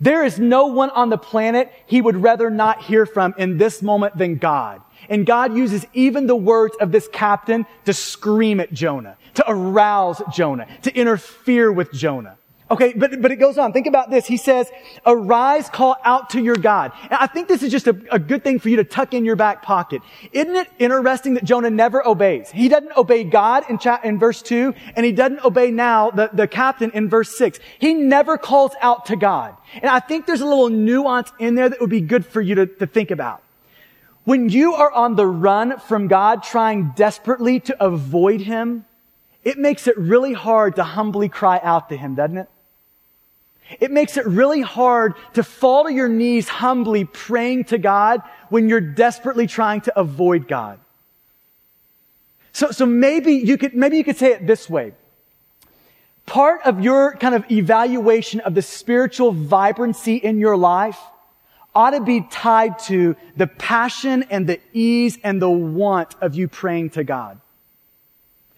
There 0.00 0.24
is 0.24 0.38
no 0.38 0.66
one 0.66 0.90
on 0.90 1.10
the 1.10 1.18
planet 1.18 1.72
he 1.86 2.00
would 2.00 2.16
rather 2.16 2.50
not 2.50 2.82
hear 2.82 3.06
from 3.06 3.34
in 3.38 3.58
this 3.58 3.82
moment 3.82 4.16
than 4.16 4.36
God. 4.36 4.82
And 5.08 5.26
God 5.26 5.56
uses 5.56 5.86
even 5.92 6.26
the 6.26 6.36
words 6.36 6.76
of 6.80 6.92
this 6.92 7.08
captain 7.12 7.66
to 7.84 7.92
scream 7.92 8.60
at 8.60 8.72
Jonah 8.72 9.16
to 9.36 9.44
arouse 9.46 10.22
Jonah, 10.32 10.66
to 10.82 10.94
interfere 10.94 11.70
with 11.70 11.92
Jonah. 11.92 12.38
Okay, 12.68 12.94
but, 12.94 13.22
but 13.22 13.30
it 13.30 13.36
goes 13.36 13.58
on. 13.58 13.72
Think 13.72 13.86
about 13.86 14.10
this. 14.10 14.26
He 14.26 14.36
says, 14.36 14.68
arise, 15.04 15.68
call 15.68 15.96
out 16.02 16.30
to 16.30 16.40
your 16.40 16.56
God. 16.56 16.90
And 17.02 17.14
I 17.14 17.28
think 17.28 17.46
this 17.46 17.62
is 17.62 17.70
just 17.70 17.86
a, 17.86 17.96
a 18.10 18.18
good 18.18 18.42
thing 18.42 18.58
for 18.58 18.68
you 18.68 18.76
to 18.76 18.84
tuck 18.84 19.14
in 19.14 19.24
your 19.24 19.36
back 19.36 19.62
pocket. 19.62 20.02
Isn't 20.32 20.56
it 20.56 20.68
interesting 20.80 21.34
that 21.34 21.44
Jonah 21.44 21.70
never 21.70 22.04
obeys? 22.04 22.50
He 22.50 22.68
doesn't 22.68 22.96
obey 22.96 23.22
God 23.22 23.64
in, 23.68 23.78
in 24.02 24.18
verse 24.18 24.42
2, 24.42 24.74
and 24.96 25.06
he 25.06 25.12
doesn't 25.12 25.44
obey 25.44 25.70
now 25.70 26.10
the, 26.10 26.28
the 26.32 26.48
captain 26.48 26.90
in 26.90 27.08
verse 27.08 27.38
6. 27.38 27.60
He 27.78 27.94
never 27.94 28.36
calls 28.36 28.72
out 28.80 29.06
to 29.06 29.16
God. 29.16 29.56
And 29.74 29.86
I 29.88 30.00
think 30.00 30.26
there's 30.26 30.40
a 30.40 30.46
little 30.46 30.68
nuance 30.68 31.30
in 31.38 31.54
there 31.54 31.68
that 31.68 31.80
would 31.80 31.90
be 31.90 32.00
good 32.00 32.26
for 32.26 32.40
you 32.40 32.56
to, 32.56 32.66
to 32.66 32.86
think 32.88 33.12
about. 33.12 33.44
When 34.24 34.48
you 34.48 34.74
are 34.74 34.90
on 34.90 35.14
the 35.14 35.26
run 35.26 35.78
from 35.78 36.08
God, 36.08 36.42
trying 36.42 36.94
desperately 36.96 37.60
to 37.60 37.84
avoid 37.84 38.40
Him, 38.40 38.86
it 39.44 39.56
makes 39.56 39.86
it 39.86 39.96
really 39.96 40.32
hard 40.32 40.74
to 40.76 40.82
humbly 40.82 41.28
cry 41.28 41.60
out 41.62 41.90
to 41.90 41.96
Him, 41.96 42.16
doesn't 42.16 42.38
it? 42.38 42.48
It 43.80 43.90
makes 43.90 44.16
it 44.16 44.26
really 44.26 44.60
hard 44.60 45.14
to 45.34 45.42
fall 45.42 45.84
to 45.84 45.92
your 45.92 46.08
knees 46.08 46.48
humbly 46.48 47.04
praying 47.04 47.64
to 47.64 47.78
God 47.78 48.22
when 48.48 48.68
you're 48.68 48.80
desperately 48.80 49.46
trying 49.46 49.80
to 49.82 49.98
avoid 49.98 50.46
God. 50.46 50.78
So, 52.52 52.70
so 52.70 52.86
maybe 52.86 53.34
you 53.34 53.58
could, 53.58 53.74
maybe 53.74 53.96
you 53.98 54.04
could 54.04 54.16
say 54.16 54.32
it 54.32 54.46
this 54.46 54.70
way. 54.70 54.94
Part 56.24 56.62
of 56.64 56.80
your 56.80 57.16
kind 57.16 57.34
of 57.34 57.50
evaluation 57.50 58.40
of 58.40 58.54
the 58.54 58.62
spiritual 58.62 59.32
vibrancy 59.32 60.16
in 60.16 60.38
your 60.38 60.56
life 60.56 60.98
ought 61.74 61.90
to 61.90 62.00
be 62.00 62.22
tied 62.30 62.78
to 62.78 63.14
the 63.36 63.46
passion 63.46 64.24
and 64.30 64.46
the 64.46 64.60
ease 64.72 65.18
and 65.22 65.40
the 65.42 65.50
want 65.50 66.14
of 66.22 66.34
you 66.34 66.48
praying 66.48 66.90
to 66.90 67.04
God. 67.04 67.40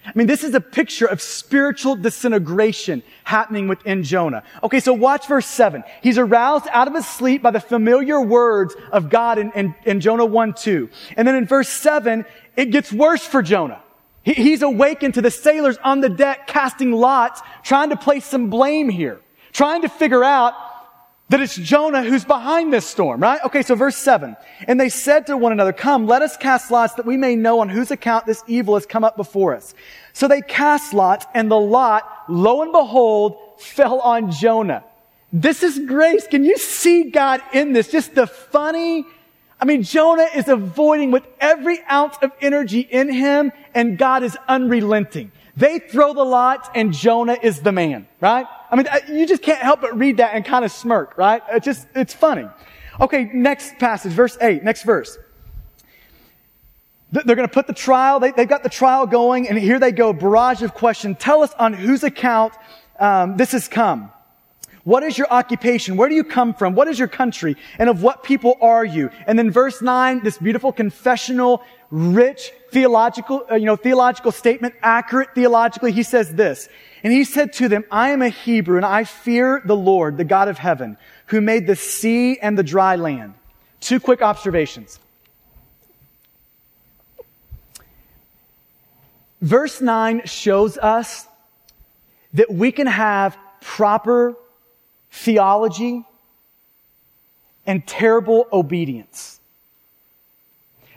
I 0.09 0.13
mean, 0.15 0.27
this 0.27 0.43
is 0.43 0.55
a 0.55 0.61
picture 0.61 1.07
of 1.07 1.21
spiritual 1.21 1.95
disintegration 1.95 3.03
happening 3.25 3.69
within 3.69 4.03
Jonah. 4.03 4.43
Okay, 4.63 4.81
so 4.81 4.95
watch 4.95 5.27
verse 5.27 5.47
7. 5.47 5.85
He's 6.03 6.17
aroused 6.17 6.67
out 6.71 6.89
of 6.89 6.95
his 6.95 7.07
sleep 7.07 7.43
by 7.43 7.51
the 7.51 7.61
familiar 7.61 8.21
words 8.21 8.75
of 8.91 9.11
God 9.11 9.39
in, 9.39 9.53
in, 9.53 9.75
in 9.85 10.01
Jonah 10.01 10.25
1 10.25 10.55
2. 10.55 10.89
And 11.17 11.29
then 11.29 11.35
in 11.35 11.45
verse 11.47 11.69
7, 11.69 12.25
it 12.57 12.67
gets 12.67 12.91
worse 12.91 13.27
for 13.27 13.43
Jonah. 13.43 13.83
He, 14.23 14.33
he's 14.33 14.63
awakened 14.63 15.15
to 15.15 15.23
the 15.23 15.31
sailors 15.31 15.77
on 15.85 16.01
the 16.01 16.09
deck 16.09 16.47
casting 16.47 16.93
lots, 16.93 17.43
trying 17.63 17.91
to 17.91 17.97
place 17.97 18.25
some 18.25 18.49
blame 18.49 18.89
here, 18.89 19.21
trying 19.53 19.83
to 19.83 19.89
figure 19.89 20.25
out 20.25 20.55
that 21.29 21.41
it's 21.41 21.57
Jonah 21.57 22.03
who's 22.03 22.25
behind 22.25 22.73
this 22.73 22.87
storm, 22.87 23.21
right? 23.21 23.41
Okay, 23.45 23.63
so 23.63 23.75
verse 23.75 23.97
7. 23.97 24.37
And 24.67 24.81
they 24.81 24.89
said 24.89 25.27
to 25.27 25.37
one 25.37 25.53
another, 25.53 25.73
Come, 25.73 26.07
let 26.07 26.23
us 26.23 26.37
cast 26.37 26.71
lots 26.71 26.95
that 26.95 27.05
we 27.07 27.17
may 27.17 27.37
know 27.37 27.61
on 27.61 27.69
whose 27.69 27.91
account 27.91 28.27
this 28.27 28.43
evil 28.47 28.75
has 28.75 28.87
come 28.87 29.05
up 29.05 29.17
before 29.17 29.55
us. 29.55 29.75
So 30.15 30.27
they 30.27 30.41
cast 30.41 30.95
lots, 30.95 31.27
and 31.35 31.51
the 31.51 31.61
lot, 31.61 32.25
lo 32.29 32.63
and 32.63 32.73
behold, 32.73 33.37
fell 33.59 34.01
on 34.01 34.31
Jonah. 34.31 34.85
This 35.33 35.63
is 35.63 35.79
grace. 35.79 36.27
Can 36.27 36.45
you 36.45 36.57
see 36.57 37.11
God 37.11 37.43
in 37.53 37.75
this? 37.75 37.89
Just 37.89 38.15
the 38.15 38.27
funny, 38.27 39.05
I 39.61 39.67
mean, 39.67 39.83
Jonah 39.83 40.29
is 40.35 40.49
avoiding 40.49 41.11
with 41.11 41.27
every 41.41 41.79
ounce 41.91 42.17
of 42.23 42.33
energy 42.41 42.81
in 42.81 43.13
him 43.13 43.53
and 43.75 43.99
God 43.99 44.23
is 44.23 44.37
unrelenting. 44.49 45.31
They 45.57 45.81
throw 45.81 46.15
the 46.15 46.25
lot, 46.25 46.71
and 46.77 46.93
Jonah 46.93 47.37
is 47.43 47.61
the 47.61 47.73
man, 47.73 48.07
right? 48.21 48.47
I 48.71 48.77
mean, 48.77 48.87
you 49.09 49.27
just 49.27 49.43
can't 49.43 49.61
help 49.61 49.81
but 49.81 49.97
read 49.97 50.19
that 50.19 50.35
and 50.35 50.45
kind 50.45 50.65
of 50.65 50.73
smirk, 50.73 51.17
right? 51.17 51.43
It's 51.51 51.65
just, 51.65 51.89
it's 51.95 52.13
funny. 52.13 52.47
Okay, 53.01 53.31
next 53.33 53.79
passage, 53.79 54.13
verse 54.13 54.37
8, 54.41 54.63
next 54.63 54.83
verse. 54.83 55.19
They're 57.11 57.37
going 57.37 57.49
to 57.49 57.55
put 57.55 57.67
the 57.67 57.73
trial, 57.73 58.21
they, 58.21 58.33
have 58.37 58.49
got 58.49 58.63
the 58.63 58.69
trial 58.69 59.07
going, 59.07 59.49
and 59.49 59.59
here 59.59 59.79
they 59.79 59.93
go, 59.93 60.13
barrage 60.13 60.63
of 60.63 60.75
questions. 60.75 61.17
Tell 61.19 61.43
us 61.43 61.55
on 61.59 61.73
whose 61.73 62.05
account 62.05 62.53
um, 62.99 63.37
this 63.39 63.53
has 63.53 63.67
come. 63.67 64.13
What 64.85 65.03
is 65.03 65.17
your 65.17 65.31
occupation? 65.31 65.97
Where 65.97 66.09
do 66.09 66.15
you 66.15 66.25
come 66.25 66.55
from? 66.55 66.75
What 66.75 66.89
is 66.89 66.99
your 66.99 67.09
country? 67.09 67.57
And 67.79 67.89
of 67.89 68.03
what 68.03 68.23
people 68.23 68.57
are 68.61 68.85
you? 68.85 69.11
And 69.27 69.39
then 69.39 69.51
verse 69.51 69.81
9, 69.81 70.23
this 70.23 70.39
beautiful 70.39 70.73
confessional, 70.73 71.63
rich 71.91 72.53
theological, 72.71 73.47
uh, 73.51 73.55
you 73.55 73.67
know, 73.67 73.77
theological 73.77 74.33
statement, 74.33 74.75
accurate 74.83 75.35
theologically. 75.35 75.93
He 75.93 76.03
says 76.03 76.35
this, 76.35 76.69
and 77.03 77.13
he 77.13 77.25
said 77.25 77.53
to 77.55 77.69
them, 77.69 77.85
I 77.91 78.11
am 78.11 78.23
a 78.23 78.29
Hebrew 78.29 78.77
and 78.77 78.87
I 78.87 79.05
fear 79.05 79.63
the 79.65 79.77
Lord, 79.77 80.17
the 80.17 80.25
God 80.25 80.49
of 80.49 80.59
heaven, 80.59 80.97
who 81.27 81.41
made 81.41 81.67
the 81.67 81.77
sea 81.77 82.39
and 82.39 82.59
the 82.59 82.63
dry 82.63 82.97
land. 82.97 83.35
Two 83.81 84.01
quick 84.01 84.23
observations. 84.23 84.99
Verse 89.41 89.81
9 89.81 90.23
shows 90.25 90.77
us 90.79 91.27
that 92.35 92.53
we 92.53 92.73
can 92.73 92.89
have 92.89 93.39
proper 93.61 94.35
theology 95.11 96.05
and 97.67 97.87
terrible 97.87 98.47
obedience. 98.53 99.38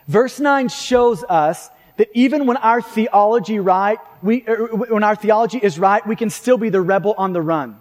Verse 0.08 0.40
9 0.40 0.70
shows 0.70 1.24
us 1.24 1.70
that 1.98 2.10
even 2.14 2.48
when 2.48 2.58
our 2.58 2.82
theology 2.82 3.60
right, 3.60 4.00
we, 4.22 4.44
er, 4.48 4.68
when 4.74 5.04
our 5.04 5.16
theology 5.16 5.58
is 5.58 5.78
right, 5.78 6.06
we 6.06 6.16
can 6.16 6.30
still 6.30 6.58
be 6.58 6.70
the 6.70 6.82
rebel 6.82 7.14
on 7.18 7.34
the 7.34 7.42
run. 7.42 7.78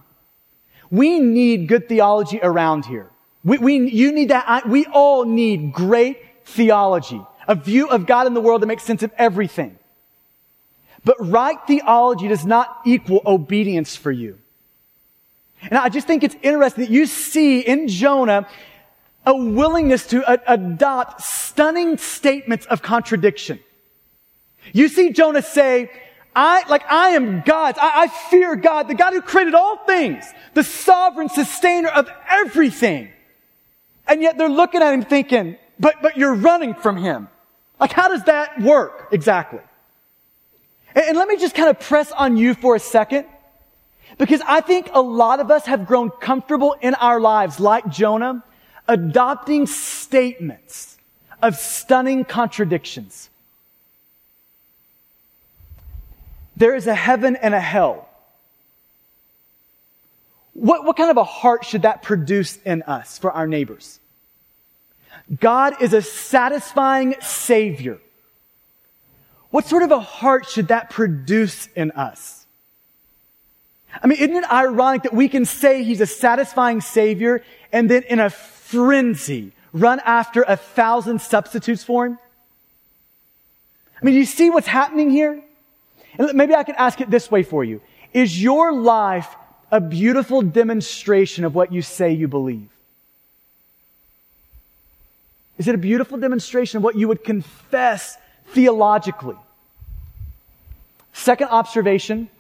We 0.91 1.21
need 1.21 1.69
good 1.69 1.89
theology 1.89 2.41
around 2.43 2.85
here. 2.85 3.11
We, 3.45 3.59
we, 3.59 3.91
you 3.91 4.13
need 4.13 4.31
that. 4.31 4.69
We 4.69 4.87
all 4.87 5.25
need 5.25 5.73
great 5.73 6.19
theology, 6.45 7.23
a 7.49 7.55
view 7.55 7.89
of 7.89 8.07
God 8.07 8.27
in 8.27 8.35
the 8.35 8.41
world 8.41 8.63
that 8.63 8.67
makes 8.67 8.83
sense 8.83 9.03
of 9.03 9.13
everything. 9.17 9.79
But 11.05 11.17
right 11.19 11.59
theology 11.67 12.29
does 12.29 12.45
not 12.45 12.81
equal 12.85 13.23
obedience 13.25 13.97
for 13.97 14.13
you. 14.13 14.39
And 15.63 15.75
I 15.75 15.89
just 15.89 16.07
think 16.07 16.23
it's 16.23 16.37
interesting 16.43 16.85
that 16.85 16.91
you 16.91 17.07
see 17.07 17.61
in 17.61 17.89
Jonah 17.89 18.47
a 19.31 19.37
willingness 19.37 20.07
to 20.09 20.31
a- 20.31 20.43
adopt 20.47 21.23
stunning 21.23 21.97
statements 21.97 22.67
of 22.67 22.83
contradiction. 22.83 23.59
You 24.73 24.89
see 24.89 25.13
Jonah 25.13 25.43
say, 25.43 25.91
I, 26.37 26.69
like, 26.69 26.83
I 26.91 27.11
am 27.11 27.43
God. 27.43 27.77
I, 27.79 28.03
I 28.03 28.09
fear 28.09 28.57
God, 28.57 28.89
the 28.89 28.95
God 28.95 29.13
who 29.13 29.23
created 29.23 29.55
all 29.55 29.79
things, 29.87 30.25
the 30.55 30.63
sovereign 30.63 31.29
sustainer 31.29 31.89
of 31.89 32.09
everything. 32.29 33.11
And 34.07 34.23
yet 34.23 34.39
they're 34.39 34.49
looking 34.49 34.83
at 34.83 34.93
him 34.93 35.03
thinking, 35.03 35.57
but, 35.79 36.03
but 36.03 36.17
you're 36.17 36.35
running 36.35 36.75
from 36.75 36.97
him. 36.97 37.29
Like, 37.79 37.93
how 37.93 38.09
does 38.09 38.25
that 38.25 38.61
work 38.61 39.09
exactly? 39.13 39.61
And, 40.95 41.05
and 41.07 41.17
let 41.17 41.27
me 41.27 41.37
just 41.37 41.55
kind 41.55 41.69
of 41.69 41.81
press 41.81 42.13
on 42.13 42.37
you 42.37 42.55
for 42.55 42.77
a 42.77 42.81
second. 42.81 43.27
Because 44.19 44.43
I 44.47 44.61
think 44.61 44.91
a 44.93 45.01
lot 45.01 45.41
of 45.41 45.51
us 45.51 45.67
have 45.67 45.87
grown 45.87 46.11
comfortable 46.11 46.77
in 46.81 46.95
our 46.97 47.21
lives, 47.21 47.59
like 47.59 47.89
Jonah, 47.89 48.45
adopting 48.91 49.67
statements 49.67 50.99
of 51.41 51.57
stunning 51.57 52.25
contradictions. 52.25 53.31
There 56.57 56.75
is 56.75 56.89
a 56.89 56.95
heaven 56.95 57.37
and 57.37 57.55
a 57.55 57.61
hell. 57.61 58.09
What, 60.55 60.85
what 60.85 60.97
kind 60.97 61.11
of 61.11 61.17
a 61.17 61.25
heart 61.25 61.65
should 61.65 61.83
that 61.83 62.03
produce 62.03 62.59
in 62.67 62.83
us 62.83 63.17
for 63.17 63.31
our 63.31 63.47
neighbors? 63.47 64.01
God 65.39 65.81
is 65.81 65.95
a 65.95 66.03
satisfying 66.03 67.15
Savior. 67.21 67.99
What 69.51 69.67
sort 69.67 69.85
of 69.85 69.93
a 69.93 70.01
heart 70.01 70.49
should 70.49 70.69
that 70.69 70.91
produce 70.91 71.69
in 71.77 71.93
us? 71.93 72.45
I 74.03 74.09
mean, 74.09 74.19
isn't 74.19 74.37
it 74.37 74.53
ironic 74.53 75.05
that 75.05 75.15
we 75.15 75.29
can 75.29 75.45
say 75.45 75.85
He's 75.85 76.01
a 76.01 76.07
satisfying 76.07 76.81
Savior 76.81 77.45
and 77.73 77.89
then 77.89 78.03
in 78.03 78.19
a 78.19 78.31
frenzy 78.71 79.53
run 79.73 80.01
after 80.01 80.43
a 80.43 80.57
thousand 80.57 81.21
substitutes 81.21 81.85
for 81.85 82.07
Him? 82.07 82.19
I 84.01 84.05
mean, 84.05 84.15
you 84.15 84.25
see 84.25 84.51
what's 84.51 84.67
happening 84.67 85.11
here? 85.11 85.43
And 86.19 86.35
maybe 86.35 86.55
I 86.55 86.65
can 86.65 86.75
ask 86.77 87.01
it 87.01 87.11
this 87.11 87.31
way 87.31 87.43
for 87.43 87.63
you. 87.65 87.81
Is 88.13 88.43
your 88.43 88.73
life 88.73 89.29
a 89.71 89.81
beautiful 89.81 90.43
demonstration 90.43 91.45
of 91.45 91.55
what 91.55 91.73
you 91.73 91.83
say 91.83 92.13
you 92.13 92.29
believe? 92.29 92.69
Is 95.59 95.69
it 95.69 95.75
a 95.75 95.79
beautiful 95.79 96.17
demonstration 96.17 96.79
of 96.79 96.83
what 96.83 96.97
you 96.97 97.07
would 97.09 97.23
confess 97.23 98.17
theologically? 98.49 99.37
Second 101.13 101.49
observation 101.49 102.31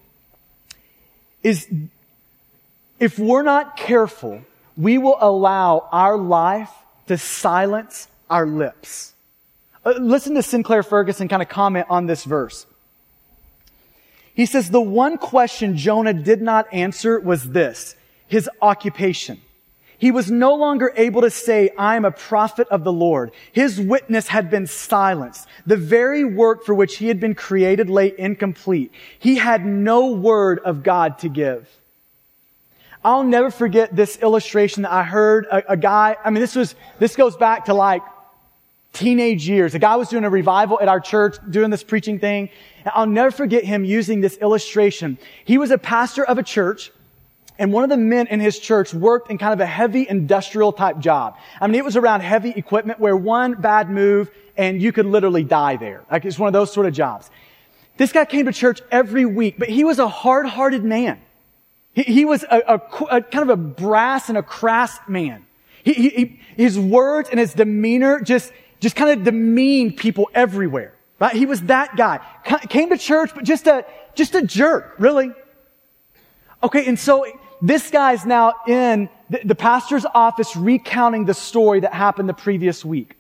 is 1.43 1.69
if 2.99 3.19
we're 3.19 3.43
not 3.43 3.77
careful, 3.77 4.43
we 4.81 4.97
will 4.97 5.19
allow 5.21 5.89
our 5.93 6.17
life 6.17 6.71
to 7.07 7.19
silence 7.19 8.09
our 8.31 8.47
lips. 8.47 9.13
Uh, 9.85 9.95
listen 9.99 10.35
to 10.35 10.43
Sinclair 10.43 10.83
Ferguson 10.83 11.29
kind 11.29 11.43
of 11.43 11.49
comment 11.49 11.87
on 11.91 12.07
this 12.07 12.25
verse. 12.25 12.67
He 14.33 14.47
says 14.47 14.71
the 14.71 14.81
one 14.81 15.19
question 15.19 15.77
Jonah 15.77 16.15
did 16.15 16.41
not 16.41 16.73
answer 16.73 17.21
was 17.21 17.51
this, 17.51 17.95
his 18.27 18.49
occupation. 18.63 19.41
He 19.99 20.11
was 20.11 20.31
no 20.31 20.55
longer 20.55 20.95
able 20.97 21.21
to 21.21 21.31
say, 21.31 21.69
I 21.77 21.97
am 21.97 22.07
a 22.07 22.11
prophet 22.11 22.67
of 22.69 22.85
the 22.85 22.93
Lord. 22.93 23.33
His 23.53 23.79
witness 23.79 24.29
had 24.29 24.49
been 24.49 24.67
silenced. 24.67 25.47
The 25.67 25.77
very 25.77 26.25
work 26.25 26.65
for 26.65 26.75
which 26.75 26.97
he 26.97 27.09
had 27.09 27.21
been 27.21 27.35
created 27.35 27.91
lay 27.91 28.15
incomplete. 28.17 28.93
He 29.19 29.37
had 29.37 29.67
no 29.67 30.13
word 30.13 30.59
of 30.61 30.83
God 30.83 31.19
to 31.19 31.29
give. 31.29 31.69
I'll 33.03 33.25
never 33.25 33.51
forget 33.51 33.97
this 33.97 34.19
illustration 34.19 34.83
that 34.83 34.93
I 34.93 35.03
heard 35.03 35.47
a, 35.47 35.73
a 35.73 35.77
guy, 35.77 36.17
I 36.23 36.31
mean, 36.31 36.41
this 36.41 36.55
was, 36.55 36.75
this 36.99 37.17
goes 37.17 37.37
back 37.37 37.67
to 37.67 37.75
like 37.75 38.03
teenage 38.93 39.49
years. 39.49 39.75
A 39.75 39.79
guy 39.79 39.97
was 39.97 40.09
doing 40.09 40.25
a 40.25 40.31
revival 40.31 40.79
at 40.81 40.89
our 40.89 41.01
church, 41.01 41.37
doing 41.49 41.71
this 41.71 41.83
preaching 41.83 42.19
thing. 42.19 42.51
And 42.85 42.93
I'll 42.95 43.07
never 43.07 43.31
forget 43.31 43.65
him 43.65 43.85
using 43.85 44.21
this 44.21 44.37
illustration. 44.39 45.19
He 45.45 45.57
was 45.59 45.71
a 45.71 45.79
pastor 45.79 46.25
of 46.25 46.39
a 46.39 46.43
church, 46.43 46.91
and 47.59 47.73
one 47.73 47.85
of 47.85 47.91
the 47.91 47.97
men 47.97 48.27
in 48.27 48.41
his 48.41 48.59
church 48.59 48.93
worked 48.93 49.31
in 49.31 49.39
kind 49.39 49.53
of 49.53 49.61
a 49.61 49.67
heavy 49.67 50.07
industrial 50.09 50.73
type 50.73 50.99
job. 50.99 51.37
I 51.61 51.67
mean, 51.67 51.77
it 51.77 51.85
was 51.85 51.97
around 51.97 52.21
heavy 52.23 52.51
equipment 52.51 52.99
where 52.99 53.17
one 53.17 53.55
bad 53.55 53.91
move 53.91 54.31
and 54.57 54.81
you 54.81 54.93
could 54.93 55.07
literally 55.07 55.45
die 55.45 55.77
there. 55.77 56.03
Like 56.11 56.25
it's 56.25 56.39
one 56.39 56.49
of 56.49 56.53
those 56.53 56.73
sort 56.73 56.87
of 56.87 56.93
jobs. 56.93 57.31
This 57.97 58.13
guy 58.13 58.25
came 58.25 58.47
to 58.47 58.53
church 58.53 58.81
every 58.91 59.27
week, 59.27 59.57
but 59.59 59.69
he 59.69 59.85
was 59.85 59.99
a 59.99 60.09
hard-hearted 60.09 60.85
man. 60.85 61.21
He, 61.95 62.03
he 62.03 62.25
was 62.25 62.45
a, 62.45 62.63
a, 62.67 62.75
a, 63.17 63.23
kind 63.23 63.43
of 63.43 63.51
a 63.51 63.57
brass 63.57 64.29
and 64.29 64.39
a 64.39 64.43
crass 64.43 64.99
man. 65.09 65.47
He, 65.83 65.93
he, 65.93 66.41
his 66.57 66.79
words 66.79 67.31
and 67.31 67.41
his 67.41 67.55
demeanor 67.55 68.21
just, 68.21 68.53
just 68.81 68.97
kind 68.97 69.11
of 69.11 69.25
demeaned 69.25 69.97
people 69.97 70.31
everywhere. 70.35 70.95
Right? 71.19 71.35
He 71.35 71.47
was 71.47 71.63
that 71.63 71.97
guy. 71.97 72.21
Came 72.69 72.91
to 72.91 72.99
church, 72.99 73.33
but 73.35 73.45
just 73.45 73.67
a, 73.67 73.85
just 74.15 74.35
a 74.35 74.43
jerk, 74.43 74.95
really. 74.99 75.33
Okay, 76.63 76.87
and 76.87 76.99
so 76.99 77.27
this 77.63 77.91
guy's 77.91 78.25
now 78.25 78.55
in 78.67 79.09
the, 79.29 79.41
the 79.45 79.55
pastor's 79.55 80.07
office 80.07 80.57
recounting 80.57 81.25
the 81.25 81.35
story 81.35 81.81
that 81.81 81.93
happened 81.93 82.29
the 82.29 82.35
previous 82.35 82.85
week. 82.85 83.17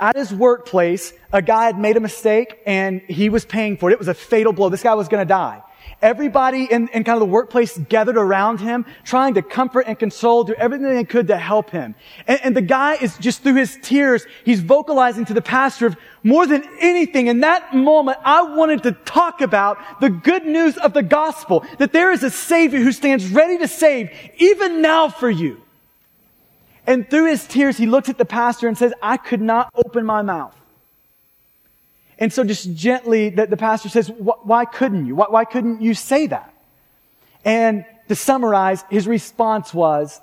At 0.00 0.16
his 0.16 0.34
workplace, 0.34 1.12
a 1.32 1.40
guy 1.40 1.66
had 1.66 1.78
made 1.78 1.96
a 1.96 2.00
mistake 2.00 2.58
and 2.66 3.00
he 3.02 3.28
was 3.28 3.44
paying 3.44 3.76
for 3.76 3.90
it. 3.90 3.94
It 3.94 3.98
was 3.98 4.08
a 4.08 4.14
fatal 4.14 4.52
blow. 4.52 4.68
This 4.68 4.82
guy 4.82 4.94
was 4.94 5.08
going 5.08 5.22
to 5.22 5.28
die. 5.28 5.62
Everybody 6.04 6.64
in, 6.70 6.88
in 6.88 7.02
kind 7.02 7.16
of 7.16 7.20
the 7.20 7.32
workplace 7.32 7.78
gathered 7.88 8.18
around 8.18 8.60
him, 8.60 8.84
trying 9.04 9.32
to 9.34 9.42
comfort 9.42 9.86
and 9.88 9.98
console, 9.98 10.44
do 10.44 10.52
everything 10.52 10.86
they 10.86 11.02
could 11.02 11.28
to 11.28 11.38
help 11.38 11.70
him. 11.70 11.94
And, 12.26 12.40
and 12.44 12.54
the 12.54 12.60
guy 12.60 12.96
is 12.96 13.16
just 13.16 13.42
through 13.42 13.54
his 13.54 13.78
tears, 13.80 14.26
he's 14.44 14.60
vocalizing 14.60 15.24
to 15.24 15.32
the 15.32 15.40
pastor 15.40 15.86
of 15.86 15.96
more 16.22 16.46
than 16.46 16.62
anything. 16.78 17.28
In 17.28 17.40
that 17.40 17.74
moment, 17.74 18.18
I 18.22 18.42
wanted 18.42 18.82
to 18.82 18.92
talk 18.92 19.40
about 19.40 19.78
the 20.02 20.10
good 20.10 20.44
news 20.44 20.76
of 20.76 20.92
the 20.92 21.02
gospel, 21.02 21.64
that 21.78 21.94
there 21.94 22.12
is 22.12 22.22
a 22.22 22.28
savior 22.28 22.80
who 22.80 22.92
stands 22.92 23.26
ready 23.30 23.56
to 23.56 23.66
save 23.66 24.10
even 24.36 24.82
now 24.82 25.08
for 25.08 25.30
you. 25.30 25.62
And 26.86 27.08
through 27.08 27.30
his 27.30 27.46
tears, 27.46 27.78
he 27.78 27.86
looks 27.86 28.10
at 28.10 28.18
the 28.18 28.26
pastor 28.26 28.68
and 28.68 28.76
says, 28.76 28.92
I 29.02 29.16
could 29.16 29.40
not 29.40 29.70
open 29.74 30.04
my 30.04 30.20
mouth. 30.20 30.54
And 32.18 32.32
so 32.32 32.44
just 32.44 32.74
gently, 32.74 33.30
the, 33.30 33.46
the 33.46 33.56
pastor 33.56 33.88
says, 33.88 34.08
why 34.08 34.64
couldn't 34.64 35.06
you? 35.06 35.16
Why, 35.16 35.26
why 35.28 35.44
couldn't 35.44 35.82
you 35.82 35.94
say 35.94 36.26
that? 36.28 36.54
And 37.44 37.84
to 38.08 38.14
summarize, 38.14 38.84
his 38.90 39.06
response 39.06 39.74
was, 39.74 40.20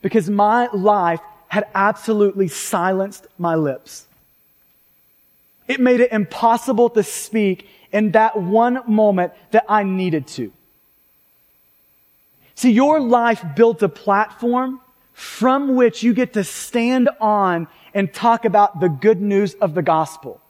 because 0.00 0.30
my 0.30 0.68
life 0.72 1.20
had 1.48 1.66
absolutely 1.74 2.48
silenced 2.48 3.26
my 3.38 3.54
lips. 3.54 4.06
It 5.66 5.80
made 5.80 6.00
it 6.00 6.12
impossible 6.12 6.90
to 6.90 7.02
speak 7.02 7.68
in 7.92 8.12
that 8.12 8.40
one 8.40 8.82
moment 8.86 9.32
that 9.50 9.64
I 9.68 9.82
needed 9.82 10.26
to. 10.28 10.52
See, 12.54 12.70
your 12.70 13.00
life 13.00 13.44
built 13.56 13.82
a 13.82 13.88
platform 13.88 14.80
from 15.12 15.74
which 15.74 16.02
you 16.02 16.12
get 16.12 16.32
to 16.34 16.44
stand 16.44 17.08
on 17.20 17.68
and 17.94 18.12
talk 18.12 18.44
about 18.44 18.80
the 18.80 18.88
good 18.88 19.20
news 19.20 19.54
of 19.54 19.74
the 19.74 19.82
gospel. 19.82 20.40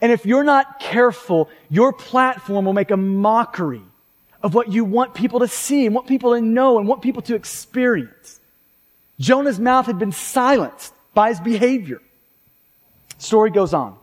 And 0.00 0.12
if 0.12 0.26
you're 0.26 0.44
not 0.44 0.78
careful, 0.78 1.48
your 1.70 1.92
platform 1.92 2.64
will 2.64 2.72
make 2.72 2.90
a 2.90 2.96
mockery 2.96 3.82
of 4.42 4.54
what 4.54 4.70
you 4.70 4.84
want 4.84 5.14
people 5.14 5.40
to 5.40 5.48
see 5.48 5.86
and 5.86 5.94
want 5.94 6.06
people 6.06 6.34
to 6.34 6.40
know 6.40 6.78
and 6.78 6.86
want 6.86 7.02
people 7.02 7.22
to 7.22 7.34
experience. 7.34 8.40
Jonah's 9.18 9.58
mouth 9.58 9.86
had 9.86 9.98
been 9.98 10.12
silenced 10.12 10.92
by 11.14 11.30
his 11.30 11.40
behavior. 11.40 12.00
Story 13.18 13.50
goes 13.50 13.72
on. 13.72 13.96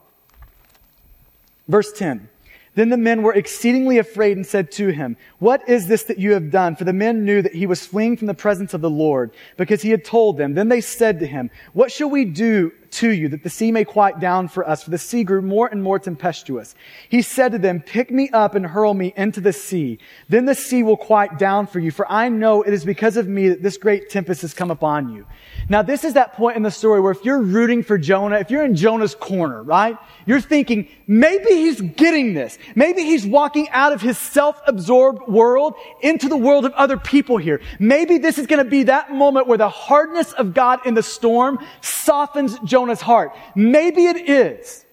Verse 1.67 1.91
10. 1.93 2.29
Then 2.75 2.89
the 2.89 2.97
men 2.97 3.21
were 3.21 3.33
exceedingly 3.33 3.99
afraid 3.99 4.35
and 4.35 4.45
said 4.45 4.71
to 4.73 4.87
him, 4.87 5.15
What 5.37 5.69
is 5.69 5.87
this 5.87 6.03
that 6.05 6.17
you 6.17 6.33
have 6.33 6.49
done? 6.49 6.75
For 6.75 6.85
the 6.85 6.93
men 6.93 7.23
knew 7.23 7.41
that 7.43 7.53
he 7.53 7.67
was 7.67 7.85
fleeing 7.85 8.17
from 8.17 8.25
the 8.27 8.33
presence 8.33 8.73
of 8.73 8.81
the 8.81 8.89
Lord, 8.89 9.31
because 9.57 9.83
he 9.83 9.91
had 9.91 10.03
told 10.03 10.37
them. 10.37 10.55
Then 10.55 10.69
they 10.69 10.81
said 10.81 11.19
to 11.19 11.27
him, 11.27 11.51
What 11.73 11.91
shall 11.91 12.09
we 12.09 12.25
do 12.25 12.71
to 12.93 13.09
you 13.09 13.27
that 13.29 13.43
the 13.43 13.49
sea 13.49 13.71
may 13.71 13.83
quiet 13.83 14.19
down 14.19 14.47
for 14.47 14.67
us? 14.67 14.83
For 14.83 14.89
the 14.89 14.97
sea 14.97 15.23
grew 15.23 15.41
more 15.41 15.67
and 15.67 15.83
more 15.83 15.99
tempestuous. 15.99 16.75
He 17.09 17.21
said 17.21 17.51
to 17.51 17.57
them, 17.57 17.81
Pick 17.81 18.11
me 18.11 18.29
up 18.29 18.55
and 18.55 18.65
hurl 18.65 18.93
me 18.93 19.13
into 19.15 19.41
the 19.41 19.53
sea. 19.53 19.99
Then 20.29 20.45
the 20.45 20.55
sea 20.55 20.83
will 20.83 20.97
quiet 20.97 21.37
down 21.37 21.67
for 21.67 21.79
you, 21.79 21.91
for 21.91 22.09
I 22.11 22.29
know 22.29 22.61
it 22.61 22.73
is 22.73 22.85
because 22.85 23.17
of 23.17 23.27
me 23.27 23.49
that 23.49 23.61
this 23.61 23.77
great 23.77 24.09
tempest 24.09 24.41
has 24.41 24.53
come 24.53 24.71
upon 24.71 25.13
you. 25.13 25.25
Now, 25.69 25.81
this 25.81 26.03
is 26.03 26.13
that 26.13 26.33
point 26.33 26.57
in 26.57 26.63
the 26.63 26.71
story 26.71 26.99
where 26.99 27.11
if 27.11 27.23
you're 27.23 27.41
rooting 27.41 27.83
for 27.83 27.97
Jonah, 27.97 28.37
if 28.37 28.51
you're 28.51 28.65
in 28.65 28.75
Jonah's 28.75 29.15
corner, 29.15 29.63
right? 29.63 29.97
You're 30.25 30.41
thinking, 30.41 30.87
maybe 31.07 31.49
he's 31.49 31.81
getting 31.81 32.33
this. 32.33 32.57
Maybe 32.75 33.03
he's 33.03 33.25
walking 33.25 33.69
out 33.69 33.93
of 33.93 34.01
his 34.01 34.17
self-absorbed 34.17 35.27
world 35.27 35.75
into 36.01 36.29
the 36.29 36.37
world 36.37 36.65
of 36.65 36.73
other 36.73 36.97
people 36.97 37.37
here. 37.37 37.61
Maybe 37.79 38.17
this 38.17 38.37
is 38.37 38.47
going 38.47 38.63
to 38.63 38.69
be 38.69 38.83
that 38.83 39.13
moment 39.13 39.47
where 39.47 39.57
the 39.57 39.69
hardness 39.69 40.33
of 40.33 40.53
God 40.53 40.85
in 40.85 40.93
the 40.93 41.03
storm 41.03 41.59
softens 41.81 42.59
Jonah's 42.83 43.01
heart. 43.01 43.33
Maybe 43.55 44.07
it 44.07 44.29
is. 44.29 44.83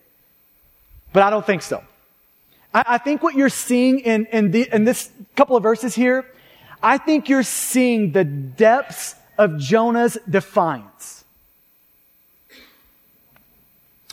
But 1.12 1.24
I 1.24 1.30
don't 1.30 1.44
think 1.44 1.62
so. 1.62 1.82
I, 2.72 2.84
I 2.86 2.98
think 2.98 3.20
what 3.20 3.34
you're 3.34 3.48
seeing 3.48 3.98
in, 3.98 4.26
in, 4.26 4.52
the, 4.52 4.68
in 4.72 4.84
this 4.84 5.10
couple 5.34 5.56
of 5.56 5.62
verses 5.64 5.92
here, 5.92 6.24
I 6.80 6.98
think 6.98 7.28
you're 7.28 7.42
seeing 7.42 8.12
the 8.12 8.22
depths 8.22 9.16
of 9.36 9.58
Jonah's 9.58 10.16
defiance. 10.28 11.24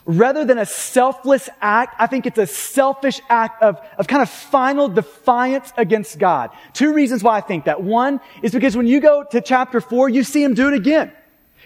Rather 0.07 0.43
than 0.43 0.57
a 0.57 0.65
selfless 0.65 1.49
act, 1.61 1.93
I 1.99 2.07
think 2.07 2.25
it's 2.25 2.39
a 2.39 2.47
selfish 2.47 3.21
act 3.30 3.61
of, 3.61 3.80
of 3.99 4.07
kind 4.07 4.23
of 4.23 4.30
final 4.30 4.88
defiance 4.88 5.71
against 5.78 6.17
God. 6.17 6.49
Two 6.73 6.93
reasons 6.93 7.23
why 7.23 7.38
I 7.38 7.41
think 7.41 7.65
that. 7.65 7.84
One 7.84 8.21
is 8.41 8.53
because 8.53 8.75
when 8.75 8.88
you 8.88 9.01
go 9.01 9.23
to 9.32 9.41
chapter 9.41 9.82
four, 9.82 10.09
you 10.09 10.23
see 10.23 10.41
him 10.41 10.55
do 10.55 10.67
it 10.69 10.73
again. 10.73 11.11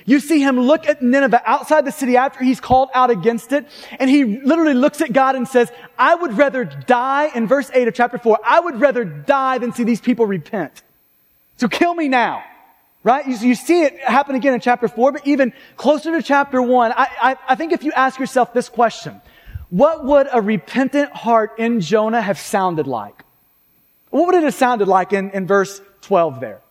You 0.05 0.19
see 0.19 0.41
him 0.41 0.59
look 0.59 0.87
at 0.87 1.01
Nineveh 1.01 1.41
outside 1.45 1.85
the 1.85 1.91
city 1.91 2.17
after 2.17 2.43
he's 2.43 2.59
called 2.59 2.89
out 2.93 3.09
against 3.09 3.51
it, 3.51 3.67
and 3.99 4.09
he 4.09 4.23
literally 4.23 4.73
looks 4.73 5.01
at 5.01 5.13
God 5.13 5.35
and 5.35 5.47
says, 5.47 5.71
I 5.97 6.15
would 6.15 6.37
rather 6.37 6.65
die, 6.65 7.29
in 7.33 7.47
verse 7.47 7.69
8 7.73 7.87
of 7.87 7.93
chapter 7.93 8.17
4, 8.17 8.39
I 8.43 8.59
would 8.59 8.79
rather 8.79 9.03
die 9.05 9.57
than 9.57 9.73
see 9.73 9.83
these 9.83 10.01
people 10.01 10.25
repent. 10.25 10.83
So 11.57 11.67
kill 11.67 11.93
me 11.93 12.07
now. 12.07 12.43
Right? 13.03 13.27
You, 13.27 13.35
you, 13.37 13.55
see 13.55 13.81
it 13.81 13.99
happen 13.99 14.35
again 14.35 14.53
in 14.53 14.59
chapter 14.59 14.87
four, 14.87 15.11
but 15.11 15.25
even 15.25 15.53
closer 15.75 16.15
to 16.15 16.21
chapter 16.21 16.61
one, 16.61 16.91
I, 16.91 17.07
I, 17.19 17.35
I 17.49 17.55
think 17.55 17.71
if 17.71 17.83
you 17.83 17.91
ask 17.93 18.19
yourself 18.19 18.53
this 18.53 18.69
question, 18.69 19.19
what 19.71 20.05
would 20.05 20.27
a 20.31 20.39
repentant 20.39 21.11
heart 21.11 21.57
in 21.57 21.81
Jonah 21.81 22.21
have 22.21 22.37
sounded 22.37 22.85
like? 22.85 23.23
What 24.11 24.27
would 24.27 24.35
it 24.35 24.43
have 24.43 24.53
sounded 24.53 24.87
like 24.87 25.13
in, 25.13 25.31
in 25.31 25.47
verse 25.47 25.81
12 26.01 26.41
there? 26.41 26.61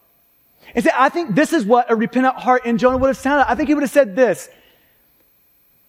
And 0.75 0.85
say, 0.85 0.91
I 0.95 1.09
think 1.09 1.35
this 1.35 1.53
is 1.53 1.64
what 1.64 1.91
a 1.91 1.97
repentant 1.97 2.37
heart 2.37 2.66
in 2.66 2.79
Jonah 2.79 2.99
would 2.99 3.09
have 3.09 3.16
sounded. 3.16 3.51
I 3.51 3.55
think 3.55 3.68
he 3.68 3.75
would 3.75 3.83
have 3.83 3.91
said 3.91 4.16
this. 4.16 4.49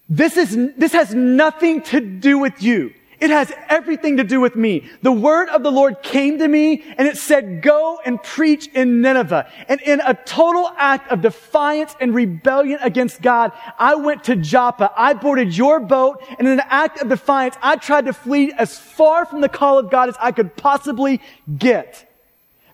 This 0.08 0.36
is, 0.36 0.74
this 0.76 0.92
has 0.92 1.14
nothing 1.14 1.82
to 1.84 2.00
do 2.00 2.38
with 2.38 2.62
you. 2.62 2.92
It 3.22 3.30
has 3.30 3.52
everything 3.68 4.16
to 4.16 4.24
do 4.24 4.40
with 4.40 4.56
me. 4.56 4.90
The 5.02 5.12
word 5.12 5.48
of 5.50 5.62
the 5.62 5.70
Lord 5.70 6.02
came 6.02 6.40
to 6.40 6.48
me 6.48 6.82
and 6.98 7.06
it 7.06 7.16
said, 7.16 7.62
go 7.62 8.00
and 8.04 8.20
preach 8.20 8.66
in 8.74 9.00
Nineveh. 9.00 9.48
And 9.68 9.80
in 9.82 10.00
a 10.00 10.12
total 10.12 10.72
act 10.76 11.08
of 11.12 11.22
defiance 11.22 11.94
and 12.00 12.16
rebellion 12.16 12.80
against 12.82 13.22
God, 13.22 13.52
I 13.78 13.94
went 13.94 14.24
to 14.24 14.34
Joppa. 14.34 14.90
I 14.96 15.14
boarded 15.14 15.56
your 15.56 15.78
boat 15.78 16.20
and 16.36 16.48
in 16.48 16.54
an 16.58 16.66
act 16.68 17.00
of 17.00 17.08
defiance, 17.08 17.54
I 17.62 17.76
tried 17.76 18.06
to 18.06 18.12
flee 18.12 18.52
as 18.58 18.76
far 18.76 19.24
from 19.24 19.40
the 19.40 19.48
call 19.48 19.78
of 19.78 19.88
God 19.88 20.08
as 20.08 20.16
I 20.18 20.32
could 20.32 20.56
possibly 20.56 21.20
get. 21.56 22.11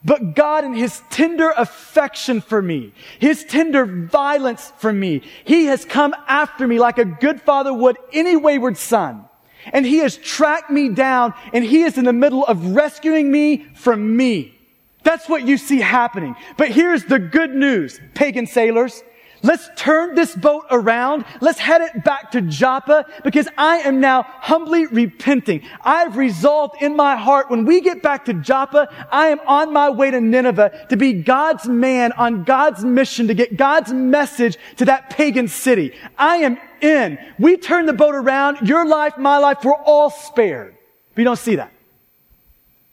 But 0.05 0.35
God 0.35 0.65
in 0.65 0.75
His 0.75 1.03
tender 1.11 1.51
affection 1.57 2.41
for 2.41 2.63
me, 2.63 2.93
His 3.19 3.45
tender 3.45 3.85
violence 3.85 4.73
for 4.79 4.93
me, 4.93 5.23
He 5.45 5.67
has 5.67 5.85
come 5.85 6.15
after 6.27 6.67
me 6.67 6.79
like 6.79 6.99
a 6.99 7.05
good 7.05 7.41
father 7.41 7.73
would 7.73 7.99
any 8.13 8.37
wayward 8.37 8.77
son. 8.77 9.25
And 9.73 9.85
he 9.85 9.99
has 9.99 10.17
tracked 10.17 10.71
me 10.71 10.89
down 10.89 11.35
and 11.53 11.65
he 11.65 11.83
is 11.83 11.99
in 11.99 12.05
the 12.05 12.13
middle 12.13 12.45
of 12.45 12.75
rescuing 12.75 13.31
me 13.31 13.65
from 13.75 14.17
me. 14.17 14.55
That's 15.03 15.29
what 15.29 15.47
you 15.47 15.57
see 15.57 15.81
happening. 15.81 16.37
But 16.57 16.71
here's 16.71 17.05
the 17.05 17.19
good 17.19 17.55
news, 17.55 18.01
pagan 18.15 18.47
sailors. 18.47 19.03
Let's 19.43 19.69
turn 19.77 20.15
this 20.15 20.35
boat 20.35 20.65
around. 20.71 21.25
Let's 21.41 21.59
head 21.59 21.81
it 21.81 22.05
back 22.05 22.33
to 22.33 22.41
Joppa 22.41 23.07
because 23.23 23.49
I 23.57 23.79
am 23.79 24.01
now 24.01 24.25
humbly 24.25 24.87
repenting. 24.87 25.63
I've 25.83 26.17
resolved 26.17 26.83
in 26.83 26.97
my 26.97 27.17
heart 27.17 27.51
when 27.51 27.65
we 27.65 27.81
get 27.81 28.03
back 28.03 28.25
to 28.25 28.35
Joppa, 28.35 28.89
I 29.13 29.29
am 29.29 29.41
on 29.47 29.73
my 29.73 29.91
way 29.91 30.11
to 30.11 30.21
Nineveh 30.21 30.87
to 30.91 30.97
be 30.97 31.13
God's 31.23 31.67
man 31.67 32.13
on 32.13 32.45
God's 32.45 32.85
mission 32.85 33.29
to 33.29 33.35
get 33.35 33.57
God's 33.57 33.93
message 33.93 34.57
to 34.77 34.85
that 34.87 35.11
pagan 35.11 35.49
city. 35.49 35.95
I 36.17 36.39
am 36.39 36.59
in. 36.81 37.19
We 37.39 37.57
turn 37.57 37.87
the 37.87 37.93
boat 37.93 38.15
around. 38.15 38.69
Your 38.69 38.87
life, 38.87 39.19
my 39.19 39.39
life, 39.39 39.59
we're 39.65 39.75
all 39.75 40.11
spared. 40.11 40.77
But 41.15 41.19
you 41.19 41.25
don't 41.25 41.39
see 41.39 41.57
that. 41.57 41.73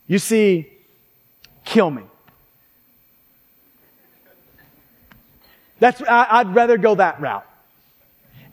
You 0.07 0.19
see, 0.19 0.71
kill 1.63 1.89
me. 1.89 2.03
That's, 5.85 6.01
I, 6.01 6.41
would 6.41 6.55
rather 6.55 6.79
go 6.79 6.95
that 6.95 7.21
route. 7.21 7.45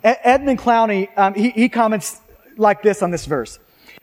Edmund 0.04 0.58
Clowney, 0.58 1.08
um, 1.16 1.32
he, 1.32 1.48
he 1.48 1.70
comments 1.70 2.20
like 2.58 2.82
this 2.82 3.00
on 3.02 3.10
this 3.10 3.24
verse. 3.24 3.58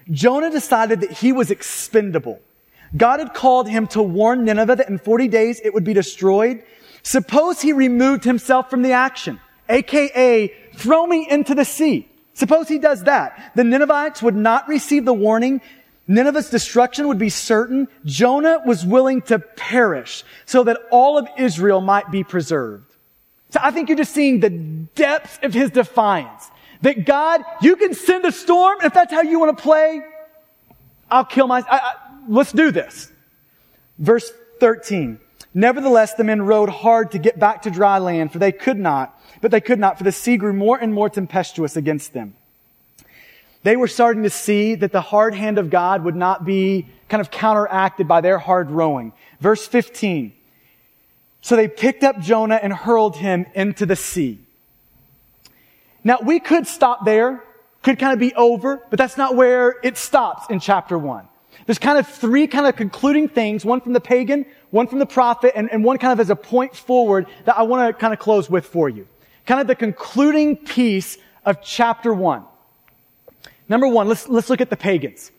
Jonah 0.10 0.50
decided 0.50 1.02
that 1.02 1.12
he 1.12 1.32
was 1.32 1.52
expendable. 1.52 2.40
God 2.98 3.20
had 3.20 3.36
called 3.36 3.70
him 3.70 3.86
to 3.90 4.02
warn 4.02 4.46
Nineveh 4.46 4.78
that 4.78 4.90
in 4.90 4.98
40 4.98 5.28
days 5.28 5.62
it 5.64 5.76
would 5.76 5.84
be 5.84 5.94
destroyed. 5.94 6.64
Suppose 7.04 7.62
he 7.62 7.72
removed 7.72 8.24
himself 8.24 8.68
from 8.68 8.82
the 8.82 8.94
action, 8.94 9.40
aka 9.70 10.48
throw 10.74 11.06
me 11.06 11.28
into 11.30 11.54
the 11.54 11.66
sea. 11.66 12.10
Suppose 12.34 12.68
he 12.68 12.80
does 12.80 13.04
that. 13.04 13.52
The 13.54 13.64
Ninevites 13.64 14.24
would 14.24 14.36
not 14.36 14.68
receive 14.68 15.06
the 15.06 15.14
warning. 15.14 15.62
Nineveh's 16.08 16.50
destruction 16.50 17.08
would 17.10 17.20
be 17.20 17.30
certain. 17.30 17.90
Jonah 18.06 18.64
was 18.66 18.88
willing 18.88 19.22
to 19.24 19.38
perish 19.38 20.24
so 20.48 20.64
that 20.64 20.80
all 20.90 21.20
of 21.20 21.28
Israel 21.38 21.80
might 21.80 22.10
be 22.10 22.24
preserved. 22.24 22.89
So 23.50 23.60
I 23.62 23.72
think 23.72 23.90
you're 23.90 23.98
just 23.98 24.14
seeing 24.14 24.40
the 24.40 24.50
depths 24.50 25.40
of 25.42 25.54
his 25.54 25.72
defiance. 25.72 26.50
That 26.82 27.06
God, 27.06 27.42
you 27.62 27.76
can 27.76 27.94
send 27.94 28.26
a 28.26 28.32
storm, 28.32 28.78
and 28.80 28.88
if 28.88 28.94
that's 28.94 29.12
how 29.12 29.22
you 29.22 29.40
want 29.40 29.58
to 29.58 29.62
play, 29.62 30.02
I'll 31.12 31.26
kill 31.26 31.48
my, 31.48 31.60
I, 31.60 31.78
I, 31.78 31.94
let's 32.28 32.52
do 32.52 32.72
this. 32.72 33.12
Verse 33.98 34.32
13. 34.60 35.20
Nevertheless, 35.54 36.14
the 36.14 36.24
men 36.24 36.44
rowed 36.44 36.70
hard 36.70 37.12
to 37.12 37.20
get 37.20 37.40
back 37.40 37.64
to 37.64 37.72
dry 37.72 37.98
land, 37.98 38.32
for 38.32 38.40
they 38.40 38.52
could 38.52 38.78
not, 38.78 39.20
but 39.42 39.52
they 39.52 39.62
could 39.62 39.80
not, 39.80 39.98
for 39.98 40.04
the 40.04 40.12
sea 40.12 40.38
grew 40.38 40.54
more 40.54 40.78
and 40.78 40.94
more 40.94 41.10
tempestuous 41.10 41.76
against 41.76 42.14
them. 42.14 42.36
They 43.64 43.76
were 43.76 43.88
starting 43.88 44.24
to 44.24 44.30
see 44.30 44.76
that 44.76 44.92
the 44.92 45.02
hard 45.02 45.34
hand 45.34 45.58
of 45.58 45.70
God 45.70 46.04
would 46.04 46.16
not 46.16 46.46
be 46.46 46.88
kind 47.10 47.20
of 47.20 47.32
counteracted 47.32 48.08
by 48.08 48.22
their 48.22 48.38
hard 48.38 48.72
rowing. 48.72 49.12
Verse 49.42 49.68
15. 49.68 50.34
So 51.42 51.56
they 51.56 51.68
picked 51.68 52.04
up 52.04 52.20
Jonah 52.20 52.60
and 52.62 52.74
hurled 52.74 53.16
him 53.16 53.46
into 53.56 53.86
the 53.86 53.96
sea. 53.96 54.40
Now 56.04 56.20
we 56.24 56.40
could 56.40 56.68
stop 56.68 57.06
there, 57.06 57.44
could 57.82 58.00
kind 58.00 58.14
of 58.14 58.20
be 58.20 58.34
over, 58.36 58.82
but 58.90 58.98
that's 58.98 59.18
not 59.18 59.36
where 59.36 59.76
it 59.84 59.98
stops 59.98 60.50
in 60.50 60.60
chapter 60.60 60.98
one. 60.98 61.28
There's 61.66 61.80
kind 61.80 61.98
of 61.98 62.08
three 62.08 62.48
kind 62.48 62.68
of 62.68 62.76
concluding 62.76 63.30
things, 63.30 63.64
one 63.64 63.82
from 63.82 63.94
the 63.94 64.02
pagan, 64.02 64.46
one 64.72 64.88
from 64.88 65.00
the 65.00 65.06
prophet, 65.06 65.54
and, 65.56 65.72
and 65.72 65.84
one 65.84 65.98
kind 65.98 66.12
of 66.12 66.20
as 66.20 66.30
a 66.30 66.36
point 66.36 66.76
forward 66.76 67.28
that 67.46 67.58
I 67.58 67.64
want 67.64 67.88
to 67.88 68.00
kind 68.00 68.14
of 68.14 68.20
close 68.20 68.50
with 68.50 68.66
for 68.66 68.90
you. 68.90 69.08
Kind 69.46 69.62
of 69.62 69.68
the 69.68 69.76
concluding 69.76 70.58
piece 70.58 71.18
of 71.46 71.62
chapter 71.62 72.14
one. 72.14 72.44
Number 73.68 73.88
one, 73.88 74.08
let's, 74.08 74.28
let's 74.28 74.50
look 74.50 74.62
at 74.62 74.70
the 74.70 74.78
pagans. 74.78 75.32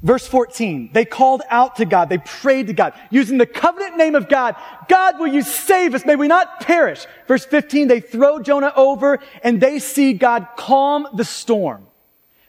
Verse 0.00 0.26
14, 0.28 0.90
they 0.92 1.04
called 1.04 1.42
out 1.50 1.76
to 1.76 1.84
God. 1.84 2.08
They 2.08 2.18
prayed 2.18 2.68
to 2.68 2.72
God 2.72 2.92
using 3.10 3.36
the 3.36 3.46
covenant 3.46 3.96
name 3.96 4.14
of 4.14 4.28
God. 4.28 4.54
God, 4.88 5.18
will 5.18 5.26
you 5.26 5.42
save 5.42 5.94
us? 5.94 6.06
May 6.06 6.14
we 6.14 6.28
not 6.28 6.60
perish. 6.60 7.04
Verse 7.26 7.44
15, 7.44 7.88
they 7.88 8.00
throw 8.00 8.38
Jonah 8.38 8.72
over 8.76 9.18
and 9.42 9.60
they 9.60 9.80
see 9.80 10.12
God 10.12 10.46
calm 10.56 11.08
the 11.14 11.24
storm. 11.24 11.84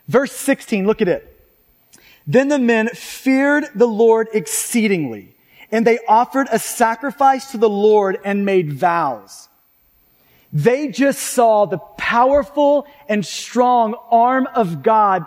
Verse 0.07 0.31
16, 0.31 0.85
look 0.85 1.01
at 1.01 1.07
it. 1.07 1.25
Then 2.27 2.49
the 2.49 2.59
men 2.59 2.89
feared 2.89 3.65
the 3.73 3.87
Lord 3.87 4.27
exceedingly 4.31 5.35
and 5.71 5.87
they 5.87 5.97
offered 6.07 6.47
a 6.51 6.59
sacrifice 6.59 7.51
to 7.51 7.57
the 7.57 7.69
Lord 7.69 8.19
and 8.23 8.45
made 8.45 8.73
vows. 8.73 9.49
They 10.53 10.87
just 10.87 11.19
saw 11.19 11.65
the 11.65 11.77
powerful 11.77 12.87
and 13.07 13.25
strong 13.25 13.95
arm 14.11 14.47
of 14.53 14.83
God 14.83 15.25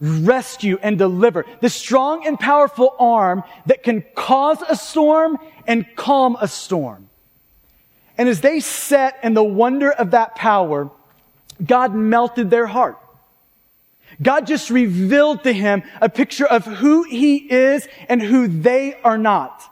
rescue 0.00 0.78
and 0.82 0.98
deliver. 0.98 1.44
The 1.60 1.70
strong 1.70 2.26
and 2.26 2.38
powerful 2.38 2.94
arm 2.98 3.44
that 3.66 3.82
can 3.82 4.04
cause 4.14 4.62
a 4.68 4.76
storm 4.76 5.38
and 5.66 5.86
calm 5.96 6.36
a 6.40 6.48
storm. 6.48 7.08
And 8.18 8.28
as 8.28 8.40
they 8.40 8.60
sat 8.60 9.18
in 9.22 9.34
the 9.34 9.44
wonder 9.44 9.90
of 9.90 10.12
that 10.12 10.36
power, 10.36 10.90
God 11.64 11.94
melted 11.94 12.50
their 12.50 12.66
heart. 12.66 12.98
God 14.22 14.46
just 14.46 14.70
revealed 14.70 15.44
to 15.44 15.52
him 15.52 15.82
a 16.00 16.08
picture 16.08 16.46
of 16.46 16.64
who 16.64 17.02
he 17.02 17.36
is 17.36 17.86
and 18.08 18.22
who 18.22 18.48
they 18.48 18.94
are 19.02 19.18
not. 19.18 19.62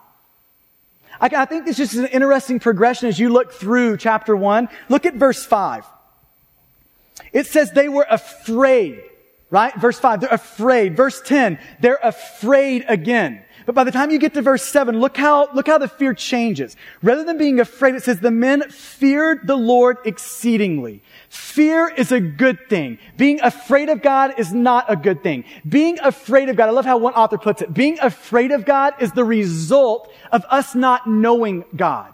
I, 1.20 1.46
think 1.46 1.64
this 1.64 1.78
is 1.78 1.94
an 1.94 2.06
interesting 2.06 2.60
progression 2.60 3.08
as 3.08 3.18
you 3.18 3.30
look 3.30 3.52
through 3.52 3.96
chapter 3.96 4.36
one. 4.36 4.68
Look 4.88 5.06
at 5.06 5.14
verse 5.14 5.44
five. 5.46 5.86
It 7.32 7.46
says 7.46 7.70
they 7.70 7.88
were 7.88 8.06
afraid 8.10 9.00
right? 9.50 9.74
Verse 9.76 9.98
5, 9.98 10.20
they're 10.20 10.30
afraid. 10.30 10.96
Verse 10.96 11.20
10, 11.22 11.58
they're 11.80 12.00
afraid 12.02 12.84
again. 12.88 13.44
But 13.66 13.74
by 13.74 13.84
the 13.84 13.92
time 13.92 14.10
you 14.10 14.18
get 14.18 14.34
to 14.34 14.42
verse 14.42 14.62
7, 14.62 15.00
look 15.00 15.16
how, 15.16 15.48
look 15.54 15.66
how 15.66 15.78
the 15.78 15.88
fear 15.88 16.12
changes. 16.12 16.76
Rather 17.02 17.24
than 17.24 17.38
being 17.38 17.60
afraid, 17.60 17.94
it 17.94 18.02
says 18.02 18.20
the 18.20 18.30
men 18.30 18.68
feared 18.68 19.46
the 19.46 19.56
Lord 19.56 19.96
exceedingly. 20.04 21.02
Fear 21.30 21.88
is 21.96 22.12
a 22.12 22.20
good 22.20 22.68
thing. 22.68 22.98
Being 23.16 23.40
afraid 23.40 23.88
of 23.88 24.02
God 24.02 24.34
is 24.38 24.52
not 24.52 24.90
a 24.90 24.96
good 24.96 25.22
thing. 25.22 25.44
Being 25.66 25.98
afraid 26.00 26.50
of 26.50 26.56
God, 26.56 26.68
I 26.68 26.72
love 26.72 26.84
how 26.84 26.98
one 26.98 27.14
author 27.14 27.38
puts 27.38 27.62
it. 27.62 27.72
Being 27.72 27.98
afraid 28.00 28.50
of 28.50 28.66
God 28.66 28.94
is 29.00 29.12
the 29.12 29.24
result 29.24 30.12
of 30.30 30.44
us 30.50 30.74
not 30.74 31.06
knowing 31.06 31.64
God. 31.74 32.12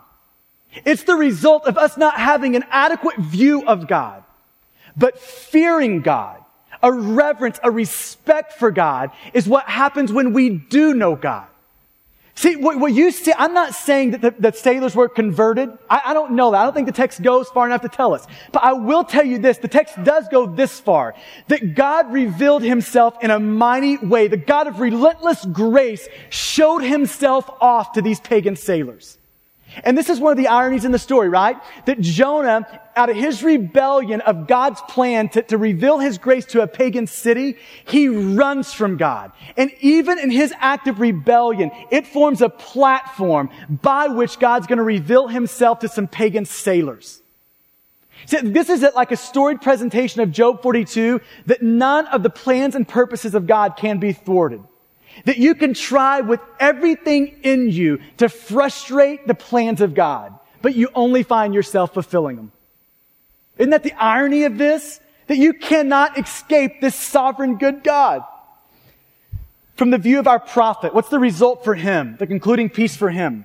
It's 0.85 1.03
the 1.03 1.16
result 1.16 1.66
of 1.66 1.76
us 1.76 1.97
not 1.97 2.14
having 2.14 2.55
an 2.55 2.64
adequate 2.70 3.18
view 3.18 3.66
of 3.66 3.89
God. 3.89 4.22
But 4.97 5.18
fearing 5.18 6.01
God 6.01 6.45
a 6.83 6.93
reverence, 6.93 7.59
a 7.62 7.70
respect 7.70 8.55
for 8.55 8.70
God 8.70 9.11
is 9.33 9.49
what 9.49 9.68
happens 9.68 10.12
when 10.12 10.33
we 10.33 10.51
do 10.51 10.95
know 10.95 11.16
God. 11.16 11.47
See, 12.41 12.57
what, 12.57 12.78
what 12.78 12.95
you 12.95 13.11
see, 13.11 13.35
I'm 13.37 13.53
not 13.53 13.74
saying 13.74 14.12
that 14.12 14.22
the, 14.22 14.35
that 14.39 14.57
sailors 14.57 14.97
were 14.97 15.11
converted. 15.11 15.76
I, 15.91 16.01
I 16.07 16.14
don't 16.14 16.33
know 16.33 16.53
that. 16.53 16.59
I 16.59 16.64
don't 16.64 16.72
think 16.72 16.87
the 16.87 16.93
text 16.93 17.20
goes 17.20 17.51
far 17.51 17.66
enough 17.66 17.83
to 17.83 17.89
tell 17.91 18.14
us. 18.14 18.26
But 18.51 18.64
I 18.64 18.72
will 18.72 19.05
tell 19.05 19.26
you 19.26 19.39
this, 19.39 19.59
the 19.59 19.68
text 19.68 20.03
does 20.05 20.26
go 20.28 20.47
this 20.47 20.81
far, 20.81 21.14
that 21.49 21.74
God 21.74 22.11
revealed 22.11 22.62
himself 22.62 23.14
in 23.20 23.31
a 23.31 23.39
mighty 23.39 23.99
way. 23.99 24.28
The 24.28 24.39
God 24.39 24.68
of 24.68 24.81
relentless 24.81 25.45
grace 25.45 26.09
showed 26.31 26.83
himself 26.83 27.51
off 27.61 27.93
to 27.93 28.01
these 28.01 28.20
pagan 28.20 28.57
sailors. 28.57 29.18
And 29.85 29.97
this 29.97 30.09
is 30.09 30.18
one 30.18 30.33
of 30.33 30.37
the 30.37 30.49
ironies 30.49 30.85
in 30.85 30.93
the 30.93 30.99
story, 30.99 31.29
right? 31.29 31.57
That 31.87 32.01
Jonah, 32.01 32.66
out 32.97 33.09
of 33.09 33.16
his 33.16 33.43
rebellion 33.43 34.21
of 34.23 34.47
God's 34.47 34.81
plan 34.89 35.29
to, 35.31 35.43
to, 35.43 35.59
reveal 35.59 35.99
his 35.99 36.18
grace 36.18 36.45
to 36.47 36.62
a 36.62 36.66
pagan 36.66 37.07
city, 37.07 37.57
he 37.85 38.09
runs 38.09 38.73
from 38.73 38.97
God. 38.97 39.33
And 39.57 39.71
even 39.81 40.18
in 40.18 40.31
his 40.31 40.53
act 40.59 40.89
of 40.89 41.01
rebellion, 41.01 41.71
it 41.91 42.07
forms 42.07 42.43
a 42.43 42.49
platform 42.49 43.51
by 43.68 44.09
which 44.09 44.39
God's 44.39 44.66
going 44.66 44.79
to 44.79 44.85
reveal 44.85 45.29
himself 45.29 45.81
to 45.81 45.89
some 45.89 46.09
pagan 46.09 46.45
sailors. 46.45 47.23
See, 48.27 48.41
this 48.41 48.68
is 48.68 48.85
like 48.95 49.12
a 49.12 49.16
storied 49.16 49.62
presentation 49.62 50.21
of 50.21 50.31
Job 50.31 50.62
42 50.62 51.21
that 51.47 51.62
none 51.62 52.07
of 52.09 52.23
the 52.23 52.31
plans 52.31 52.75
and 52.75 52.87
purposes 52.87 53.35
of 53.35 53.47
God 53.47 53.77
can 53.77 53.99
be 53.99 54.12
thwarted. 54.12 54.62
That 55.24 55.38
you 55.38 55.54
can 55.54 55.74
try 55.74 56.20
with 56.20 56.40
everything 56.58 57.40
in 57.42 57.68
you 57.68 58.00
to 58.18 58.28
frustrate 58.28 59.26
the 59.26 59.34
plans 59.34 59.80
of 59.80 59.94
God, 59.94 60.38
but 60.62 60.74
you 60.74 60.88
only 60.94 61.22
find 61.22 61.52
yourself 61.54 61.94
fulfilling 61.94 62.36
them. 62.36 62.52
Isn't 63.58 63.70
that 63.70 63.82
the 63.82 63.92
irony 63.92 64.44
of 64.44 64.56
this? 64.56 65.00
That 65.26 65.36
you 65.36 65.52
cannot 65.52 66.18
escape 66.18 66.80
this 66.80 66.94
sovereign 66.94 67.56
good 67.56 67.84
God. 67.84 68.24
From 69.76 69.90
the 69.90 69.98
view 69.98 70.18
of 70.18 70.26
our 70.26 70.40
prophet, 70.40 70.94
what's 70.94 71.08
the 71.08 71.18
result 71.18 71.64
for 71.64 71.74
him? 71.74 72.16
The 72.18 72.26
concluding 72.26 72.68
piece 72.68 72.96
for 72.96 73.11
him. 73.11 73.44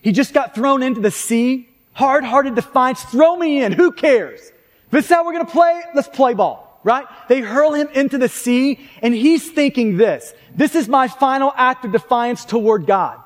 He 0.00 0.12
just 0.12 0.32
got 0.32 0.54
thrown 0.54 0.82
into 0.82 1.00
the 1.00 1.10
sea, 1.10 1.68
hard-hearted 1.92 2.54
defiance, 2.54 3.02
throw 3.02 3.36
me 3.36 3.62
in, 3.62 3.72
who 3.72 3.92
cares? 3.92 4.40
If 4.40 4.90
this 4.90 5.04
is 5.06 5.10
how 5.10 5.24
we're 5.24 5.32
gonna 5.32 5.46
play, 5.46 5.82
let's 5.94 6.08
play 6.08 6.34
ball 6.34 6.65
right? 6.86 7.04
They 7.28 7.40
hurl 7.40 7.74
him 7.74 7.88
into 7.88 8.16
the 8.16 8.28
sea 8.28 8.78
and 9.02 9.12
he's 9.12 9.50
thinking 9.50 9.96
this, 9.96 10.32
this 10.54 10.76
is 10.76 10.88
my 10.88 11.08
final 11.08 11.52
act 11.56 11.84
of 11.84 11.90
defiance 11.90 12.44
toward 12.44 12.86
God. 12.86 13.18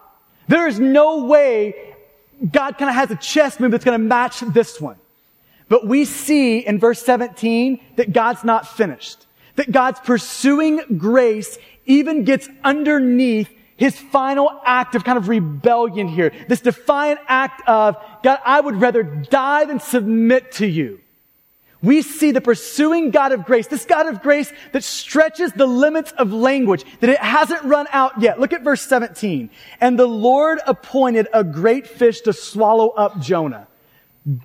There 0.48 0.66
is 0.66 0.80
no 0.80 1.26
way 1.26 1.94
God 2.50 2.78
kind 2.78 2.88
of 2.88 2.94
has 2.94 3.10
a 3.10 3.16
chess 3.16 3.60
move 3.60 3.70
that's 3.70 3.84
going 3.84 4.00
to 4.00 4.04
match 4.04 4.40
this 4.40 4.80
one. 4.80 4.96
But 5.68 5.86
we 5.86 6.06
see 6.06 6.60
in 6.60 6.80
verse 6.80 7.02
17 7.02 7.78
that 7.96 8.14
God's 8.14 8.44
not 8.44 8.66
finished. 8.66 9.26
That 9.56 9.70
God's 9.70 10.00
pursuing 10.00 10.80
grace 10.96 11.58
even 11.84 12.24
gets 12.24 12.48
underneath 12.64 13.50
his 13.76 13.98
final 13.98 14.50
act 14.64 14.94
of 14.94 15.04
kind 15.04 15.18
of 15.18 15.28
rebellion 15.28 16.08
here. 16.08 16.32
This 16.48 16.62
defiant 16.62 17.20
act 17.28 17.62
of, 17.68 17.96
God, 18.22 18.38
I 18.44 18.60
would 18.60 18.76
rather 18.80 19.02
die 19.02 19.66
than 19.66 19.80
submit 19.80 20.52
to 20.52 20.66
you. 20.66 21.00
We 21.82 22.02
see 22.02 22.30
the 22.30 22.42
pursuing 22.42 23.10
God 23.10 23.32
of 23.32 23.44
grace, 23.44 23.66
this 23.66 23.86
God 23.86 24.06
of 24.06 24.20
grace 24.20 24.52
that 24.72 24.84
stretches 24.84 25.52
the 25.52 25.66
limits 25.66 26.12
of 26.12 26.32
language, 26.32 26.84
that 27.00 27.08
it 27.08 27.18
hasn't 27.18 27.62
run 27.62 27.86
out 27.90 28.20
yet. 28.20 28.38
Look 28.38 28.52
at 28.52 28.62
verse 28.62 28.82
17. 28.82 29.48
And 29.80 29.98
the 29.98 30.06
Lord 30.06 30.60
appointed 30.66 31.28
a 31.32 31.42
great 31.42 31.86
fish 31.86 32.20
to 32.22 32.34
swallow 32.34 32.90
up 32.90 33.20
Jonah. 33.20 33.66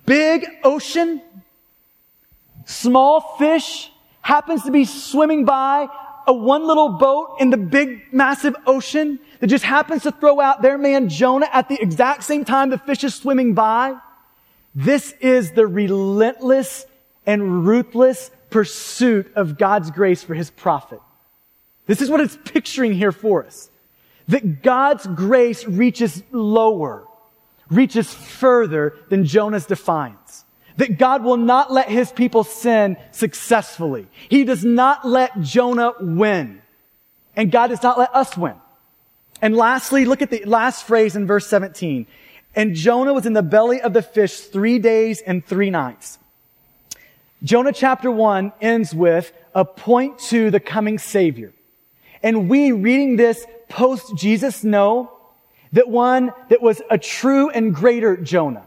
Big 0.06 0.46
ocean, 0.64 1.20
small 2.64 3.20
fish 3.38 3.90
happens 4.22 4.62
to 4.62 4.70
be 4.70 4.86
swimming 4.86 5.44
by 5.44 5.88
a 6.26 6.32
one 6.32 6.66
little 6.66 6.88
boat 6.88 7.36
in 7.38 7.50
the 7.50 7.56
big 7.58 8.02
massive 8.12 8.56
ocean 8.66 9.18
that 9.40 9.46
just 9.48 9.62
happens 9.62 10.02
to 10.02 10.10
throw 10.10 10.40
out 10.40 10.62
their 10.62 10.78
man 10.78 11.08
Jonah 11.10 11.48
at 11.52 11.68
the 11.68 11.80
exact 11.80 12.24
same 12.24 12.44
time 12.44 12.70
the 12.70 12.78
fish 12.78 13.04
is 13.04 13.14
swimming 13.14 13.52
by. 13.52 13.94
This 14.74 15.12
is 15.20 15.52
the 15.52 15.66
relentless 15.66 16.86
and 17.26 17.66
ruthless 17.66 18.30
pursuit 18.50 19.32
of 19.34 19.58
God's 19.58 19.90
grace 19.90 20.22
for 20.22 20.34
his 20.34 20.50
prophet. 20.50 21.00
This 21.86 22.00
is 22.00 22.10
what 22.10 22.20
it's 22.20 22.38
picturing 22.44 22.94
here 22.94 23.12
for 23.12 23.44
us. 23.44 23.70
That 24.28 24.62
God's 24.62 25.06
grace 25.06 25.66
reaches 25.66 26.22
lower, 26.32 27.06
reaches 27.68 28.12
further 28.12 28.96
than 29.08 29.24
Jonah's 29.24 29.66
defiance. 29.66 30.44
That 30.78 30.98
God 30.98 31.24
will 31.24 31.36
not 31.36 31.72
let 31.72 31.88
his 31.88 32.12
people 32.12 32.44
sin 32.44 32.96
successfully. 33.10 34.08
He 34.28 34.44
does 34.44 34.64
not 34.64 35.06
let 35.06 35.40
Jonah 35.40 35.92
win. 36.00 36.60
And 37.34 37.52
God 37.52 37.68
does 37.68 37.82
not 37.82 37.98
let 37.98 38.14
us 38.14 38.36
win. 38.36 38.54
And 39.40 39.56
lastly, 39.56 40.04
look 40.04 40.22
at 40.22 40.30
the 40.30 40.44
last 40.44 40.86
phrase 40.86 41.16
in 41.16 41.26
verse 41.26 41.46
17. 41.46 42.06
And 42.54 42.74
Jonah 42.74 43.12
was 43.12 43.26
in 43.26 43.32
the 43.34 43.42
belly 43.42 43.80
of 43.80 43.92
the 43.92 44.02
fish 44.02 44.40
three 44.40 44.78
days 44.78 45.20
and 45.20 45.44
three 45.44 45.70
nights. 45.70 46.18
Jonah 47.42 47.72
chapter 47.72 48.10
1 48.10 48.52
ends 48.60 48.94
with 48.94 49.32
a 49.54 49.64
point 49.64 50.18
to 50.18 50.50
the 50.50 50.60
coming 50.60 50.98
Savior. 50.98 51.52
And 52.22 52.48
we, 52.48 52.72
reading 52.72 53.16
this 53.16 53.46
post 53.68 54.16
Jesus, 54.16 54.64
know 54.64 55.12
that 55.72 55.88
one 55.88 56.32
that 56.48 56.62
was 56.62 56.80
a 56.90 56.96
true 56.96 57.50
and 57.50 57.74
greater 57.74 58.16
Jonah 58.16 58.64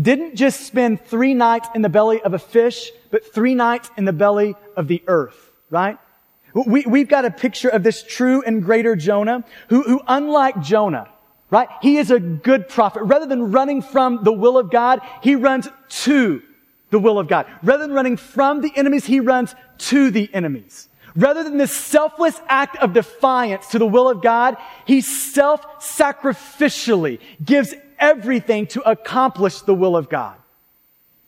didn't 0.00 0.36
just 0.36 0.62
spend 0.62 1.04
three 1.04 1.34
nights 1.34 1.68
in 1.74 1.82
the 1.82 1.88
belly 1.88 2.22
of 2.22 2.32
a 2.32 2.38
fish, 2.38 2.90
but 3.10 3.34
three 3.34 3.54
nights 3.54 3.90
in 3.98 4.06
the 4.06 4.12
belly 4.12 4.54
of 4.76 4.88
the 4.88 5.02
earth, 5.06 5.50
right? 5.68 5.98
We, 6.54 6.86
we've 6.86 7.08
got 7.08 7.24
a 7.24 7.30
picture 7.30 7.68
of 7.68 7.82
this 7.82 8.02
true 8.02 8.42
and 8.42 8.62
greater 8.62 8.96
Jonah 8.96 9.44
who, 9.68 9.82
who 9.82 10.00
unlike 10.08 10.62
Jonah, 10.62 11.08
right? 11.50 11.68
He 11.82 11.98
is 11.98 12.10
a 12.10 12.18
good 12.18 12.68
prophet. 12.68 13.02
Rather 13.02 13.26
than 13.26 13.52
running 13.52 13.82
from 13.82 14.24
the 14.24 14.32
will 14.32 14.56
of 14.56 14.70
God, 14.70 15.00
he 15.22 15.36
runs 15.36 15.68
to 15.88 16.42
the 16.90 16.98
will 16.98 17.18
of 17.18 17.28
God. 17.28 17.46
Rather 17.62 17.86
than 17.86 17.94
running 17.94 18.16
from 18.16 18.60
the 18.60 18.72
enemies, 18.76 19.06
he 19.06 19.20
runs 19.20 19.54
to 19.78 20.10
the 20.10 20.28
enemies. 20.34 20.88
Rather 21.16 21.42
than 21.42 21.56
this 21.56 21.76
selfless 21.76 22.40
act 22.48 22.76
of 22.76 22.92
defiance 22.92 23.66
to 23.68 23.78
the 23.78 23.86
will 23.86 24.08
of 24.08 24.22
God, 24.22 24.56
he 24.86 25.00
self-sacrificially 25.00 27.18
gives 27.44 27.74
everything 27.98 28.66
to 28.68 28.80
accomplish 28.88 29.62
the 29.62 29.74
will 29.74 29.96
of 29.96 30.08
God. 30.08 30.36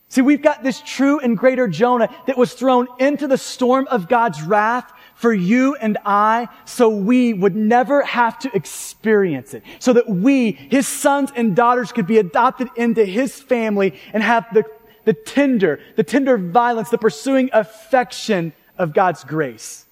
See, 0.09 0.21
we've 0.21 0.43
got 0.43 0.63
this 0.63 0.81
true 0.83 1.19
and 1.21 1.39
greater 1.39 1.67
Jonah 1.67 2.15
that 2.27 2.37
was 2.37 2.53
thrown 2.53 2.87
into 2.99 3.27
the 3.27 3.39
storm 3.39 3.89
of 3.91 4.09
God's 4.09 4.43
wrath 4.43 4.93
for 5.15 5.33
you 5.33 5.75
and 5.77 5.97
I 6.05 6.49
so 6.67 6.91
we 6.91 7.33
would 7.33 7.57
never 7.57 8.03
have 8.03 8.39
to 8.41 8.55
experience 8.55 9.55
it. 9.55 9.63
So 9.79 9.95
that 9.95 10.07
we, 10.09 10.53
his 10.53 10.87
sons 10.87 11.33
and 11.35 11.57
daughters 11.57 11.93
could 11.93 12.07
be 12.07 12.19
adopted 12.19 12.69
into 12.77 13.07
his 13.07 13.41
family 13.41 13.99
and 14.13 14.23
have 14.23 14.47
the, 14.53 14.65
the 15.05 15.13
tender, 15.13 15.81
the 15.97 16.05
tender 16.05 16.39
violence, 16.39 16.91
the 16.91 16.99
pursuing 16.99 17.51
affection 17.53 18.53
of 18.79 18.95
God's 18.95 19.25
grace. 19.25 19.85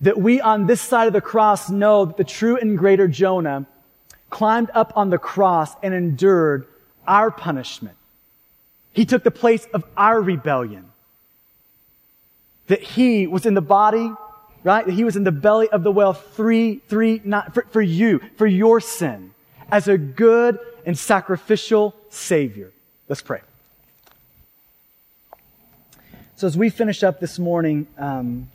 That 0.00 0.18
we 0.18 0.40
on 0.40 0.66
this 0.66 0.80
side 0.80 1.06
of 1.06 1.12
the 1.12 1.20
cross 1.20 1.70
know 1.70 2.04
that 2.04 2.16
the 2.16 2.24
true 2.24 2.56
and 2.56 2.76
greater 2.76 3.08
Jonah 3.08 3.66
climbed 4.30 4.70
up 4.74 4.92
on 4.96 5.10
the 5.10 5.18
cross 5.18 5.74
and 5.82 5.94
endured 5.94 6.66
our 7.06 7.30
punishment. 7.30 7.96
He 8.92 9.04
took 9.04 9.24
the 9.24 9.30
place 9.30 9.66
of 9.72 9.84
our 9.96 10.20
rebellion. 10.20 10.90
That 12.66 12.82
he 12.82 13.26
was 13.26 13.46
in 13.46 13.54
the 13.54 13.62
body, 13.62 14.10
right? 14.62 14.84
That 14.84 14.92
he 14.92 15.04
was 15.04 15.16
in 15.16 15.24
the 15.24 15.32
belly 15.32 15.68
of 15.68 15.82
the 15.82 15.92
whale 15.92 16.12
three, 16.12 16.82
three, 16.88 17.20
not, 17.24 17.54
for, 17.54 17.66
for 17.70 17.82
you, 17.82 18.20
for 18.36 18.46
your 18.46 18.80
sin, 18.80 19.34
as 19.70 19.88
a 19.88 19.96
good 19.96 20.58
and 20.84 20.98
sacrificial 20.98 21.94
Savior. 22.08 22.72
Let's 23.08 23.20
pray. 23.20 23.40
So 26.36 26.46
as 26.46 26.56
we 26.56 26.70
finish 26.70 27.02
up 27.02 27.20
this 27.20 27.38
morning, 27.38 27.86
um, 27.98 28.50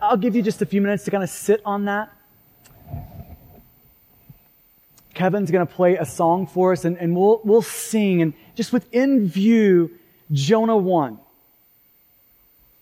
I'll 0.00 0.16
give 0.16 0.34
you 0.34 0.42
just 0.42 0.62
a 0.62 0.66
few 0.66 0.80
minutes 0.80 1.04
to 1.04 1.10
kind 1.10 1.22
of 1.22 1.28
sit 1.28 1.60
on 1.64 1.84
that. 1.84 2.10
Kevin's 5.12 5.50
going 5.50 5.66
to 5.66 5.72
play 5.72 5.96
a 5.96 6.06
song 6.06 6.46
for 6.46 6.72
us 6.72 6.86
and, 6.86 6.96
and 6.96 7.14
we'll, 7.14 7.42
we'll 7.44 7.60
sing 7.60 8.22
and 8.22 8.32
just 8.54 8.72
within 8.72 9.28
view, 9.28 9.90
Jonah 10.32 10.78
1. 10.78 11.18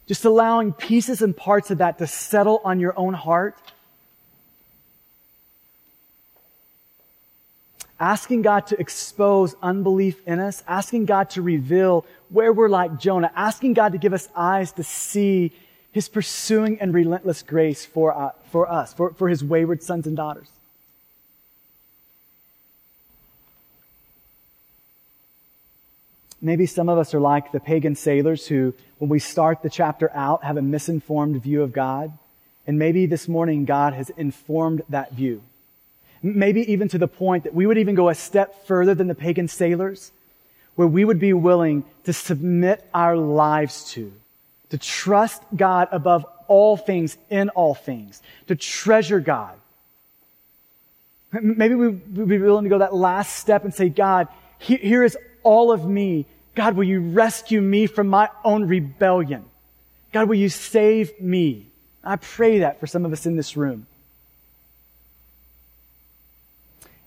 Just 0.07 0.25
allowing 0.25 0.73
pieces 0.73 1.21
and 1.21 1.37
parts 1.37 1.73
of 1.73 1.79
that 1.79 1.99
to 1.99 2.07
settle 2.07 2.61
on 2.65 2.79
your 2.79 2.97
own 2.97 3.13
heart. 3.13 3.57
Asking 8.01 8.43
God 8.43 8.67
to 8.69 8.81
expose 8.81 9.57
unbelief 9.61 10.21
in 10.27 10.39
us, 10.39 10.63
asking 10.69 11.07
God 11.07 11.31
to 11.31 11.43
reveal 11.43 12.07
where 12.29 12.53
we're 12.53 12.69
like 12.69 12.99
Jonah, 12.99 13.33
asking 13.35 13.75
God 13.75 13.93
to 13.93 13.99
give 13.99 14.13
us 14.13 14.29
eyes 14.37 14.73
to 14.73 14.85
see 14.85 15.53
his 15.91 16.09
pursuing 16.09 16.81
and 16.81 16.95
relentless 16.95 17.43
grace 17.43 17.85
for, 17.85 18.17
uh, 18.17 18.31
for 18.53 18.71
us, 18.71 18.93
for, 18.93 19.13
for 19.15 19.29
his 19.29 19.43
wayward 19.43 19.83
sons 19.83 20.07
and 20.07 20.17
daughters. 20.17 20.49
Maybe 26.41 26.67
some 26.67 26.89
of 26.89 26.99
us 26.99 27.15
are 27.15 27.21
like 27.21 27.51
the 27.51 27.59
pagan 27.59 27.97
sailors 27.97 28.47
who, 28.47 28.75
when 28.99 29.09
we 29.09 29.19
start 29.19 29.63
the 29.63 29.71
chapter 29.71 30.09
out, 30.15 30.45
have 30.45 30.57
a 30.57 30.63
misinformed 30.63 31.43
view 31.43 31.63
of 31.63 31.73
God. 31.73 32.17
And 32.65 32.79
maybe 32.79 33.07
this 33.07 33.27
morning 33.27 33.65
God 33.65 33.93
has 33.95 34.11
informed 34.11 34.83
that 34.89 35.13
view. 35.13 35.43
Maybe 36.23 36.71
even 36.73 36.89
to 36.89 36.99
the 36.99 37.09
point 37.09 37.45
that 37.45 37.55
we 37.55 37.67
would 37.67 37.79
even 37.79 37.95
go 37.95 38.09
a 38.09 38.15
step 38.15 38.67
further 38.67 38.95
than 38.95 39.07
the 39.07 39.15
pagan 39.15 39.49
sailors, 39.49 40.13
where 40.75 40.89
we 40.89 41.05
would 41.05 41.19
be 41.19 41.33
willing 41.33 41.85
to 42.05 42.13
submit 42.13 42.89
our 42.95 43.17
lives 43.17 43.93
to, 43.93 44.13
to 44.71 44.79
trust 44.79 45.43
God 45.55 45.89
above 45.93 46.25
all 46.47 46.77
things 46.77 47.19
in 47.31 47.49
all 47.51 47.75
things, 47.75 48.23
to 48.47 48.57
treasure 48.57 49.21
God. 49.21 49.55
Maybe 51.33 51.75
we 51.75 51.89
would 51.89 52.29
be 52.29 52.39
willing 52.39 52.65
to 52.65 52.71
go 52.71 52.79
that 52.79 52.95
last 52.95 53.37
step 53.37 53.65
and 53.65 53.75
say, 53.75 53.89
God, 53.89 54.29
here 54.59 55.05
is 55.05 55.17
all 55.43 55.73
of 55.73 55.85
me. 55.85 56.27
God, 56.55 56.75
will 56.75 56.85
you 56.85 57.01
rescue 57.01 57.61
me 57.61 57.87
from 57.87 58.09
my 58.09 58.29
own 58.45 58.67
rebellion? 58.67 59.45
God, 60.13 60.29
will 60.29 60.37
you 60.37 60.49
save 60.49 61.21
me? 61.21 61.67
I 62.03 62.17
pray 62.17 62.61
that 62.61 62.81
for 62.81 62.87
some 62.87 63.05
of 63.05 63.13
us 63.13 63.27
in 63.27 63.37
this 63.37 63.57
room. 63.57 63.88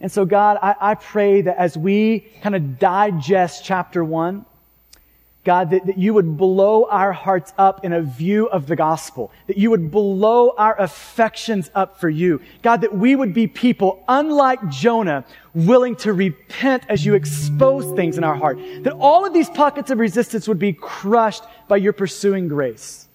And 0.01 0.11
so, 0.11 0.25
God, 0.25 0.57
I, 0.61 0.75
I 0.81 0.95
pray 0.95 1.41
that 1.43 1.57
as 1.57 1.77
we 1.77 2.21
kind 2.41 2.55
of 2.55 2.79
digest 2.79 3.63
chapter 3.63 4.03
one, 4.03 4.45
God, 5.43 5.71
that, 5.71 5.87
that 5.87 5.97
you 5.97 6.13
would 6.13 6.37
blow 6.37 6.85
our 6.85 7.11
hearts 7.11 7.51
up 7.57 7.83
in 7.83 7.93
a 7.93 8.01
view 8.01 8.47
of 8.47 8.67
the 8.67 8.75
gospel, 8.75 9.31
that 9.47 9.57
you 9.57 9.71
would 9.71 9.89
blow 9.89 10.51
our 10.57 10.79
affections 10.79 11.71
up 11.73 11.99
for 11.99 12.09
you. 12.09 12.41
God, 12.61 12.81
that 12.81 12.95
we 12.95 13.15
would 13.15 13.33
be 13.33 13.47
people, 13.47 14.03
unlike 14.07 14.69
Jonah, 14.69 15.25
willing 15.55 15.95
to 15.97 16.13
repent 16.13 16.83
as 16.89 17.03
you 17.05 17.15
expose 17.15 17.95
things 17.95 18.17
in 18.17 18.23
our 18.23 18.35
heart. 18.35 18.59
That 18.83 18.93
all 18.93 19.25
of 19.25 19.33
these 19.33 19.49
pockets 19.49 19.89
of 19.89 19.97
resistance 19.97 20.47
would 20.47 20.59
be 20.59 20.73
crushed 20.73 21.43
by 21.67 21.77
your 21.77 21.93
pursuing 21.93 22.47
grace. 22.47 23.07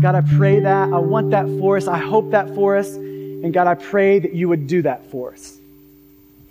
God, 0.00 0.16
I 0.16 0.20
pray 0.36 0.60
that. 0.60 0.92
I 0.92 0.98
want 0.98 1.30
that 1.30 1.46
for 1.60 1.76
us. 1.76 1.86
I 1.86 1.98
hope 1.98 2.32
that 2.32 2.52
for 2.54 2.76
us. 2.76 2.96
And 3.42 3.52
God, 3.52 3.66
I 3.66 3.74
pray 3.74 4.18
that 4.18 4.34
you 4.34 4.48
would 4.48 4.66
do 4.66 4.82
that 4.82 5.10
for 5.10 5.32
us. 5.32 5.58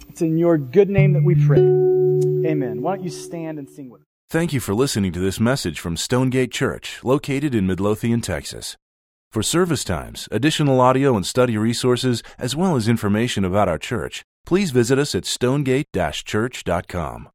It's 0.09 0.21
in 0.21 0.37
your 0.37 0.57
good 0.57 0.89
name 0.89 1.13
that 1.13 1.23
we 1.23 1.35
pray. 1.35 1.59
Amen. 1.59 2.81
Why 2.81 2.95
don't 2.95 3.03
you 3.03 3.11
stand 3.11 3.59
and 3.59 3.69
sing 3.69 3.89
with 3.89 4.01
us? 4.01 4.07
Thank 4.29 4.51
you 4.51 4.59
for 4.59 4.73
listening 4.73 5.11
to 5.13 5.19
this 5.19 5.39
message 5.39 5.79
from 5.79 5.95
Stonegate 5.95 6.51
Church, 6.51 6.99
located 7.03 7.55
in 7.55 7.67
Midlothian, 7.67 8.21
Texas. 8.21 8.75
For 9.31 9.43
service 9.43 9.83
times, 9.83 10.27
additional 10.31 10.81
audio 10.81 11.15
and 11.15 11.25
study 11.25 11.57
resources, 11.57 12.23
as 12.37 12.55
well 12.55 12.75
as 12.75 12.87
information 12.87 13.45
about 13.45 13.69
our 13.69 13.77
church, 13.77 14.23
please 14.45 14.71
visit 14.71 14.97
us 14.97 15.13
at 15.13 15.25
stonegate-church.com. 15.25 17.29